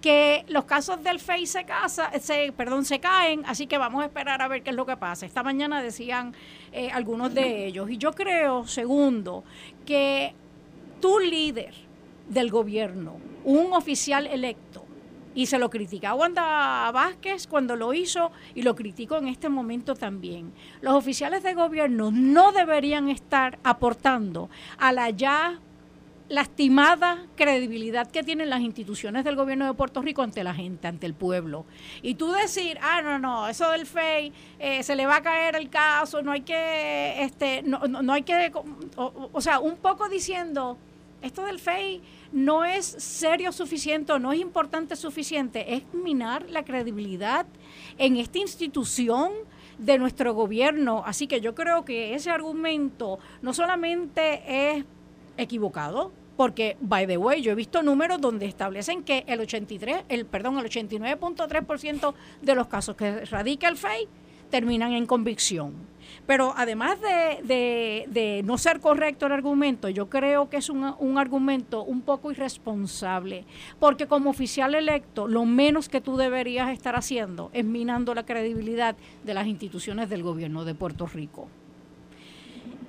que 0.00 0.44
los 0.46 0.66
casos 0.66 1.02
del 1.02 1.18
FEI 1.18 1.46
se, 1.46 1.64
casa, 1.64 2.12
perdón, 2.56 2.84
se 2.84 3.00
caen, 3.00 3.42
así 3.44 3.66
que 3.66 3.76
vamos 3.76 4.04
a 4.04 4.06
esperar 4.06 4.40
a 4.40 4.46
ver 4.46 4.62
qué 4.62 4.70
es 4.70 4.76
lo 4.76 4.86
que 4.86 4.96
pasa. 4.96 5.26
Esta 5.26 5.42
mañana 5.42 5.82
decían 5.82 6.32
eh, 6.70 6.92
algunos 6.92 7.34
de 7.34 7.66
ellos. 7.66 7.90
Y 7.90 7.98
yo 7.98 8.12
creo, 8.12 8.68
segundo, 8.68 9.42
que 9.84 10.32
tu 11.00 11.18
líder 11.18 11.74
del 12.28 12.52
gobierno, 12.52 13.16
un 13.42 13.72
oficial 13.72 14.28
electo, 14.28 14.84
y 15.34 15.46
se 15.46 15.58
lo 15.58 15.70
critica 15.70 16.10
a 16.10 16.14
Wanda 16.14 16.90
Vázquez 16.92 17.46
cuando 17.46 17.76
lo 17.76 17.94
hizo 17.94 18.32
y 18.54 18.62
lo 18.62 18.74
critico 18.74 19.16
en 19.16 19.28
este 19.28 19.48
momento 19.48 19.94
también. 19.94 20.52
Los 20.80 20.94
oficiales 20.94 21.42
de 21.42 21.54
gobierno 21.54 22.10
no 22.10 22.52
deberían 22.52 23.08
estar 23.08 23.58
aportando 23.62 24.50
a 24.78 24.92
la 24.92 25.10
ya 25.10 25.60
lastimada 26.28 27.26
credibilidad 27.36 28.10
que 28.10 28.22
tienen 28.22 28.50
las 28.50 28.60
instituciones 28.60 29.24
del 29.24 29.36
gobierno 29.36 29.66
de 29.66 29.74
Puerto 29.74 30.02
Rico 30.02 30.22
ante 30.22 30.44
la 30.44 30.54
gente, 30.54 30.86
ante 30.86 31.06
el 31.06 31.14
pueblo. 31.14 31.64
Y 32.02 32.14
tú 32.14 32.32
decir, 32.32 32.78
ah, 32.82 33.00
no, 33.02 33.18
no, 33.18 33.48
eso 33.48 33.70
del 33.70 33.86
FEI, 33.86 34.32
eh, 34.58 34.82
se 34.82 34.94
le 34.94 35.06
va 35.06 35.16
a 35.16 35.22
caer 35.22 35.56
el 35.56 35.70
caso, 35.70 36.22
no 36.22 36.32
hay 36.32 36.42
que, 36.42 37.22
este, 37.22 37.62
no, 37.62 37.78
no, 37.80 38.12
hay 38.12 38.22
que, 38.22 38.52
o, 38.96 39.40
sea, 39.40 39.58
un 39.58 39.76
poco 39.76 40.08
diciendo, 40.08 40.76
esto 41.22 41.44
del 41.44 41.58
FEI 41.58 42.00
no 42.32 42.64
es 42.64 42.84
serio 42.86 43.52
suficiente 43.52 44.12
no 44.18 44.32
es 44.32 44.40
importante 44.40 44.96
suficiente, 44.96 45.74
es 45.74 45.82
minar 45.92 46.48
la 46.50 46.64
credibilidad 46.64 47.46
en 47.98 48.16
esta 48.16 48.38
institución 48.38 49.32
de 49.78 49.98
nuestro 49.98 50.34
gobierno. 50.34 51.02
Así 51.06 51.26
que 51.26 51.40
yo 51.40 51.54
creo 51.54 51.84
que 51.84 52.14
ese 52.14 52.30
argumento 52.30 53.18
no 53.42 53.54
solamente 53.54 54.42
es 54.46 54.84
equivocado, 55.36 56.12
porque 56.36 56.76
by 56.80 57.06
the 57.06 57.16
way, 57.16 57.42
yo 57.42 57.52
he 57.52 57.54
visto 57.54 57.82
números 57.82 58.20
donde 58.20 58.46
establecen 58.46 59.02
que 59.02 59.24
el 59.26 59.40
83, 59.40 60.04
el 60.08 60.26
perdón, 60.26 60.58
el 60.58 60.66
89.3% 60.66 62.14
de 62.42 62.54
los 62.54 62.68
casos 62.68 62.96
que 62.96 63.24
radica 63.24 63.68
el 63.68 63.76
FEI 63.76 64.08
terminan 64.50 64.92
en 64.92 65.06
convicción. 65.06 65.74
Pero 66.26 66.52
además 66.56 66.98
de, 67.00 68.42
no 68.44 68.58
ser 68.58 68.80
correcto 68.80 69.26
el 69.26 69.32
argumento, 69.32 69.88
yo 69.88 70.10
creo 70.10 70.50
que 70.50 70.58
es 70.58 70.68
un, 70.68 70.94
un, 70.98 71.18
argumento 71.18 71.82
un 71.82 72.02
poco 72.02 72.30
irresponsable, 72.30 73.44
porque 73.80 74.06
como 74.06 74.30
oficial 74.30 74.74
electo, 74.74 75.26
lo 75.26 75.44
menos 75.46 75.88
que 75.88 76.00
tú 76.00 76.16
deberías 76.16 76.70
estar 76.70 76.96
haciendo 76.96 77.50
es 77.54 77.64
minando 77.64 78.14
la 78.14 78.26
credibilidad 78.26 78.96
de 79.24 79.34
las 79.34 79.46
instituciones 79.46 80.10
del 80.10 80.22
gobierno 80.22 80.64
de 80.64 80.74
Puerto 80.74 81.06
Rico. 81.06 81.48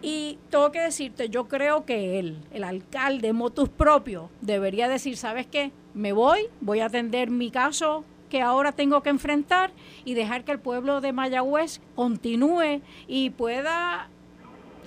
Y 0.01 0.37
tengo 0.49 0.71
que 0.71 0.79
decirte, 0.79 1.29
yo 1.29 1.47
creo 1.47 1.85
que 1.85 2.19
él, 2.19 2.39
el 2.51 2.63
alcalde 2.63 3.33
motus 3.33 3.67
propio, 3.67 4.29
debería 4.41 4.87
decir, 4.87 5.17
¿sabes 5.17 5.45
qué? 5.45 5.71
Me 5.93 6.13
voy, 6.13 6.47
voy 6.61 6.79
a 6.79 6.85
atender 6.85 7.29
mi 7.29 7.51
caso 7.51 8.05
que 8.29 8.41
ahora 8.41 8.71
tengo 8.71 9.01
que 9.01 9.09
enfrentar 9.09 9.71
y 10.05 10.13
dejar 10.13 10.43
que 10.43 10.51
el 10.51 10.59
pueblo 10.59 11.01
de 11.01 11.13
Mayagüez 11.13 11.81
continúe 11.95 12.81
y 13.07 13.31
pueda 13.31 14.09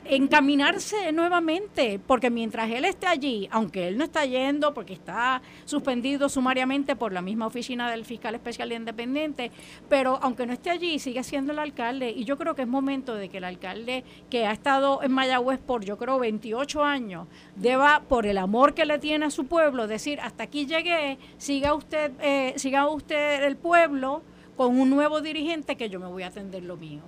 encaminarse 0.05 1.13
nuevamente, 1.13 2.01
porque 2.07 2.31
mientras 2.31 2.71
él 2.71 2.85
esté 2.85 3.07
allí, 3.07 3.49
aunque 3.51 3.89
él 3.89 3.97
no 3.97 4.05
está 4.05 4.25
yendo 4.25 4.75
porque 4.75 4.93
está 4.93 5.43
suspendido 5.65 6.29
sumariamente 6.29 6.97
por 6.97 7.13
la 7.13 7.23
misma 7.23 7.47
oficina 7.47 7.91
del 7.91 8.05
fiscal 8.05 8.35
especial 8.35 8.73
independiente, 8.73 9.51
pero 9.89 10.19
aunque 10.23 10.47
no 10.47 10.53
esté 10.53 10.71
allí, 10.71 10.99
sigue 10.99 11.23
siendo 11.23 11.53
el 11.53 11.59
alcalde 11.59 12.11
y 12.11 12.25
yo 12.25 12.37
creo 12.37 12.55
que 12.55 12.63
es 12.63 12.69
momento 12.69 13.15
de 13.15 13.29
que 13.29 13.39
el 13.39 13.45
alcalde 13.45 14.05
que 14.31 14.47
ha 14.47 14.53
estado 14.53 15.03
en 15.03 15.13
Mayagüez 15.13 15.61
por 15.61 15.85
yo 15.85 15.99
creo 15.99 16.19
28 16.19 16.85
años, 16.85 17.29
deba 17.57 18.03
por 18.09 18.27
el 18.27 18.39
amor 18.39 18.75
que 18.75 18.87
le 18.87 18.99
tiene 18.99 19.27
a 19.27 19.31
su 19.31 19.47
pueblo 19.47 19.87
decir, 19.87 20.21
hasta 20.21 20.45
aquí 20.45 20.67
llegué, 20.67 21.19
siga 21.39 21.75
usted 21.75 22.13
eh, 22.21 22.55
siga 22.57 22.89
usted 22.89 23.45
el 23.45 23.57
pueblo 23.57 24.23
con 24.57 24.79
un 24.79 24.91
nuevo 24.91 25.21
dirigente 25.21 25.77
que 25.77 25.89
yo 25.89 25.99
me 26.01 26.07
voy 26.07 26.23
a 26.23 26.29
atender 26.29 26.63
lo 26.63 26.77
mío. 26.77 27.03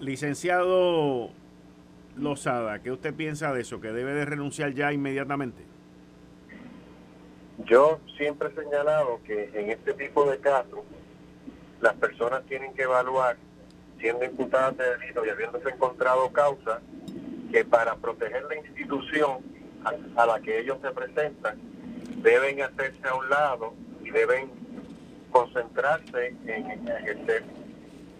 Licenciado 0.00 1.30
Lozada, 2.16 2.80
¿qué 2.80 2.92
usted 2.92 3.14
piensa 3.14 3.52
de 3.52 3.62
eso? 3.62 3.80
¿Que 3.80 3.92
debe 3.92 4.14
de 4.14 4.24
renunciar 4.24 4.72
ya 4.72 4.92
inmediatamente? 4.92 5.62
Yo 7.64 7.98
siempre 8.16 8.48
he 8.48 8.54
señalado 8.54 9.20
que 9.24 9.50
en 9.54 9.70
este 9.70 9.94
tipo 9.94 10.30
de 10.30 10.38
casos 10.38 10.80
las 11.80 11.94
personas 11.94 12.44
tienen 12.44 12.72
que 12.74 12.82
evaluar, 12.82 13.36
siendo 13.98 14.24
imputadas 14.24 14.76
de 14.76 14.96
delito 14.98 15.26
y 15.26 15.30
habiéndose 15.30 15.68
encontrado 15.68 16.30
causa, 16.32 16.80
que 17.50 17.64
para 17.64 17.96
proteger 17.96 18.44
la 18.44 18.56
institución 18.56 19.38
a, 20.16 20.26
la 20.26 20.40
que 20.40 20.60
ellos 20.60 20.78
se 20.80 20.90
presentan, 20.90 21.58
deben 22.22 22.62
hacerse 22.62 23.08
a 23.08 23.14
un 23.14 23.28
lado 23.28 23.74
y 24.04 24.10
deben 24.10 24.50
concentrarse 25.32 26.34
en, 26.46 26.70
en 26.70 26.88
ejercer 26.88 27.44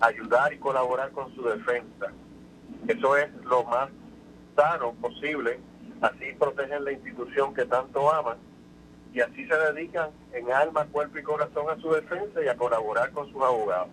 ayudar 0.01 0.53
y 0.53 0.59
colaborar 0.59 1.11
con 1.13 1.35
su 1.35 1.43
defensa. 1.43 2.13
Eso 2.87 3.17
es 3.17 3.33
lo 3.45 3.65
más 3.65 3.91
sano 4.57 4.93
posible, 4.95 5.61
así 6.01 6.33
protegen 6.39 6.85
la 6.85 6.93
institución 6.93 7.55
que 7.55 7.65
tanto 7.65 8.13
aman 8.13 8.39
y 9.13 9.21
así 9.21 9.47
se 9.47 9.55
dedican 9.55 10.11
en 10.33 10.53
alma, 10.53 10.87
cuerpo 10.87 11.19
y 11.19 11.23
corazón 11.23 11.71
a 11.71 11.81
su 11.81 11.91
defensa 11.91 12.43
y 12.43 12.49
a 12.49 12.57
colaborar 12.57 13.11
con 13.13 13.31
sus 13.33 13.43
abogados. 13.43 13.89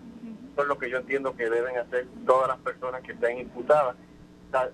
Eso 0.53 0.61
es 0.61 0.67
lo 0.67 0.77
que 0.77 0.89
yo 0.89 0.97
entiendo 0.97 1.35
que 1.35 1.49
deben 1.49 1.77
hacer 1.77 2.07
todas 2.25 2.47
las 2.47 2.57
personas 2.59 3.01
que 3.01 3.13
estén 3.13 3.39
imputadas, 3.39 3.95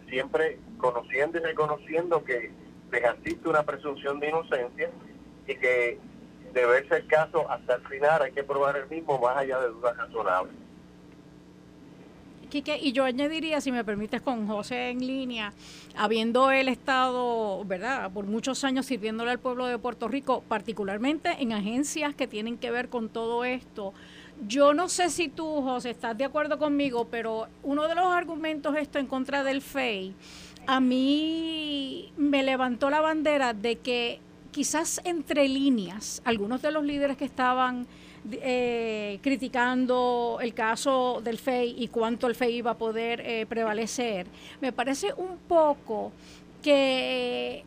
siempre 0.10 0.60
conociendo 0.78 1.40
y 1.40 1.42
reconociendo 1.42 2.24
que 2.24 2.52
les 2.92 3.04
asiste 3.06 3.48
una 3.48 3.64
presunción 3.64 4.20
de 4.20 4.30
inocencia 4.30 4.90
y 5.48 5.56
que 5.56 6.00
debe 6.54 6.88
ser 6.88 7.02
el 7.02 7.08
caso 7.08 7.50
hasta 7.50 7.76
el 7.76 7.88
final 7.88 8.22
hay 8.22 8.32
que 8.32 8.44
probar 8.44 8.76
el 8.78 8.90
mismo 8.90 9.18
más 9.20 9.38
allá 9.38 9.60
de 9.62 9.70
dudas 9.70 9.96
razonables 9.98 10.61
y 12.54 12.92
yo 12.92 13.06
añadiría, 13.06 13.62
si 13.62 13.72
me 13.72 13.84
permites, 13.84 14.22
con 14.22 14.48
José 14.48 14.90
en 14.90 15.06
línea, 15.06 15.54
habiendo 15.96 16.52
él 16.52 16.68
estado, 16.68 17.64
¿verdad?, 17.66 18.12
por 18.12 18.26
muchos 18.26 18.64
años 18.64 18.86
sirviéndole 18.86 19.32
al 19.32 19.40
pueblo 19.40 19.66
de 19.66 19.78
Puerto 19.78 20.08
Rico, 20.08 20.44
particularmente 20.48 21.38
en 21.40 21.54
agencias 21.54 22.14
que 22.16 22.28
tienen 22.28 22.58
que 22.58 22.72
ver 22.72 22.90
con 22.90 23.10
todo 23.10 23.46
esto. 23.46 23.94
Yo 24.48 24.74
no 24.74 24.90
sé 24.90 25.10
si 25.10 25.30
tú, 25.30 25.62
José, 25.62 25.92
estás 25.92 26.18
de 26.18 26.26
acuerdo 26.26 26.58
conmigo, 26.58 27.08
pero 27.10 27.48
uno 27.64 27.88
de 27.88 27.96
los 27.96 28.06
argumentos 28.06 28.76
esto 28.76 29.00
en 29.00 29.08
contra 29.08 29.44
del 29.44 29.62
FEI, 29.62 30.14
a 30.68 30.80
mí 30.80 32.12
me 32.18 32.44
levantó 32.44 32.90
la 32.90 33.02
bandera 33.02 33.54
de 33.54 33.78
que 33.78 34.20
quizás 34.52 35.02
entre 35.06 35.48
líneas, 35.48 36.22
algunos 36.26 36.62
de 36.62 36.72
los 36.72 36.84
líderes 36.84 37.18
que 37.18 37.26
estaban 37.26 37.88
eh, 38.32 39.20
criticando 39.22 40.40
el 40.42 40.54
caso 40.54 41.22
del 41.24 41.38
FEI 41.38 41.76
y 41.78 41.88
cuánto 41.88 42.28
el 42.28 42.36
FEI 42.36 42.58
iba 42.58 42.72
a 42.72 42.78
poder 42.78 43.22
eh, 43.22 43.46
prevalecer, 43.48 44.28
me 44.60 44.72
parece 44.72 45.14
un 45.14 45.38
poco 45.48 46.12
que 46.62 47.64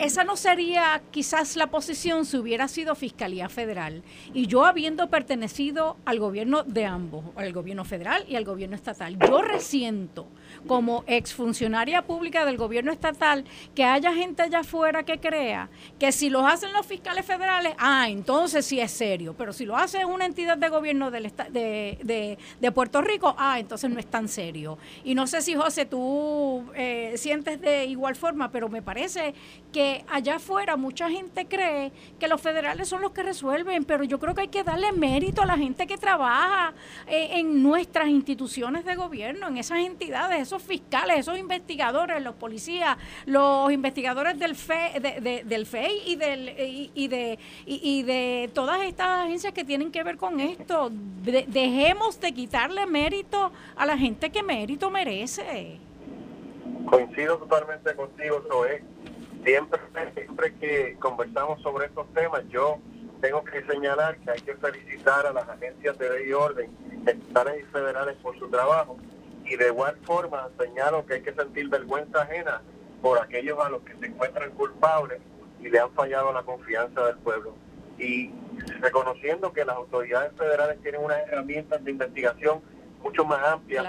esa 0.00 0.24
no 0.24 0.36
sería 0.36 1.02
quizás 1.10 1.56
la 1.56 1.66
posición 1.66 2.24
si 2.24 2.38
hubiera 2.38 2.68
sido 2.68 2.94
Fiscalía 2.94 3.50
Federal. 3.50 4.02
Y 4.32 4.46
yo 4.46 4.64
habiendo 4.64 5.10
pertenecido 5.10 5.98
al 6.06 6.18
gobierno 6.18 6.62
de 6.62 6.86
ambos, 6.86 7.24
al 7.36 7.52
gobierno 7.52 7.84
federal 7.84 8.24
y 8.26 8.36
al 8.36 8.44
gobierno 8.46 8.76
estatal, 8.76 9.18
yo 9.18 9.42
resiento 9.42 10.26
como 10.66 11.04
exfuncionaria 11.06 12.02
pública 12.02 12.46
del 12.46 12.56
gobierno 12.56 12.92
estatal 12.92 13.44
que 13.74 13.84
haya 13.84 14.12
gente 14.14 14.42
allá 14.42 14.60
afuera 14.60 15.04
que 15.04 15.20
crea 15.20 15.68
que 15.98 16.12
si 16.12 16.30
lo 16.30 16.46
hacen 16.46 16.72
los 16.72 16.86
fiscales 16.86 17.26
federales, 17.26 17.74
ah, 17.78 18.08
entonces 18.08 18.64
sí 18.64 18.80
es 18.80 18.90
serio, 18.90 19.34
pero 19.36 19.52
si 19.52 19.66
lo 19.66 19.76
hace 19.76 20.06
una 20.06 20.24
entidad 20.24 20.56
de 20.56 20.68
gobierno 20.70 21.10
del 21.10 21.30
de, 21.50 22.38
de, 22.58 22.72
Puerto 22.72 23.02
Rico, 23.02 23.34
ah, 23.36 23.58
entonces 23.58 23.90
no 23.90 24.00
es 24.00 24.06
tan 24.06 24.28
serio. 24.28 24.78
Y 25.04 25.14
no 25.14 25.26
sé 25.26 25.42
si, 25.42 25.54
José, 25.54 25.84
tú 25.84 26.64
eh, 26.74 27.14
sientes 27.16 27.60
de 27.60 27.84
igual 27.84 28.16
forma, 28.16 28.50
pero 28.50 28.68
me 28.68 28.80
parece 28.80 29.34
que 29.72 30.04
allá 30.08 30.36
afuera 30.36 30.76
mucha 30.76 31.08
gente 31.08 31.46
cree 31.46 31.92
que 32.18 32.28
los 32.28 32.40
federales 32.40 32.88
son 32.88 33.00
los 33.00 33.12
que 33.12 33.22
resuelven, 33.22 33.84
pero 33.84 34.04
yo 34.04 34.18
creo 34.18 34.34
que 34.34 34.42
hay 34.42 34.48
que 34.48 34.64
darle 34.64 34.92
mérito 34.92 35.42
a 35.42 35.46
la 35.46 35.56
gente 35.56 35.86
que 35.86 35.96
trabaja 35.96 36.72
eh, 37.06 37.38
en 37.38 37.62
nuestras 37.62 38.08
instituciones 38.08 38.84
de 38.84 38.96
gobierno, 38.96 39.48
en 39.48 39.56
esas 39.58 39.78
entidades, 39.78 40.40
esos 40.40 40.62
fiscales, 40.62 41.18
esos 41.18 41.38
investigadores, 41.38 42.22
los 42.22 42.34
policías, 42.34 42.96
los 43.26 43.72
investigadores 43.72 44.38
del 44.38 44.56
FE, 44.56 45.00
del 45.44 45.66
FEI 45.66 46.02
y, 46.06 46.16
del, 46.16 46.90
y, 46.94 47.08
de, 47.08 47.38
y, 47.66 48.02
de 48.02 48.50
todas 48.52 48.82
estas 48.82 49.26
agencias 49.26 49.52
que 49.52 49.64
tienen 49.64 49.90
que 49.90 50.02
ver 50.02 50.16
con 50.16 50.40
esto. 50.40 50.90
dejemos 50.90 52.20
de 52.20 52.32
quitarle 52.32 52.86
mérito 52.86 53.52
a 53.76 53.86
la 53.86 53.96
gente 53.96 54.30
que 54.30 54.42
mérito 54.42 54.90
merece. 54.90 55.78
Coincido 56.86 57.38
totalmente 57.38 57.94
contigo, 57.94 58.42
Zoe 58.48 58.82
siempre, 59.44 59.80
siempre 60.14 60.54
que 60.54 60.96
conversamos 60.98 61.60
sobre 61.62 61.86
estos 61.86 62.12
temas, 62.12 62.42
yo 62.48 62.78
tengo 63.20 63.44
que 63.44 63.62
señalar 63.64 64.16
que 64.18 64.30
hay 64.30 64.40
que 64.40 64.54
felicitar 64.54 65.26
a 65.26 65.32
las 65.32 65.48
agencias 65.48 65.98
de 65.98 66.10
ley 66.10 66.28
y 66.28 66.32
orden, 66.32 66.70
estatales 67.06 67.62
y 67.62 67.72
federales 67.72 68.16
por 68.22 68.38
su 68.38 68.48
trabajo. 68.48 68.96
Y 69.44 69.56
de 69.56 69.66
igual 69.66 69.96
forma 70.04 70.48
señalo 70.58 71.04
que 71.06 71.14
hay 71.14 71.22
que 71.22 71.32
sentir 71.34 71.68
vergüenza 71.68 72.22
ajena 72.22 72.62
por 73.02 73.18
aquellos 73.18 73.58
a 73.58 73.68
los 73.68 73.82
que 73.82 73.96
se 73.96 74.06
encuentran 74.06 74.50
culpables 74.52 75.20
y 75.60 75.68
le 75.68 75.78
han 75.78 75.90
fallado 75.92 76.32
la 76.32 76.42
confianza 76.42 77.06
del 77.06 77.16
pueblo. 77.18 77.54
Y 77.98 78.30
reconociendo 78.80 79.52
que 79.52 79.64
las 79.64 79.76
autoridades 79.76 80.32
federales 80.36 80.80
tienen 80.82 81.02
unas 81.02 81.18
herramientas 81.28 81.82
de 81.84 81.90
investigación 81.90 82.62
mucho 83.02 83.24
más 83.24 83.42
amplias 83.44 83.84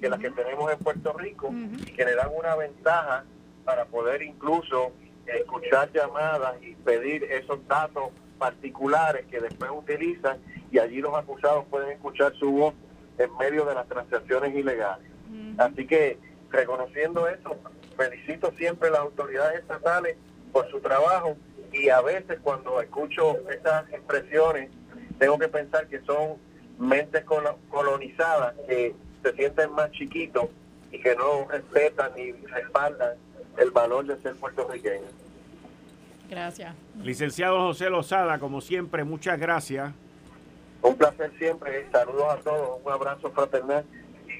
que 0.00 0.08
las 0.08 0.18
que 0.18 0.30
tenemos 0.30 0.72
en 0.72 0.78
Puerto 0.78 1.12
Rico 1.12 1.52
y 1.86 1.92
que 1.92 2.04
le 2.04 2.14
dan 2.14 2.30
una 2.36 2.56
ventaja 2.56 3.24
para 3.66 3.84
poder 3.84 4.22
incluso 4.22 4.92
escuchar 5.26 5.92
llamadas 5.92 6.54
y 6.62 6.74
pedir 6.76 7.24
esos 7.24 7.66
datos 7.66 8.10
particulares 8.38 9.26
que 9.26 9.40
después 9.40 9.70
utilizan 9.74 10.38
y 10.70 10.78
allí 10.78 11.00
los 11.00 11.14
acusados 11.14 11.64
pueden 11.68 11.90
escuchar 11.90 12.32
su 12.36 12.50
voz 12.52 12.74
en 13.18 13.36
medio 13.36 13.64
de 13.64 13.74
las 13.74 13.88
transacciones 13.88 14.54
ilegales. 14.54 15.10
Así 15.58 15.86
que 15.86 16.18
reconociendo 16.50 17.28
eso, 17.28 17.56
felicito 17.96 18.52
siempre 18.56 18.88
a 18.88 18.92
las 18.92 19.00
autoridades 19.00 19.60
estatales 19.60 20.16
por 20.52 20.70
su 20.70 20.80
trabajo 20.80 21.36
y 21.72 21.88
a 21.88 22.00
veces 22.02 22.38
cuando 22.42 22.80
escucho 22.80 23.36
estas 23.50 23.92
expresiones 23.92 24.70
tengo 25.18 25.38
que 25.38 25.48
pensar 25.48 25.88
que 25.88 26.00
son 26.02 26.36
mentes 26.78 27.24
colonizadas 27.70 28.54
que 28.68 28.94
se 29.22 29.32
sienten 29.32 29.72
más 29.72 29.90
chiquitos 29.90 30.46
y 30.92 31.00
que 31.00 31.16
no 31.16 31.46
respetan 31.48 32.12
ni 32.14 32.32
respaldan 32.32 33.14
el 33.58 33.70
valor 33.70 34.06
de 34.06 34.16
ser 34.22 34.34
puertorriqueño. 34.36 35.06
Gracias. 36.28 36.74
Licenciado 37.02 37.60
José 37.60 37.88
Lozada, 37.88 38.38
como 38.38 38.60
siempre, 38.60 39.04
muchas 39.04 39.38
gracias. 39.38 39.92
Un 40.82 40.96
placer 40.96 41.32
siempre. 41.38 41.86
Saludos 41.90 42.26
a 42.30 42.36
todos. 42.36 42.80
Un 42.84 42.92
abrazo 42.92 43.30
fraternal. 43.30 43.84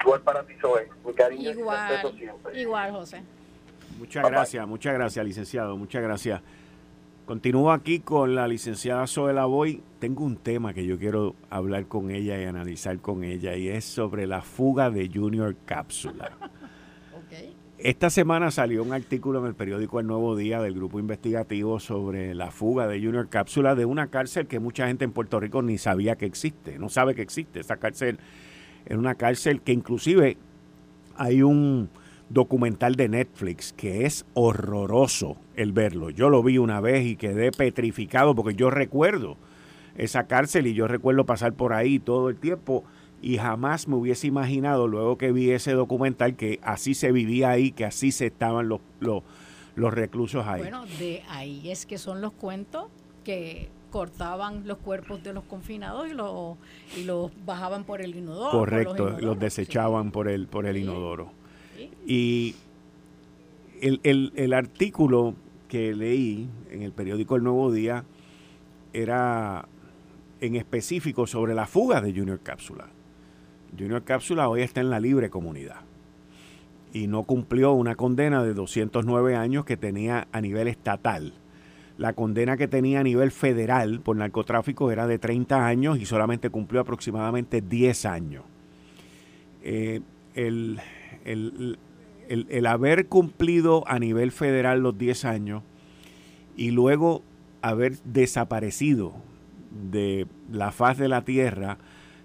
Igual 0.00 0.20
para 0.20 0.42
ti, 0.44 0.54
Zoe. 0.60 0.88
Mi 1.04 1.12
cariño 1.12 1.50
igual, 1.50 2.12
y 2.14 2.18
siempre. 2.18 2.60
Igual, 2.60 2.92
José. 2.92 3.22
Muchas 3.98 4.28
gracias, 4.28 4.68
muchas 4.68 4.94
gracias, 4.94 5.24
licenciado. 5.24 5.76
Muchas 5.76 6.02
gracias. 6.02 6.42
Continúo 7.24 7.72
aquí 7.72 8.00
con 8.00 8.34
la 8.34 8.46
licenciada 8.46 9.06
Zoe 9.06 9.32
Lavoy. 9.32 9.82
Tengo 9.98 10.22
un 10.24 10.36
tema 10.36 10.74
que 10.74 10.84
yo 10.84 10.98
quiero 10.98 11.34
hablar 11.50 11.86
con 11.86 12.10
ella 12.10 12.38
y 12.40 12.44
analizar 12.44 12.98
con 12.98 13.24
ella 13.24 13.56
y 13.56 13.68
es 13.68 13.84
sobre 13.84 14.26
la 14.26 14.42
fuga 14.42 14.90
de 14.90 15.10
Junior 15.12 15.56
Cápsula. 15.64 16.30
Esta 17.78 18.08
semana 18.08 18.50
salió 18.50 18.82
un 18.82 18.94
artículo 18.94 19.38
en 19.40 19.46
el 19.46 19.54
periódico 19.54 20.00
El 20.00 20.06
Nuevo 20.06 20.34
Día 20.34 20.62
del 20.62 20.72
grupo 20.72 20.98
investigativo 20.98 21.78
sobre 21.78 22.34
la 22.34 22.50
fuga 22.50 22.86
de 22.86 22.98
Junior 23.02 23.28
Cápsula 23.28 23.74
de 23.74 23.84
una 23.84 24.06
cárcel 24.06 24.46
que 24.46 24.60
mucha 24.60 24.86
gente 24.86 25.04
en 25.04 25.12
Puerto 25.12 25.38
Rico 25.40 25.60
ni 25.60 25.76
sabía 25.76 26.16
que 26.16 26.24
existe, 26.24 26.78
no 26.78 26.88
sabe 26.88 27.14
que 27.14 27.20
existe. 27.20 27.60
Esa 27.60 27.76
cárcel 27.76 28.18
es 28.86 28.96
una 28.96 29.16
cárcel 29.16 29.60
que 29.60 29.72
inclusive 29.72 30.38
hay 31.16 31.42
un 31.42 31.90
documental 32.30 32.94
de 32.94 33.10
Netflix 33.10 33.74
que 33.74 34.06
es 34.06 34.24
horroroso 34.32 35.36
el 35.54 35.72
verlo. 35.72 36.08
Yo 36.08 36.30
lo 36.30 36.42
vi 36.42 36.56
una 36.56 36.80
vez 36.80 37.04
y 37.04 37.16
quedé 37.16 37.52
petrificado 37.52 38.34
porque 38.34 38.54
yo 38.54 38.70
recuerdo 38.70 39.36
esa 39.98 40.26
cárcel 40.26 40.66
y 40.66 40.72
yo 40.72 40.88
recuerdo 40.88 41.26
pasar 41.26 41.52
por 41.52 41.74
ahí 41.74 41.98
todo 41.98 42.30
el 42.30 42.36
tiempo 42.36 42.84
y 43.22 43.38
jamás 43.38 43.88
me 43.88 43.96
hubiese 43.96 44.26
imaginado 44.26 44.88
luego 44.88 45.18
que 45.18 45.32
vi 45.32 45.50
ese 45.50 45.72
documental 45.72 46.36
que 46.36 46.60
así 46.62 46.94
se 46.94 47.12
vivía 47.12 47.50
ahí, 47.50 47.72
que 47.72 47.84
así 47.84 48.12
se 48.12 48.26
estaban 48.26 48.68
los, 48.68 48.80
los, 49.00 49.22
reclusos 49.76 50.46
ahí. 50.46 50.60
Bueno, 50.60 50.84
de 50.98 51.22
ahí 51.28 51.70
es 51.70 51.86
que 51.86 51.98
son 51.98 52.20
los 52.20 52.32
cuentos 52.32 52.86
que 53.24 53.68
cortaban 53.90 54.66
los 54.66 54.78
cuerpos 54.78 55.22
de 55.22 55.32
los 55.32 55.44
confinados 55.44 56.08
y 56.08 56.12
los, 56.12 56.56
y 56.96 57.04
los 57.04 57.32
bajaban 57.44 57.84
por 57.84 58.02
el 58.02 58.14
inodoro. 58.14 58.50
Correcto, 58.50 59.16
los, 59.18 59.38
desechaban 59.38 60.10
por 60.10 60.28
el, 60.28 60.46
por 60.46 60.66
el 60.66 60.76
inodoro. 60.76 61.30
Y 62.06 62.54
el, 63.80 64.00
el, 64.02 64.32
el 64.36 64.52
artículo 64.52 65.34
que 65.68 65.94
leí 65.94 66.48
en 66.70 66.82
el 66.82 66.92
periódico 66.92 67.36
El 67.36 67.42
Nuevo 67.42 67.72
Día 67.72 68.04
era 68.92 69.66
en 70.40 70.56
específico 70.56 71.26
sobre 71.26 71.54
la 71.54 71.66
fuga 71.66 72.00
de 72.00 72.12
Junior 72.12 72.40
Cápsula. 72.40 72.86
Junior 73.78 74.02
Cápsula 74.04 74.48
hoy 74.48 74.62
está 74.62 74.80
en 74.80 74.90
la 74.90 75.00
libre 75.00 75.30
comunidad 75.30 75.80
y 76.92 77.08
no 77.08 77.24
cumplió 77.24 77.72
una 77.72 77.94
condena 77.94 78.42
de 78.42 78.54
209 78.54 79.36
años 79.36 79.64
que 79.64 79.76
tenía 79.76 80.28
a 80.32 80.40
nivel 80.40 80.66
estatal. 80.66 81.34
La 81.98 82.14
condena 82.14 82.56
que 82.56 82.68
tenía 82.68 83.00
a 83.00 83.02
nivel 83.02 83.30
federal 83.30 84.00
por 84.00 84.16
narcotráfico 84.16 84.90
era 84.90 85.06
de 85.06 85.18
30 85.18 85.66
años 85.66 85.98
y 85.98 86.06
solamente 86.06 86.48
cumplió 86.48 86.80
aproximadamente 86.80 87.60
10 87.60 88.06
años. 88.06 88.44
Eh, 89.62 90.00
el, 90.34 90.80
el, 91.24 92.66
haber 92.66 93.06
cumplido 93.08 93.84
a 93.86 93.98
nivel 93.98 94.32
federal 94.32 94.80
los 94.80 94.96
10 94.96 95.24
años 95.24 95.62
y 96.56 96.70
luego 96.70 97.22
haber 97.62 97.98
desaparecido 98.04 99.12
de 99.90 100.26
la 100.50 100.72
faz 100.72 100.98
de 100.98 101.08
la 101.08 101.24
tierra 101.24 101.78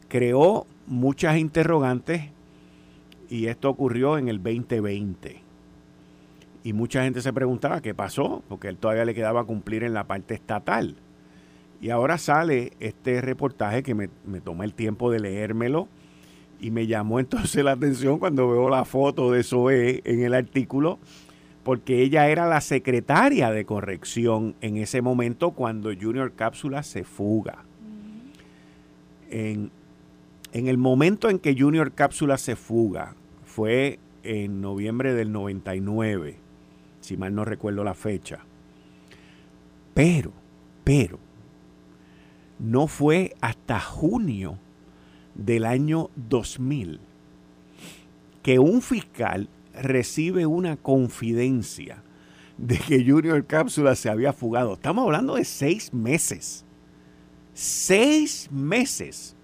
creó 0.07 0.67
muchas 0.91 1.37
interrogantes 1.37 2.23
y 3.29 3.47
esto 3.47 3.69
ocurrió 3.69 4.17
en 4.17 4.27
el 4.27 4.43
2020. 4.43 5.39
Y 6.63 6.73
mucha 6.73 7.03
gente 7.03 7.21
se 7.21 7.31
preguntaba 7.31 7.81
qué 7.81 7.95
pasó, 7.95 8.43
porque 8.49 8.67
él 8.67 8.77
todavía 8.77 9.05
le 9.05 9.15
quedaba 9.15 9.45
cumplir 9.45 9.83
en 9.83 9.93
la 9.93 10.03
parte 10.03 10.33
estatal. 10.33 10.97
Y 11.79 11.89
ahora 11.89 12.17
sale 12.17 12.73
este 12.81 13.21
reportaje 13.21 13.81
que 13.83 13.95
me, 13.95 14.09
me 14.25 14.41
tomé 14.41 14.65
el 14.65 14.73
tiempo 14.73 15.09
de 15.09 15.21
leérmelo 15.21 15.87
y 16.59 16.71
me 16.71 16.85
llamó 16.85 17.19
entonces 17.19 17.63
la 17.63 17.71
atención 17.71 18.19
cuando 18.19 18.49
veo 18.49 18.69
la 18.69 18.83
foto 18.83 19.31
de 19.31 19.43
Zoe 19.43 20.01
en 20.03 20.23
el 20.23 20.33
artículo, 20.33 20.99
porque 21.63 22.01
ella 22.01 22.27
era 22.27 22.47
la 22.47 22.59
secretaria 22.59 23.49
de 23.49 23.63
corrección 23.63 24.55
en 24.59 24.75
ese 24.75 25.01
momento 25.01 25.51
cuando 25.51 25.89
Junior 25.99 26.33
Cápsula 26.33 26.83
se 26.83 27.05
fuga. 27.05 27.63
En, 29.29 29.71
en 30.53 30.67
el 30.67 30.77
momento 30.77 31.29
en 31.29 31.39
que 31.39 31.55
Junior 31.57 31.93
Cápsula 31.93 32.37
se 32.37 32.55
fuga, 32.55 33.15
fue 33.43 33.99
en 34.23 34.61
noviembre 34.61 35.13
del 35.13 35.31
99, 35.31 36.37
si 36.99 37.17
mal 37.17 37.33
no 37.33 37.45
recuerdo 37.45 37.83
la 37.83 37.93
fecha. 37.93 38.39
Pero, 39.93 40.31
pero, 40.83 41.19
no 42.59 42.87
fue 42.87 43.33
hasta 43.41 43.79
junio 43.79 44.57
del 45.35 45.65
año 45.65 46.09
2000 46.15 46.99
que 48.43 48.59
un 48.59 48.81
fiscal 48.81 49.49
recibe 49.73 50.45
una 50.45 50.77
confidencia 50.77 52.03
de 52.57 52.77
que 52.77 53.03
Junior 53.05 53.45
Cápsula 53.45 53.95
se 53.95 54.09
había 54.09 54.33
fugado. 54.33 54.73
Estamos 54.73 55.05
hablando 55.05 55.35
de 55.35 55.45
seis 55.45 55.93
meses. 55.93 56.65
Seis 57.53 58.49
meses 58.51 59.35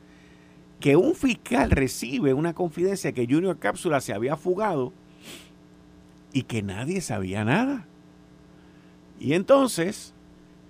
que 0.79 0.95
un 0.95 1.15
fiscal 1.15 1.71
recibe 1.71 2.33
una 2.33 2.53
confidencia 2.53 3.11
que 3.11 3.27
Junior 3.27 3.57
Cápsula 3.57 3.99
se 4.01 4.13
había 4.13 4.37
fugado 4.37 4.93
y 6.33 6.43
que 6.43 6.61
nadie 6.61 7.01
sabía 7.01 7.43
nada. 7.43 7.87
Y 9.19 9.33
entonces, 9.33 10.13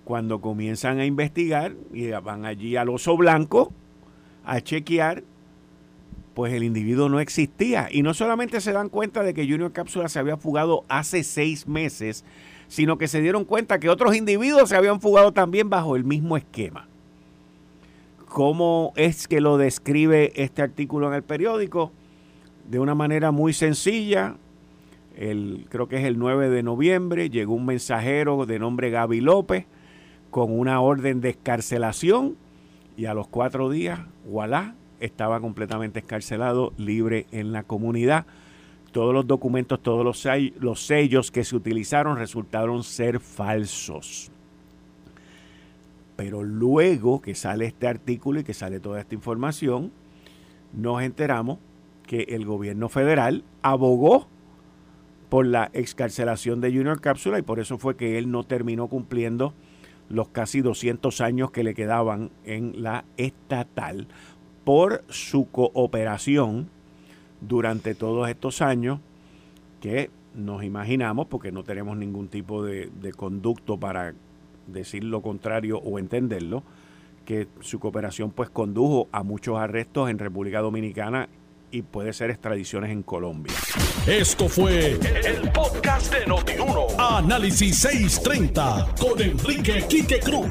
cuando 0.04 0.40
comienzan 0.40 0.98
a 0.98 1.04
investigar 1.04 1.74
y 1.92 2.10
van 2.10 2.46
allí 2.46 2.76
al 2.76 2.88
oso 2.88 3.16
blanco 3.16 3.72
a 4.44 4.62
chequear, 4.62 5.24
pues 6.32 6.54
el 6.54 6.62
individuo 6.62 7.10
no 7.10 7.20
existía. 7.20 7.88
Y 7.90 8.02
no 8.02 8.14
solamente 8.14 8.62
se 8.62 8.72
dan 8.72 8.88
cuenta 8.88 9.22
de 9.22 9.34
que 9.34 9.46
Junior 9.46 9.72
Cápsula 9.72 10.08
se 10.08 10.18
había 10.18 10.38
fugado 10.38 10.84
hace 10.88 11.22
seis 11.22 11.68
meses, 11.68 12.24
sino 12.68 12.96
que 12.96 13.08
se 13.08 13.20
dieron 13.20 13.44
cuenta 13.44 13.78
que 13.78 13.90
otros 13.90 14.16
individuos 14.16 14.70
se 14.70 14.76
habían 14.76 15.02
fugado 15.02 15.32
también 15.32 15.68
bajo 15.68 15.96
el 15.96 16.04
mismo 16.04 16.38
esquema 16.38 16.88
cómo 18.28 18.92
es 18.96 19.26
que 19.26 19.40
lo 19.40 19.58
describe 19.58 20.32
este 20.36 20.62
artículo 20.62 21.08
en 21.08 21.14
el 21.14 21.22
periódico 21.22 21.92
de 22.68 22.78
una 22.78 22.94
manera 22.94 23.30
muy 23.30 23.52
sencilla. 23.52 24.36
el, 25.16 25.66
creo 25.68 25.88
que 25.88 25.96
es 25.96 26.04
el 26.04 26.18
9 26.18 26.50
de 26.50 26.62
noviembre, 26.62 27.30
llegó 27.30 27.54
un 27.54 27.66
mensajero 27.66 28.46
de 28.46 28.58
nombre 28.58 28.90
Gaby 28.90 29.20
López 29.20 29.66
con 30.30 30.56
una 30.56 30.80
orden 30.80 31.20
de 31.20 31.30
escarcelación 31.30 32.36
y 32.96 33.06
a 33.06 33.14
los 33.14 33.28
cuatro 33.28 33.70
días, 33.70 34.00
voilà, 34.28 34.74
estaba 35.00 35.40
completamente 35.40 36.00
escarcelado, 36.00 36.72
libre 36.76 37.26
en 37.30 37.52
la 37.52 37.62
comunidad. 37.62 38.26
Todos 38.92 39.14
los 39.14 39.26
documentos, 39.26 39.80
todos 39.80 40.04
los, 40.04 40.26
los 40.58 40.80
sellos 40.84 41.30
que 41.30 41.44
se 41.44 41.54
utilizaron 41.54 42.16
resultaron 42.16 42.82
ser 42.82 43.20
falsos. 43.20 44.30
Pero 46.18 46.42
luego 46.42 47.22
que 47.22 47.36
sale 47.36 47.66
este 47.66 47.86
artículo 47.86 48.40
y 48.40 48.42
que 48.42 48.52
sale 48.52 48.80
toda 48.80 48.98
esta 48.98 49.14
información, 49.14 49.92
nos 50.72 51.00
enteramos 51.00 51.60
que 52.08 52.22
el 52.30 52.44
gobierno 52.44 52.88
federal 52.88 53.44
abogó 53.62 54.26
por 55.28 55.46
la 55.46 55.70
excarcelación 55.74 56.60
de 56.60 56.72
Junior 56.72 57.00
Cápsula 57.00 57.38
y 57.38 57.42
por 57.42 57.60
eso 57.60 57.78
fue 57.78 57.96
que 57.96 58.18
él 58.18 58.32
no 58.32 58.42
terminó 58.42 58.88
cumpliendo 58.88 59.54
los 60.08 60.26
casi 60.30 60.60
200 60.60 61.20
años 61.20 61.52
que 61.52 61.62
le 61.62 61.72
quedaban 61.72 62.32
en 62.44 62.82
la 62.82 63.04
estatal 63.16 64.08
por 64.64 65.04
su 65.08 65.48
cooperación 65.48 66.68
durante 67.40 67.94
todos 67.94 68.28
estos 68.28 68.60
años 68.60 68.98
que 69.80 70.10
nos 70.34 70.64
imaginamos, 70.64 71.28
porque 71.28 71.52
no 71.52 71.62
tenemos 71.62 71.96
ningún 71.96 72.26
tipo 72.26 72.64
de, 72.64 72.90
de 73.00 73.12
conducto 73.12 73.78
para 73.78 74.14
decir 74.68 75.04
lo 75.04 75.22
contrario 75.22 75.78
o 75.78 75.98
entenderlo, 75.98 76.62
que 77.24 77.48
su 77.60 77.78
cooperación 77.78 78.30
pues 78.30 78.48
condujo 78.50 79.08
a 79.12 79.22
muchos 79.22 79.58
arrestos 79.58 80.08
en 80.08 80.18
República 80.18 80.60
Dominicana 80.60 81.28
y 81.70 81.82
puede 81.82 82.12
ser 82.12 82.30
extradiciones 82.30 82.90
en 82.90 83.02
Colombia. 83.02 83.54
Esto 84.06 84.48
fue 84.48 84.92
el, 84.92 85.50
podcast 85.52 86.12
de 86.14 86.26
Notiuno. 86.26 86.86
Análisis 86.98 87.78
630 87.78 88.94
con 88.98 89.20
Enrique 89.20 89.84
Quique 89.88 90.20
Cruz. 90.20 90.48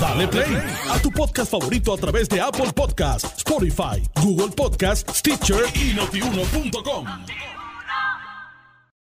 Dale 0.00 0.26
play 0.28 0.56
a 0.90 0.98
tu 1.00 1.10
podcast 1.10 1.50
favorito 1.50 1.92
a 1.92 1.98
través 1.98 2.28
de 2.28 2.40
Apple 2.40 2.72
Podcasts, 2.74 3.36
Spotify, 3.38 4.02
Google 4.22 4.54
Podcasts, 4.56 5.18
Stitcher 5.18 5.64
y 5.74 5.94
notiuno.com. 5.94 7.06